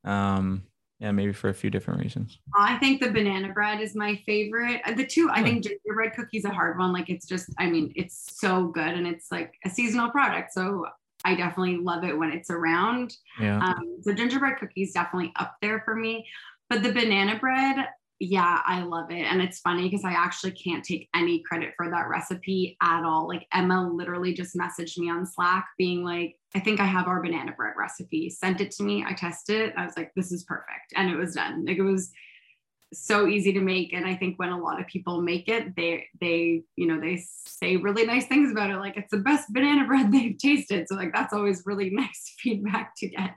Um, 0.04 0.64
yeah, 1.00 1.12
maybe 1.12 1.32
for 1.32 1.50
a 1.50 1.54
few 1.54 1.70
different 1.70 2.02
reasons. 2.02 2.40
I 2.58 2.78
think 2.78 3.02
the 3.02 3.10
banana 3.10 3.54
bread 3.54 3.80
is 3.80 3.96
my 3.96 4.22
favorite. 4.26 4.82
Uh, 4.86 4.94
The 4.94 5.06
two, 5.06 5.30
I 5.32 5.42
think 5.44 5.64
gingerbread 5.64 6.14
cookies 6.14 6.44
a 6.44 6.50
hard 6.50 6.78
one. 6.78 6.92
Like 6.92 7.10
it's 7.10 7.26
just, 7.26 7.50
I 7.58 7.70
mean, 7.70 7.94
it's 7.96 8.38
so 8.40 8.68
good 8.68 8.94
and 8.94 9.08
it's 9.08 9.32
like 9.32 9.54
a 9.66 9.70
seasonal 9.70 10.10
product. 10.10 10.52
So 10.54 10.86
I 11.26 11.36
definitely 11.36 11.78
love 11.78 12.04
it 12.04 12.18
when 12.18 12.32
it's 12.32 12.50
around. 12.50 13.14
Yeah. 13.40 13.60
Um, 13.60 13.98
so 14.02 14.14
gingerbread 14.14 14.58
cookies 14.58 14.94
definitely 14.94 15.34
up 15.36 15.56
there 15.62 15.82
for 15.84 15.96
me. 15.96 16.26
But 16.70 16.84
the 16.84 16.94
banana 16.94 17.38
bread, 17.40 17.88
yeah, 18.20 18.62
I 18.66 18.84
love 18.84 19.12
it. 19.12 19.22
And 19.22 19.42
it's 19.42 19.60
funny 19.60 19.90
because 19.90 20.06
I 20.06 20.12
actually 20.12 20.52
can't 20.52 20.84
take 20.84 21.10
any 21.16 21.42
credit 21.44 21.74
for 21.76 21.90
that 21.90 22.10
recipe 22.10 22.78
at 22.82 23.04
all. 23.04 23.28
Like 23.28 23.48
Emma 23.54 23.90
literally 23.92 24.34
just 24.34 24.56
messaged 24.56 24.98
me 24.98 25.10
on 25.10 25.26
Slack 25.26 25.68
being 25.78 26.04
like, 26.04 26.36
I 26.56 26.60
think 26.60 26.80
I 26.80 26.86
have 26.86 27.08
our 27.08 27.22
banana 27.22 27.54
bread 27.54 27.74
recipe. 27.78 28.30
Sent 28.30 28.62
it 28.62 28.72
to 28.72 28.84
me. 28.84 29.06
I 29.08 29.14
tested 29.14 29.62
it. 29.62 29.74
I 29.78 29.86
was 29.86 29.96
like, 29.96 30.12
this 30.16 30.32
is 30.32 30.44
perfect. 30.44 30.94
And 30.96 31.10
it 31.10 31.16
was 31.16 31.36
done. 31.36 31.66
Like 31.66 31.78
it 31.78 31.84
was 31.84 32.12
so 32.94 33.28
easy 33.28 33.54
to 33.54 33.60
make. 33.62 33.94
And 33.94 34.06
I 34.06 34.16
think 34.16 34.40
when 34.40 34.50
a 34.50 34.60
lot 34.60 34.80
of 34.80 34.88
people 34.88 35.22
make 35.22 35.48
it, 35.48 35.76
they 35.76 36.08
they, 36.20 36.64
you 36.76 36.88
know, 36.88 37.00
they 37.00 37.24
say 37.46 37.78
really 37.78 38.06
nice 38.06 38.26
things 38.28 38.52
about 38.52 38.70
it. 38.72 38.78
Like 38.78 38.98
it's 38.98 39.12
the 39.12 39.18
best 39.20 39.52
banana 39.54 39.86
bread 39.86 40.12
they've 40.12 40.38
tasted. 40.38 40.88
So 40.88 40.96
like 40.96 41.14
that's 41.14 41.34
always 41.34 41.64
really 41.66 41.90
nice 41.94 42.34
feedback 42.40 42.96
to 42.98 43.10
get. 43.10 43.36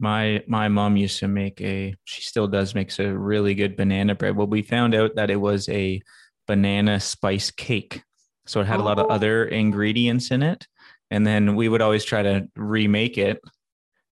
My 0.00 0.42
my 0.48 0.68
mom 0.68 0.96
used 0.96 1.18
to 1.20 1.28
make 1.28 1.60
a 1.60 1.94
she 2.04 2.22
still 2.22 2.48
does 2.48 2.74
makes 2.74 2.98
a 2.98 3.16
really 3.16 3.54
good 3.54 3.76
banana 3.76 4.14
bread. 4.14 4.36
Well, 4.36 4.46
we 4.48 4.62
found 4.62 4.94
out 4.94 5.14
that 5.14 5.30
it 5.30 5.40
was 5.40 5.68
a 5.68 6.00
banana 6.48 6.98
spice 6.98 7.50
cake. 7.50 8.02
So 8.46 8.60
it 8.60 8.66
had 8.66 8.80
a 8.80 8.82
lot 8.82 8.98
of 8.98 9.06
Oh. 9.06 9.10
other 9.14 9.44
ingredients 9.44 10.32
in 10.32 10.42
it. 10.42 10.66
And 11.12 11.24
then 11.26 11.54
we 11.54 11.68
would 11.68 11.82
always 11.82 12.04
try 12.04 12.22
to 12.22 12.48
remake 12.56 13.16
it 13.18 13.38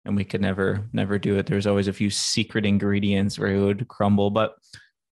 and 0.04 0.16
we 0.16 0.24
could 0.24 0.40
never 0.40 0.88
never 0.92 1.18
do 1.18 1.36
it. 1.38 1.46
There's 1.46 1.66
always 1.66 1.88
a 1.88 1.92
few 1.92 2.10
secret 2.10 2.66
ingredients 2.66 3.38
where 3.38 3.54
it 3.54 3.60
would 3.60 3.88
crumble. 3.88 4.30
But 4.30 4.54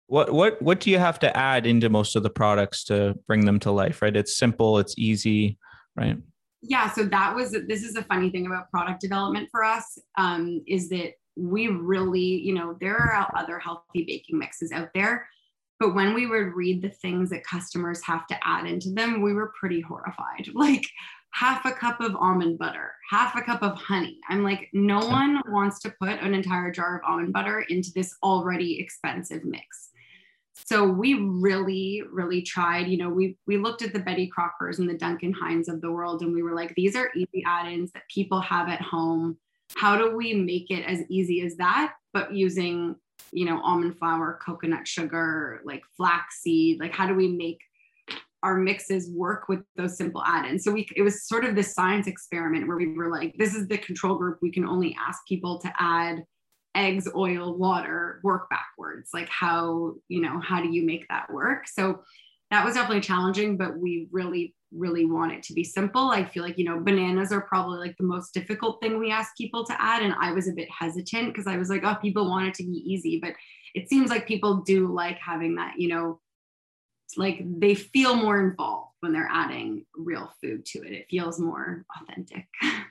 what 0.07 0.31
what 0.33 0.61
what 0.61 0.79
do 0.79 0.89
you 0.89 0.99
have 0.99 1.19
to 1.19 1.37
add 1.37 1.65
into 1.65 1.89
most 1.89 2.15
of 2.15 2.23
the 2.23 2.29
products 2.29 2.83
to 2.85 3.15
bring 3.27 3.45
them 3.45 3.59
to 3.59 3.71
life, 3.71 4.01
right? 4.01 4.15
It's 4.15 4.37
simple, 4.37 4.79
it's 4.79 4.95
easy, 4.97 5.57
right? 5.95 6.17
yeah 6.61 6.91
so 6.91 7.03
that 7.03 7.35
was 7.35 7.51
this 7.67 7.83
is 7.83 7.95
a 7.95 8.03
funny 8.03 8.29
thing 8.29 8.45
about 8.45 8.69
product 8.71 9.01
development 9.01 9.47
for 9.51 9.63
us 9.63 9.97
um, 10.17 10.61
is 10.67 10.89
that 10.89 11.13
we 11.35 11.67
really 11.67 12.19
you 12.19 12.53
know 12.53 12.75
there 12.79 12.97
are 12.97 13.27
other 13.35 13.59
healthy 13.59 14.03
baking 14.05 14.37
mixes 14.37 14.71
out 14.71 14.89
there 14.93 15.27
but 15.79 15.93
when 15.93 16.15
we 16.15 16.25
would 16.25 16.55
read 16.55 16.81
the 16.81 16.89
things 16.89 17.29
that 17.29 17.45
customers 17.45 18.01
have 18.03 18.25
to 18.27 18.37
add 18.43 18.65
into 18.65 18.89
them 18.91 19.21
we 19.21 19.33
were 19.33 19.53
pretty 19.59 19.81
horrified 19.81 20.47
like 20.53 20.85
half 21.31 21.65
a 21.65 21.71
cup 21.71 22.01
of 22.01 22.15
almond 22.15 22.57
butter 22.57 22.93
half 23.09 23.35
a 23.35 23.41
cup 23.41 23.63
of 23.63 23.77
honey. 23.77 24.19
I'm 24.29 24.43
like 24.43 24.69
no 24.73 24.99
one 24.99 25.41
wants 25.47 25.79
to 25.79 25.93
put 26.01 26.19
an 26.21 26.33
entire 26.33 26.71
jar 26.71 26.97
of 26.97 27.03
almond 27.07 27.33
butter 27.33 27.61
into 27.69 27.91
this 27.95 28.15
already 28.21 28.79
expensive 28.79 29.45
mix. 29.45 29.89
So 30.53 30.85
we 30.85 31.13
really 31.13 32.03
really 32.11 32.41
tried 32.41 32.87
you 32.87 32.97
know 32.97 33.09
we 33.09 33.37
we 33.47 33.57
looked 33.57 33.81
at 33.81 33.93
the 33.93 33.99
betty 33.99 34.27
crockers 34.27 34.79
and 34.79 34.89
the 34.89 34.97
duncan 34.97 35.31
hines 35.31 35.69
of 35.69 35.81
the 35.81 35.91
world 35.91 36.21
and 36.21 36.33
we 36.33 36.43
were 36.43 36.55
like 36.55 36.73
these 36.75 36.95
are 36.95 37.11
easy 37.15 37.43
add-ins 37.45 37.91
that 37.93 38.03
people 38.13 38.41
have 38.41 38.67
at 38.69 38.81
home. 38.81 39.37
How 39.75 39.97
do 39.97 40.15
we 40.15 40.33
make 40.33 40.71
it 40.71 40.83
as 40.85 41.03
easy 41.09 41.41
as 41.45 41.55
that 41.57 41.93
but 42.13 42.33
using 42.33 42.95
you 43.31 43.45
know 43.45 43.61
almond 43.61 43.97
flour 43.97 44.39
coconut 44.43 44.87
sugar 44.87 45.61
like 45.65 45.83
flaxseed 45.95 46.79
like 46.79 46.93
how 46.93 47.07
do 47.07 47.13
we 47.13 47.27
make 47.27 47.59
our 48.47 48.55
mixes 48.55 49.11
work 49.11 49.49
with 49.49 49.59
those 49.75 49.97
simple 49.97 50.23
add-ins. 50.25 50.63
So 50.63 50.71
we 50.71 50.87
it 50.95 51.01
was 51.01 51.27
sort 51.27 51.43
of 51.43 51.53
this 51.53 51.73
science 51.73 52.07
experiment 52.07 52.65
where 52.65 52.77
we 52.77 52.93
were 52.93 53.11
like 53.11 53.35
this 53.37 53.53
is 53.53 53.67
the 53.67 53.77
control 53.77 54.15
group. 54.15 54.39
We 54.41 54.51
can 54.51 54.65
only 54.65 54.95
ask 54.97 55.19
people 55.27 55.59
to 55.59 55.73
add 55.77 56.23
eggs 56.73 57.09
oil 57.13 57.57
water 57.57 58.21
work 58.23 58.49
backwards. 58.49 59.09
Like 59.13 59.27
how 59.27 59.95
you 60.07 60.21
know 60.21 60.39
how 60.39 60.61
do 60.61 60.69
you 60.69 60.85
make 60.85 61.05
that 61.09 61.29
work? 61.29 61.67
So 61.67 62.03
that 62.49 62.63
was 62.63 62.75
definitely 62.75 63.01
challenging 63.01 63.57
but 63.57 63.77
we 63.77 64.07
really 64.11 64.55
really 64.73 65.05
want 65.05 65.33
it 65.33 65.43
to 65.43 65.53
be 65.53 65.63
simple. 65.65 66.09
I 66.09 66.23
feel 66.23 66.43
like 66.43 66.57
you 66.57 66.63
know 66.63 66.79
bananas 66.79 67.33
are 67.33 67.41
probably 67.41 67.79
like 67.79 67.97
the 67.97 68.05
most 68.05 68.33
difficult 68.33 68.79
thing 68.81 68.97
we 68.97 69.11
ask 69.11 69.35
people 69.35 69.65
to 69.65 69.81
add 69.81 70.03
and 70.03 70.13
i 70.21 70.31
was 70.31 70.47
a 70.47 70.53
bit 70.53 70.69
hesitant 70.71 71.27
because 71.27 71.47
i 71.47 71.57
was 71.57 71.69
like 71.69 71.83
oh 71.83 71.95
people 72.01 72.29
want 72.29 72.47
it 72.47 72.53
to 72.55 72.63
be 72.63 72.77
easy 72.85 73.19
but 73.21 73.33
it 73.73 73.89
seems 73.89 74.09
like 74.09 74.27
people 74.27 74.61
do 74.65 74.87
like 74.87 75.17
having 75.19 75.55
that 75.55 75.73
you 75.77 75.89
know 75.89 76.19
like 77.15 77.41
they 77.59 77.75
feel 77.75 78.15
more 78.15 78.39
involved 78.39 78.95
when 78.99 79.13
they're 79.13 79.29
adding 79.31 79.85
real 79.95 80.31
food 80.41 80.65
to 80.65 80.79
it 80.79 80.91
it 80.91 81.05
feels 81.09 81.39
more 81.39 81.85
authentic 82.01 82.47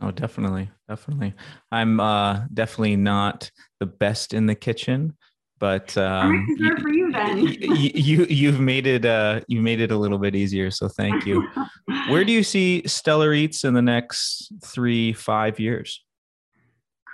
Oh, 0.00 0.10
definitely, 0.10 0.70
definitely. 0.88 1.34
I'm 1.72 2.00
uh, 2.00 2.42
definitely 2.52 2.96
not 2.96 3.50
the 3.80 3.86
best 3.86 4.34
in 4.34 4.46
the 4.46 4.54
kitchen, 4.54 5.16
but 5.58 5.96
um, 5.96 6.46
excited 6.50 6.82
for 6.82 6.90
you 6.90 7.10
then. 7.12 7.38
you, 7.38 7.90
you 7.94 8.26
you've 8.28 8.60
made 8.60 8.86
it 8.86 9.06
uh, 9.06 9.40
you 9.48 9.62
made 9.62 9.80
it 9.80 9.90
a 9.90 9.96
little 9.96 10.18
bit 10.18 10.36
easier. 10.36 10.70
So 10.70 10.88
thank 10.88 11.24
you. 11.24 11.48
Where 12.10 12.24
do 12.24 12.32
you 12.32 12.42
see 12.42 12.82
Stellar 12.86 13.32
Eats 13.32 13.64
in 13.64 13.72
the 13.72 13.82
next 13.82 14.52
three 14.62 15.14
five 15.14 15.58
years? 15.58 16.04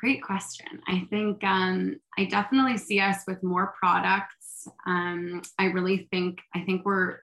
Great 0.00 0.22
question. 0.22 0.80
I 0.88 1.06
think 1.10 1.44
um, 1.44 2.00
I 2.18 2.24
definitely 2.24 2.78
see 2.78 2.98
us 2.98 3.18
with 3.28 3.40
more 3.44 3.74
products. 3.78 4.41
Um, 4.86 5.42
I 5.58 5.66
really 5.66 6.08
think 6.10 6.38
I 6.54 6.60
think 6.60 6.84
we're 6.84 7.18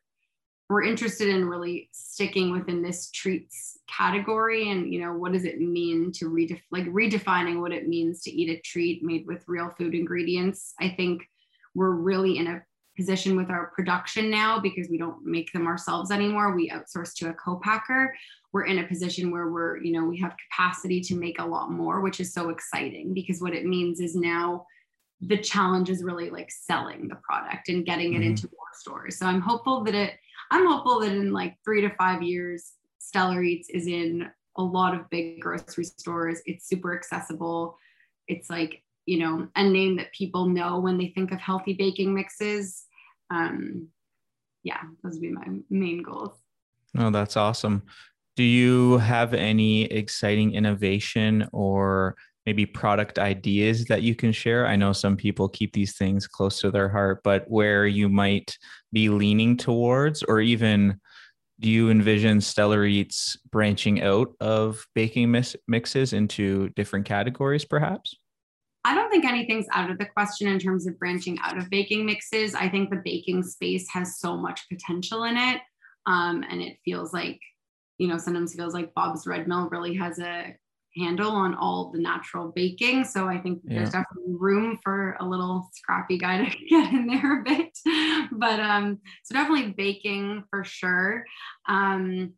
we're 0.69 0.84
interested 0.84 1.30
in 1.30 1.45
really 1.45 1.89
sticking 1.91 2.52
within 2.52 2.84
this 2.84 3.10
treats 3.12 3.80
category, 3.88 4.71
and 4.71 4.91
you 4.91 5.02
know 5.02 5.13
what 5.13 5.34
does 5.34 5.45
it 5.45 5.60
mean 5.60 6.12
to 6.13 6.25
redef- 6.25 6.62
like 6.71 6.86
redefining 6.86 7.62
what 7.62 7.71
it 7.71 7.88
means 7.88 8.21
to 8.23 8.32
eat 8.32 8.49
a 8.49 8.62
treat 8.62 9.04
made 9.04 9.25
with 9.28 9.43
real 9.47 9.69
food 9.78 9.93
ingredients. 9.93 10.73
I 10.80 10.89
think 10.89 11.23
we're 11.75 11.91
really 11.91 12.38
in 12.38 12.47
a 12.47 12.62
position 12.97 13.38
with 13.38 13.49
our 13.49 13.67
production 13.67 14.30
now 14.30 14.60
because 14.60 14.89
we 14.89 14.97
don't 14.97 15.23
make 15.23 15.52
them 15.54 15.67
ourselves 15.67 16.12
anymore. 16.12 16.54
We 16.54 16.69
outsource 16.69 17.13
to 17.15 17.30
a 17.30 17.34
co-packer 17.34 18.13
we're 18.52 18.65
in 18.65 18.80
a 18.80 18.88
position 18.88 19.32
where 19.32 19.49
we're, 19.49 19.78
you 19.78 19.91
know, 19.91 20.06
we 20.06 20.19
have 20.19 20.36
capacity 20.49 21.02
to 21.02 21.15
make 21.15 21.39
a 21.39 21.45
lot 21.45 21.71
more, 21.71 22.02
which 22.02 22.19
is 22.19 22.34
so 22.34 22.49
exciting 22.49 23.13
because 23.13 23.41
what 23.41 23.54
it 23.54 23.65
means 23.65 23.99
is 23.99 24.15
now 24.15 24.65
the 25.22 25.38
challenge 25.38 25.90
is 25.90 26.04
really 26.04 26.30
like 26.30 26.50
selling 26.50 27.08
the 27.08 27.16
product 27.18 27.70
and 27.70 27.86
getting 27.86 28.14
it 28.14 28.22
Mhm. 28.22 28.28
into 28.28 28.48
more 28.48 28.68
stores. 28.74 29.18
So 29.18 29.26
I'm 29.26 29.42
hopeful 29.42 29.84
that 29.84 29.96
it, 29.96 30.14
I'm 30.52 30.66
hopeful 30.66 31.02
that 31.02 31.12
in 31.12 31.34
like 31.34 31.58
three 31.64 31.82
to 31.82 31.90
five 31.96 32.22
years, 32.22 32.74
Stellar 33.00 33.44
Eats 33.44 33.70
is 33.70 33.88
in 33.88 34.30
a 34.58 34.64
lot 34.64 34.96
of 34.96 35.10
big 35.10 35.42
grocery 35.42 35.84
stores. 35.84 36.42
It's 36.46 36.68
super 36.68 36.96
accessible. 36.96 37.78
It's 38.28 38.50
like, 38.50 38.84
you 39.06 39.20
know, 39.20 39.48
a 39.56 39.64
name 39.64 39.98
that 39.98 40.14
people 40.14 40.48
know 40.48 40.80
when 40.80 40.98
they 40.98 41.08
think 41.10 41.32
of 41.32 41.40
healthy 41.40 41.74
baking 41.74 42.14
mixes. 42.14 42.86
Um, 43.30 43.90
yeah, 44.64 44.82
those 45.04 45.14
would 45.14 45.22
be 45.22 45.30
my 45.32 45.48
main 45.70 46.02
goals. 46.04 46.40
Oh, 46.98 47.10
that's 47.10 47.38
awesome. 47.38 47.84
Do 48.36 48.44
you 48.44 48.98
have 49.00 49.34
any 49.34 49.84
exciting 49.84 50.54
innovation 50.54 51.48
or 51.52 52.16
maybe 52.50 52.66
product 52.66 53.20
ideas 53.20 53.86
that 53.86 54.02
you 54.02 54.16
can 54.16 54.32
share? 54.32 54.66
I 54.66 54.76
know 54.76 54.92
some 54.92 55.16
people 55.16 55.48
keep 55.48 55.72
these 55.72 55.96
things 55.96 56.26
close 56.26 56.60
to 56.62 56.72
their 56.72 56.90
heart, 56.90 57.22
but 57.24 57.46
where 57.48 57.86
you 57.86 58.10
might 58.10 58.58
be 58.92 59.10
leaning 59.10 59.56
towards, 59.56 60.24
or 60.24 60.42
even 60.42 61.00
do 61.60 61.70
you 61.70 61.92
envision 61.92 62.42
Stellar 62.42 62.86
Eats 62.86 63.38
branching 63.52 64.02
out 64.02 64.34
of 64.40 64.84
baking 64.96 65.30
mis- 65.30 65.56
mixes 65.68 66.12
into 66.12 66.70
different 66.70 67.06
categories, 67.06 67.66
perhaps? 67.66 68.16
I 68.84 68.96
don't 68.96 69.12
think 69.12 69.26
anything's 69.26 69.68
out 69.72 69.92
of 69.92 70.00
the 70.00 70.08
question 70.08 70.48
in 70.48 70.58
terms 70.58 70.88
of 70.88 70.98
branching 70.98 71.38
out 71.44 71.60
of 71.60 71.70
baking 71.70 72.04
mixes. 72.08 72.56
I 72.56 72.68
think 72.68 72.90
the 72.90 73.04
baking 73.06 73.44
space 73.44 73.88
has 73.94 74.18
so 74.18 74.36
much 74.36 74.68
potential 74.70 75.26
in 75.26 75.38
it. 75.38 75.62
Um, 76.08 76.44
and 76.50 76.64
it 76.64 76.78
feels 76.84 77.14
like, 77.14 77.40
you 78.00 78.08
know, 78.08 78.18
sometimes 78.18 78.56
feels 78.56 78.74
like 78.74 78.96
Bob's 78.96 79.28
Red 79.28 79.48
Mill 79.48 79.70
really 79.70 79.94
has 79.98 80.18
a 80.18 80.56
handle 80.95 81.32
on 81.32 81.54
all 81.56 81.91
the 81.93 81.99
natural 81.99 82.52
baking. 82.56 83.06
So 83.06 83.28
I 83.28 83.38
think 83.39 83.62
there's 83.63 83.91
definitely 83.91 84.36
room 84.38 84.80
for 84.84 85.15
a 85.19 85.25
little 85.25 85.69
scrappy 85.73 86.17
guy 86.17 86.45
to 86.45 86.58
get 86.69 86.91
in 86.91 87.08
there 87.08 87.41
a 87.41 87.43
bit. 87.43 87.78
But 88.32 88.60
um, 88.60 88.99
so 89.23 89.36
definitely 89.36 89.73
baking 89.73 90.43
for 90.49 90.63
sure. 90.63 91.25
Um, 91.67 92.34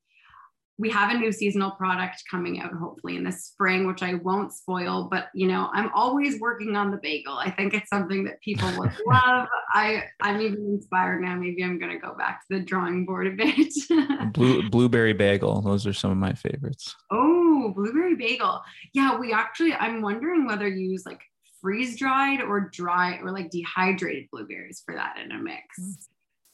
we 0.81 0.89
have 0.89 1.11
a 1.11 1.17
new 1.17 1.31
seasonal 1.31 1.71
product 1.71 2.23
coming 2.29 2.59
out 2.59 2.73
hopefully 2.73 3.15
in 3.15 3.23
the 3.23 3.31
spring 3.31 3.85
which 3.85 4.02
i 4.02 4.15
won't 4.15 4.52
spoil 4.52 5.08
but 5.10 5.27
you 5.33 5.47
know 5.47 5.69
i'm 5.73 5.91
always 5.93 6.39
working 6.39 6.75
on 6.75 6.89
the 6.89 6.99
bagel 7.04 7.37
i 7.37 7.52
think 7.52 7.73
it's 7.73 7.89
something 7.89 8.23
that 8.23 8.41
people 8.41 8.67
would 8.77 8.91
love 9.06 9.47
i 9.73 10.04
i'm 10.21 10.41
even 10.41 10.65
inspired 10.73 11.21
now 11.21 11.35
maybe 11.35 11.63
i'm 11.63 11.77
going 11.77 11.91
to 11.91 11.99
go 11.99 12.15
back 12.17 12.41
to 12.41 12.58
the 12.58 12.65
drawing 12.65 13.06
board 13.06 13.27
a 13.27 13.31
bit 13.31 13.73
Blue 14.33 14.67
blueberry 14.69 15.13
bagel; 15.13 15.62
those 15.62 15.85
are 15.85 15.93
some 15.93 16.10
of 16.12 16.17
my 16.17 16.33
favorites. 16.33 16.95
oh 17.12 17.40
blueberry 17.69 18.15
bagel 18.15 18.62
yeah 18.93 19.17
we 19.17 19.33
actually 19.33 19.73
i'm 19.73 20.01
wondering 20.01 20.45
whether 20.45 20.67
you 20.67 20.89
use 20.89 21.05
like 21.05 21.21
freeze 21.62 21.97
dried 21.97 22.41
or 22.41 22.69
dry 22.71 23.19
or 23.21 23.31
like 23.31 23.49
dehydrated 23.51 24.27
blueberries 24.31 24.81
for 24.85 24.95
that 24.95 25.17
in 25.23 25.31
a 25.31 25.37
mix 25.37 25.99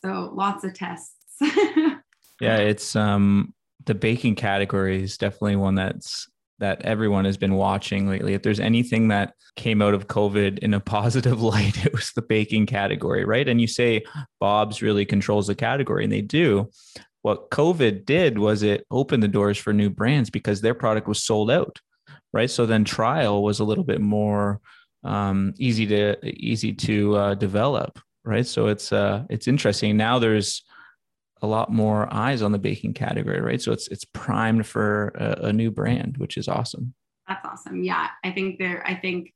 so 0.03 0.31
lots 0.33 0.63
of 0.63 0.73
tests 0.73 1.13
Yeah, 2.39 2.57
it's 2.57 2.95
um 2.95 3.53
the 3.85 3.95
baking 3.95 4.35
category 4.35 5.01
is 5.01 5.17
definitely 5.17 5.55
one 5.55 5.75
that's 5.75 6.27
that 6.59 6.81
everyone 6.81 7.25
has 7.25 7.37
been 7.37 7.53
watching 7.53 8.09
lately. 8.09 8.33
If 8.33 8.41
there's 8.41 8.59
anything 8.59 9.09
that 9.09 9.33
came 9.55 9.81
out 9.81 9.93
of 9.93 10.07
COVID 10.07 10.59
in 10.59 10.73
a 10.73 10.79
positive 10.97 11.41
light, 11.41 11.85
it 11.85 11.93
was 11.93 12.11
the 12.15 12.21
baking 12.21 12.65
category, 12.65 13.25
right? 13.25 13.47
And 13.47 13.61
you 13.61 13.67
say 13.67 14.03
Bob's 14.39 14.81
really 14.81 15.05
controls 15.05 15.47
the 15.47 15.55
category, 15.55 16.03
and 16.03 16.11
they 16.11 16.21
do. 16.21 16.69
What 17.21 17.49
COVID 17.49 18.05
did 18.05 18.39
was 18.39 18.63
it 18.63 18.85
opened 18.91 19.23
the 19.23 19.27
doors 19.27 19.57
for 19.57 19.73
new 19.73 19.89
brands 19.89 20.29
because 20.29 20.61
their 20.61 20.73
product 20.73 21.07
was 21.07 21.23
sold 21.23 21.51
out, 21.51 21.79
right? 22.33 22.49
So 22.49 22.65
then 22.65 22.83
trial 22.83 23.43
was 23.43 23.59
a 23.59 23.63
little 23.63 23.83
bit 23.83 24.01
more 24.01 24.61
um, 25.03 25.53
easy 25.57 25.85
to 25.87 26.17
easy 26.25 26.73
to 26.73 27.15
uh, 27.15 27.35
develop, 27.35 27.99
right? 28.23 28.45
So 28.45 28.67
it's 28.67 28.91
uh, 28.91 29.23
it's 29.29 29.47
interesting. 29.47 29.97
Now 29.97 30.19
there's 30.19 30.63
a 31.41 31.47
lot 31.47 31.71
more 31.71 32.11
eyes 32.11 32.41
on 32.41 32.51
the 32.51 32.59
baking 32.59 32.93
category, 32.93 33.41
right? 33.41 33.61
So 33.61 33.71
it's 33.71 33.87
it's 33.87 34.05
primed 34.05 34.65
for 34.65 35.09
a, 35.15 35.47
a 35.47 35.53
new 35.53 35.71
brand, 35.71 36.17
which 36.17 36.37
is 36.37 36.47
awesome. 36.47 36.93
That's 37.27 37.45
awesome. 37.45 37.83
Yeah, 37.83 38.07
I 38.23 38.31
think 38.31 38.59
there. 38.59 38.85
I 38.85 38.95
think 38.95 39.33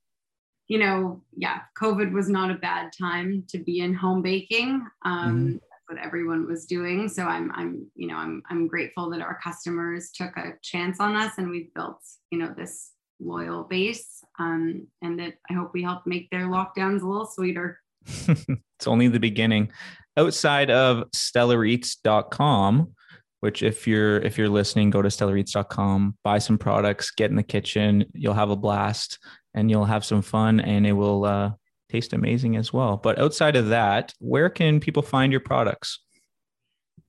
you 0.68 0.78
know, 0.78 1.22
yeah, 1.36 1.60
COVID 1.78 2.14
was 2.14 2.30
not 2.30 2.50
a 2.50 2.56
bad 2.56 2.94
time 2.98 3.44
to 3.50 3.58
be 3.58 3.80
in 3.80 3.94
home 3.94 4.22
baking. 4.22 4.88
Um, 5.04 5.38
mm-hmm. 5.38 5.56
What 5.92 6.00
everyone 6.02 6.48
was 6.48 6.68
doing. 6.68 7.10
So 7.10 7.26
I'm, 7.26 7.52
I'm, 7.54 7.86
you 7.96 8.08
know, 8.08 8.16
I'm, 8.16 8.42
I'm 8.50 8.66
grateful 8.66 9.10
that 9.10 9.20
our 9.20 9.38
customers 9.44 10.10
took 10.16 10.38
a 10.38 10.54
chance 10.62 11.02
on 11.02 11.18
us 11.18 11.34
and 11.38 11.50
we've 11.50 11.74
built, 11.74 11.98
you 12.30 12.40
know, 12.40 12.54
this 12.56 12.92
loyal 13.20 13.66
base. 13.66 14.24
Um, 14.40 14.88
and 15.02 15.20
that 15.20 15.34
I 15.50 15.54
hope 15.54 15.72
we 15.74 15.84
help 15.84 16.08
make 16.08 16.30
their 16.30 16.44
lockdowns 16.44 17.02
a 17.02 17.08
little 17.08 17.26
sweeter. 17.26 17.78
it's 18.06 18.88
only 18.88 19.10
the 19.10 19.20
beginning 19.20 19.70
outside 20.16 20.72
of 20.72 21.12
stellareats.com 21.12 22.94
which 23.42 23.62
if 23.62 23.86
you're 23.86 24.18
if 24.20 24.38
you're 24.38 24.50
listening 24.50 24.90
go 24.90 25.02
to 25.02 25.10
stellareats.com 25.10 26.18
buy 26.24 26.40
some 26.40 26.58
products 26.58 27.12
get 27.12 27.30
in 27.30 27.36
the 27.36 27.44
kitchen 27.44 28.04
you'll 28.14 28.34
have 28.34 28.50
a 28.50 28.56
blast 28.56 29.20
and 29.54 29.70
you'll 29.70 29.86
have 29.86 30.04
some 30.04 30.22
fun 30.22 30.60
and 30.60 30.88
it 30.88 30.94
will 30.94 31.26
uh, 31.26 31.52
taste 31.92 32.14
amazing 32.14 32.56
as 32.56 32.72
well. 32.72 32.98
But 32.98 33.20
outside 33.20 33.56
of 33.56 33.68
that 33.70 34.14
where 34.20 34.50
can 34.50 34.80
people 34.80 35.04
find 35.04 35.32
your 35.32 35.42
products? 35.42 36.00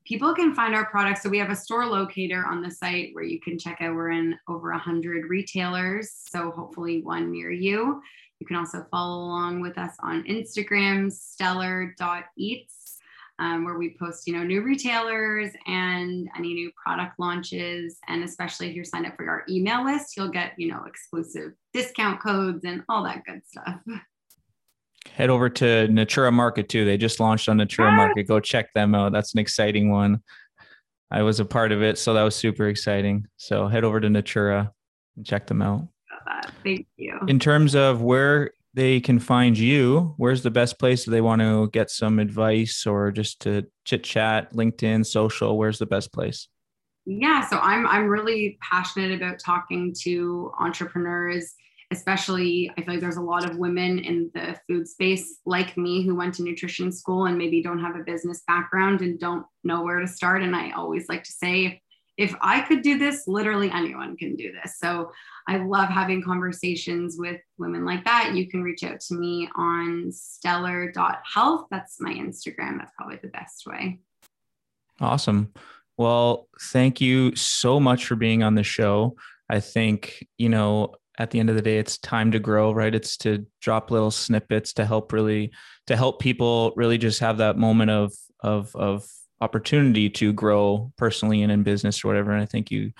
People 0.04 0.34
can 0.34 0.54
find 0.54 0.74
our 0.74 0.86
products. 0.86 1.22
So 1.22 1.28
we 1.28 1.38
have 1.38 1.50
a 1.50 1.56
store 1.56 1.86
locator 1.86 2.44
on 2.44 2.60
the 2.60 2.70
site 2.70 3.10
where 3.12 3.22
you 3.22 3.40
can 3.40 3.58
check 3.58 3.78
out. 3.80 3.94
We're 3.94 4.10
in 4.10 4.36
over 4.48 4.72
100 4.72 5.30
retailers. 5.30 6.10
So 6.28 6.50
hopefully 6.50 7.02
one 7.02 7.30
near 7.30 7.52
you. 7.52 8.02
You 8.40 8.46
can 8.46 8.56
also 8.56 8.84
follow 8.90 9.24
along 9.24 9.60
with 9.60 9.78
us 9.78 9.94
on 10.02 10.24
instagram 10.24 11.12
stellar.eats 11.12 12.82
um, 13.38 13.64
where 13.64 13.78
we 13.78 13.96
post, 13.98 14.26
you 14.26 14.34
know, 14.34 14.44
new 14.44 14.62
retailers 14.62 15.52
and 15.66 16.28
any 16.36 16.54
new 16.54 16.70
product 16.84 17.18
launches. 17.18 17.98
And 18.08 18.22
especially 18.22 18.68
if 18.68 18.74
you're 18.74 18.84
signed 18.84 19.06
up 19.06 19.16
for 19.16 19.28
our 19.28 19.44
email 19.48 19.84
list, 19.84 20.16
you'll 20.16 20.28
get, 20.28 20.52
you 20.56 20.68
know, 20.68 20.84
exclusive 20.86 21.52
discount 21.72 22.20
codes 22.20 22.64
and 22.64 22.82
all 22.88 23.04
that 23.04 23.24
good 23.24 23.42
stuff. 23.46 23.80
Head 25.10 25.30
over 25.30 25.48
to 25.50 25.88
Natura 25.88 26.32
Market 26.32 26.68
too. 26.68 26.84
They 26.84 26.96
just 26.96 27.20
launched 27.20 27.48
on 27.48 27.56
Natura 27.58 27.90
yes. 27.90 27.96
Market. 27.96 28.28
Go 28.28 28.40
check 28.40 28.72
them 28.72 28.94
out. 28.94 29.12
That's 29.12 29.34
an 29.34 29.40
exciting 29.40 29.90
one. 29.90 30.22
I 31.10 31.22
was 31.22 31.40
a 31.40 31.44
part 31.44 31.72
of 31.72 31.82
it, 31.82 31.98
so 31.98 32.14
that 32.14 32.22
was 32.22 32.34
super 32.34 32.68
exciting. 32.68 33.26
So 33.36 33.68
head 33.68 33.84
over 33.84 34.00
to 34.00 34.08
Natura 34.08 34.72
and 35.16 35.26
check 35.26 35.46
them 35.46 35.60
out. 35.60 35.88
Uh, 36.26 36.48
thank 36.64 36.86
you. 36.96 37.18
In 37.28 37.38
terms 37.38 37.74
of 37.74 38.00
where 38.00 38.52
they 38.74 39.00
can 39.00 39.18
find 39.18 39.58
you, 39.58 40.14
where's 40.16 40.42
the 40.42 40.50
best 40.50 40.78
place 40.78 41.04
they 41.04 41.20
want 41.20 41.42
to 41.42 41.68
get 41.70 41.90
some 41.90 42.18
advice 42.18 42.86
or 42.86 43.10
just 43.10 43.40
to 43.40 43.66
chit 43.84 44.04
chat, 44.04 44.54
LinkedIn, 44.54 45.04
social, 45.04 45.58
where's 45.58 45.78
the 45.78 45.86
best 45.86 46.12
place? 46.12 46.48
Yeah, 47.04 47.46
so 47.48 47.58
I'm 47.58 47.86
I'm 47.86 48.06
really 48.06 48.58
passionate 48.62 49.12
about 49.12 49.40
talking 49.40 49.92
to 50.02 50.52
entrepreneurs, 50.60 51.52
especially 51.92 52.70
I 52.76 52.82
feel 52.82 52.94
like 52.94 53.00
there's 53.00 53.16
a 53.16 53.22
lot 53.22 53.48
of 53.48 53.58
women 53.58 53.98
in 54.00 54.30
the 54.34 54.58
food 54.66 54.88
space 54.88 55.38
like 55.46 55.76
me 55.76 56.04
who 56.04 56.16
went 56.16 56.34
to 56.34 56.42
nutrition 56.42 56.90
school 56.90 57.26
and 57.26 57.38
maybe 57.38 57.62
don't 57.62 57.78
have 57.78 57.94
a 57.94 58.02
business 58.04 58.42
background 58.46 59.02
and 59.02 59.20
don't 59.20 59.46
know 59.62 59.82
where 59.82 60.00
to 60.00 60.08
start 60.08 60.42
and 60.42 60.56
I 60.56 60.72
always 60.72 61.08
like 61.08 61.22
to 61.24 61.32
say 61.32 61.80
if 62.18 62.34
I 62.42 62.60
could 62.60 62.82
do 62.82 62.98
this, 62.98 63.26
literally 63.26 63.70
anyone 63.70 64.16
can 64.16 64.36
do 64.36 64.52
this. 64.52 64.78
So 64.78 65.10
I 65.48 65.56
love 65.56 65.88
having 65.88 66.22
conversations 66.22 67.16
with 67.18 67.40
women 67.58 67.84
like 67.84 68.04
that. 68.04 68.34
You 68.34 68.48
can 68.48 68.62
reach 68.62 68.84
out 68.84 69.00
to 69.00 69.14
me 69.14 69.48
on 69.56 70.12
stellar.health. 70.12 71.66
That's 71.70 72.00
my 72.00 72.12
Instagram. 72.12 72.78
That's 72.78 72.92
probably 72.96 73.18
the 73.22 73.28
best 73.28 73.66
way. 73.66 73.98
Awesome. 75.00 75.52
Well, 75.96 76.48
thank 76.60 77.00
you 77.00 77.34
so 77.34 77.80
much 77.80 78.06
for 78.06 78.14
being 78.14 78.42
on 78.42 78.54
the 78.54 78.62
show. 78.62 79.16
I 79.48 79.60
think, 79.60 80.26
you 80.38 80.48
know, 80.48 80.94
at 81.18 81.30
the 81.30 81.40
end 81.40 81.50
of 81.50 81.56
the 81.56 81.62
day, 81.62 81.78
it's 81.78 81.98
time 81.98 82.32
to 82.32 82.38
grow, 82.38 82.72
right? 82.72 82.94
It's 82.94 83.16
to 83.18 83.46
drop 83.60 83.90
little 83.90 84.10
snippets 84.10 84.72
to 84.74 84.84
help 84.84 85.12
really, 85.12 85.52
to 85.86 85.96
help 85.96 86.20
people 86.20 86.72
really 86.76 86.98
just 86.98 87.20
have 87.20 87.38
that 87.38 87.58
moment 87.58 87.90
of, 87.90 88.12
of, 88.40 88.74
of 88.74 89.04
opportunity 89.40 90.08
to 90.08 90.32
grow 90.32 90.92
personally 90.96 91.42
and 91.42 91.52
in 91.52 91.62
business 91.62 92.04
or 92.04 92.08
whatever. 92.08 92.32
And 92.32 92.42
I 92.42 92.46
think 92.46 92.70
you 92.70 92.92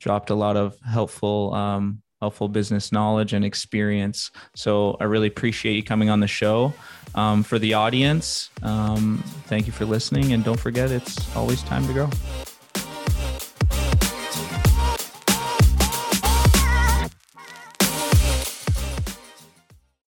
dropped 0.00 0.30
a 0.30 0.34
lot 0.34 0.56
of 0.56 0.76
helpful 0.80 1.54
um, 1.54 2.02
helpful 2.20 2.48
business 2.48 2.90
knowledge 2.90 3.34
and 3.34 3.44
experience. 3.44 4.30
So 4.54 4.96
I 4.98 5.04
really 5.04 5.28
appreciate 5.28 5.74
you 5.74 5.82
coming 5.82 6.08
on 6.08 6.20
the 6.20 6.26
show. 6.26 6.72
Um, 7.14 7.42
for 7.42 7.58
the 7.58 7.74
audience, 7.74 8.50
um, 8.62 9.22
thank 9.46 9.66
you 9.66 9.72
for 9.72 9.84
listening, 9.84 10.32
and 10.32 10.42
don't 10.42 10.58
forget 10.58 10.90
it's 10.90 11.36
always 11.36 11.62
time 11.62 11.86
to 11.86 11.92
grow. 11.92 12.10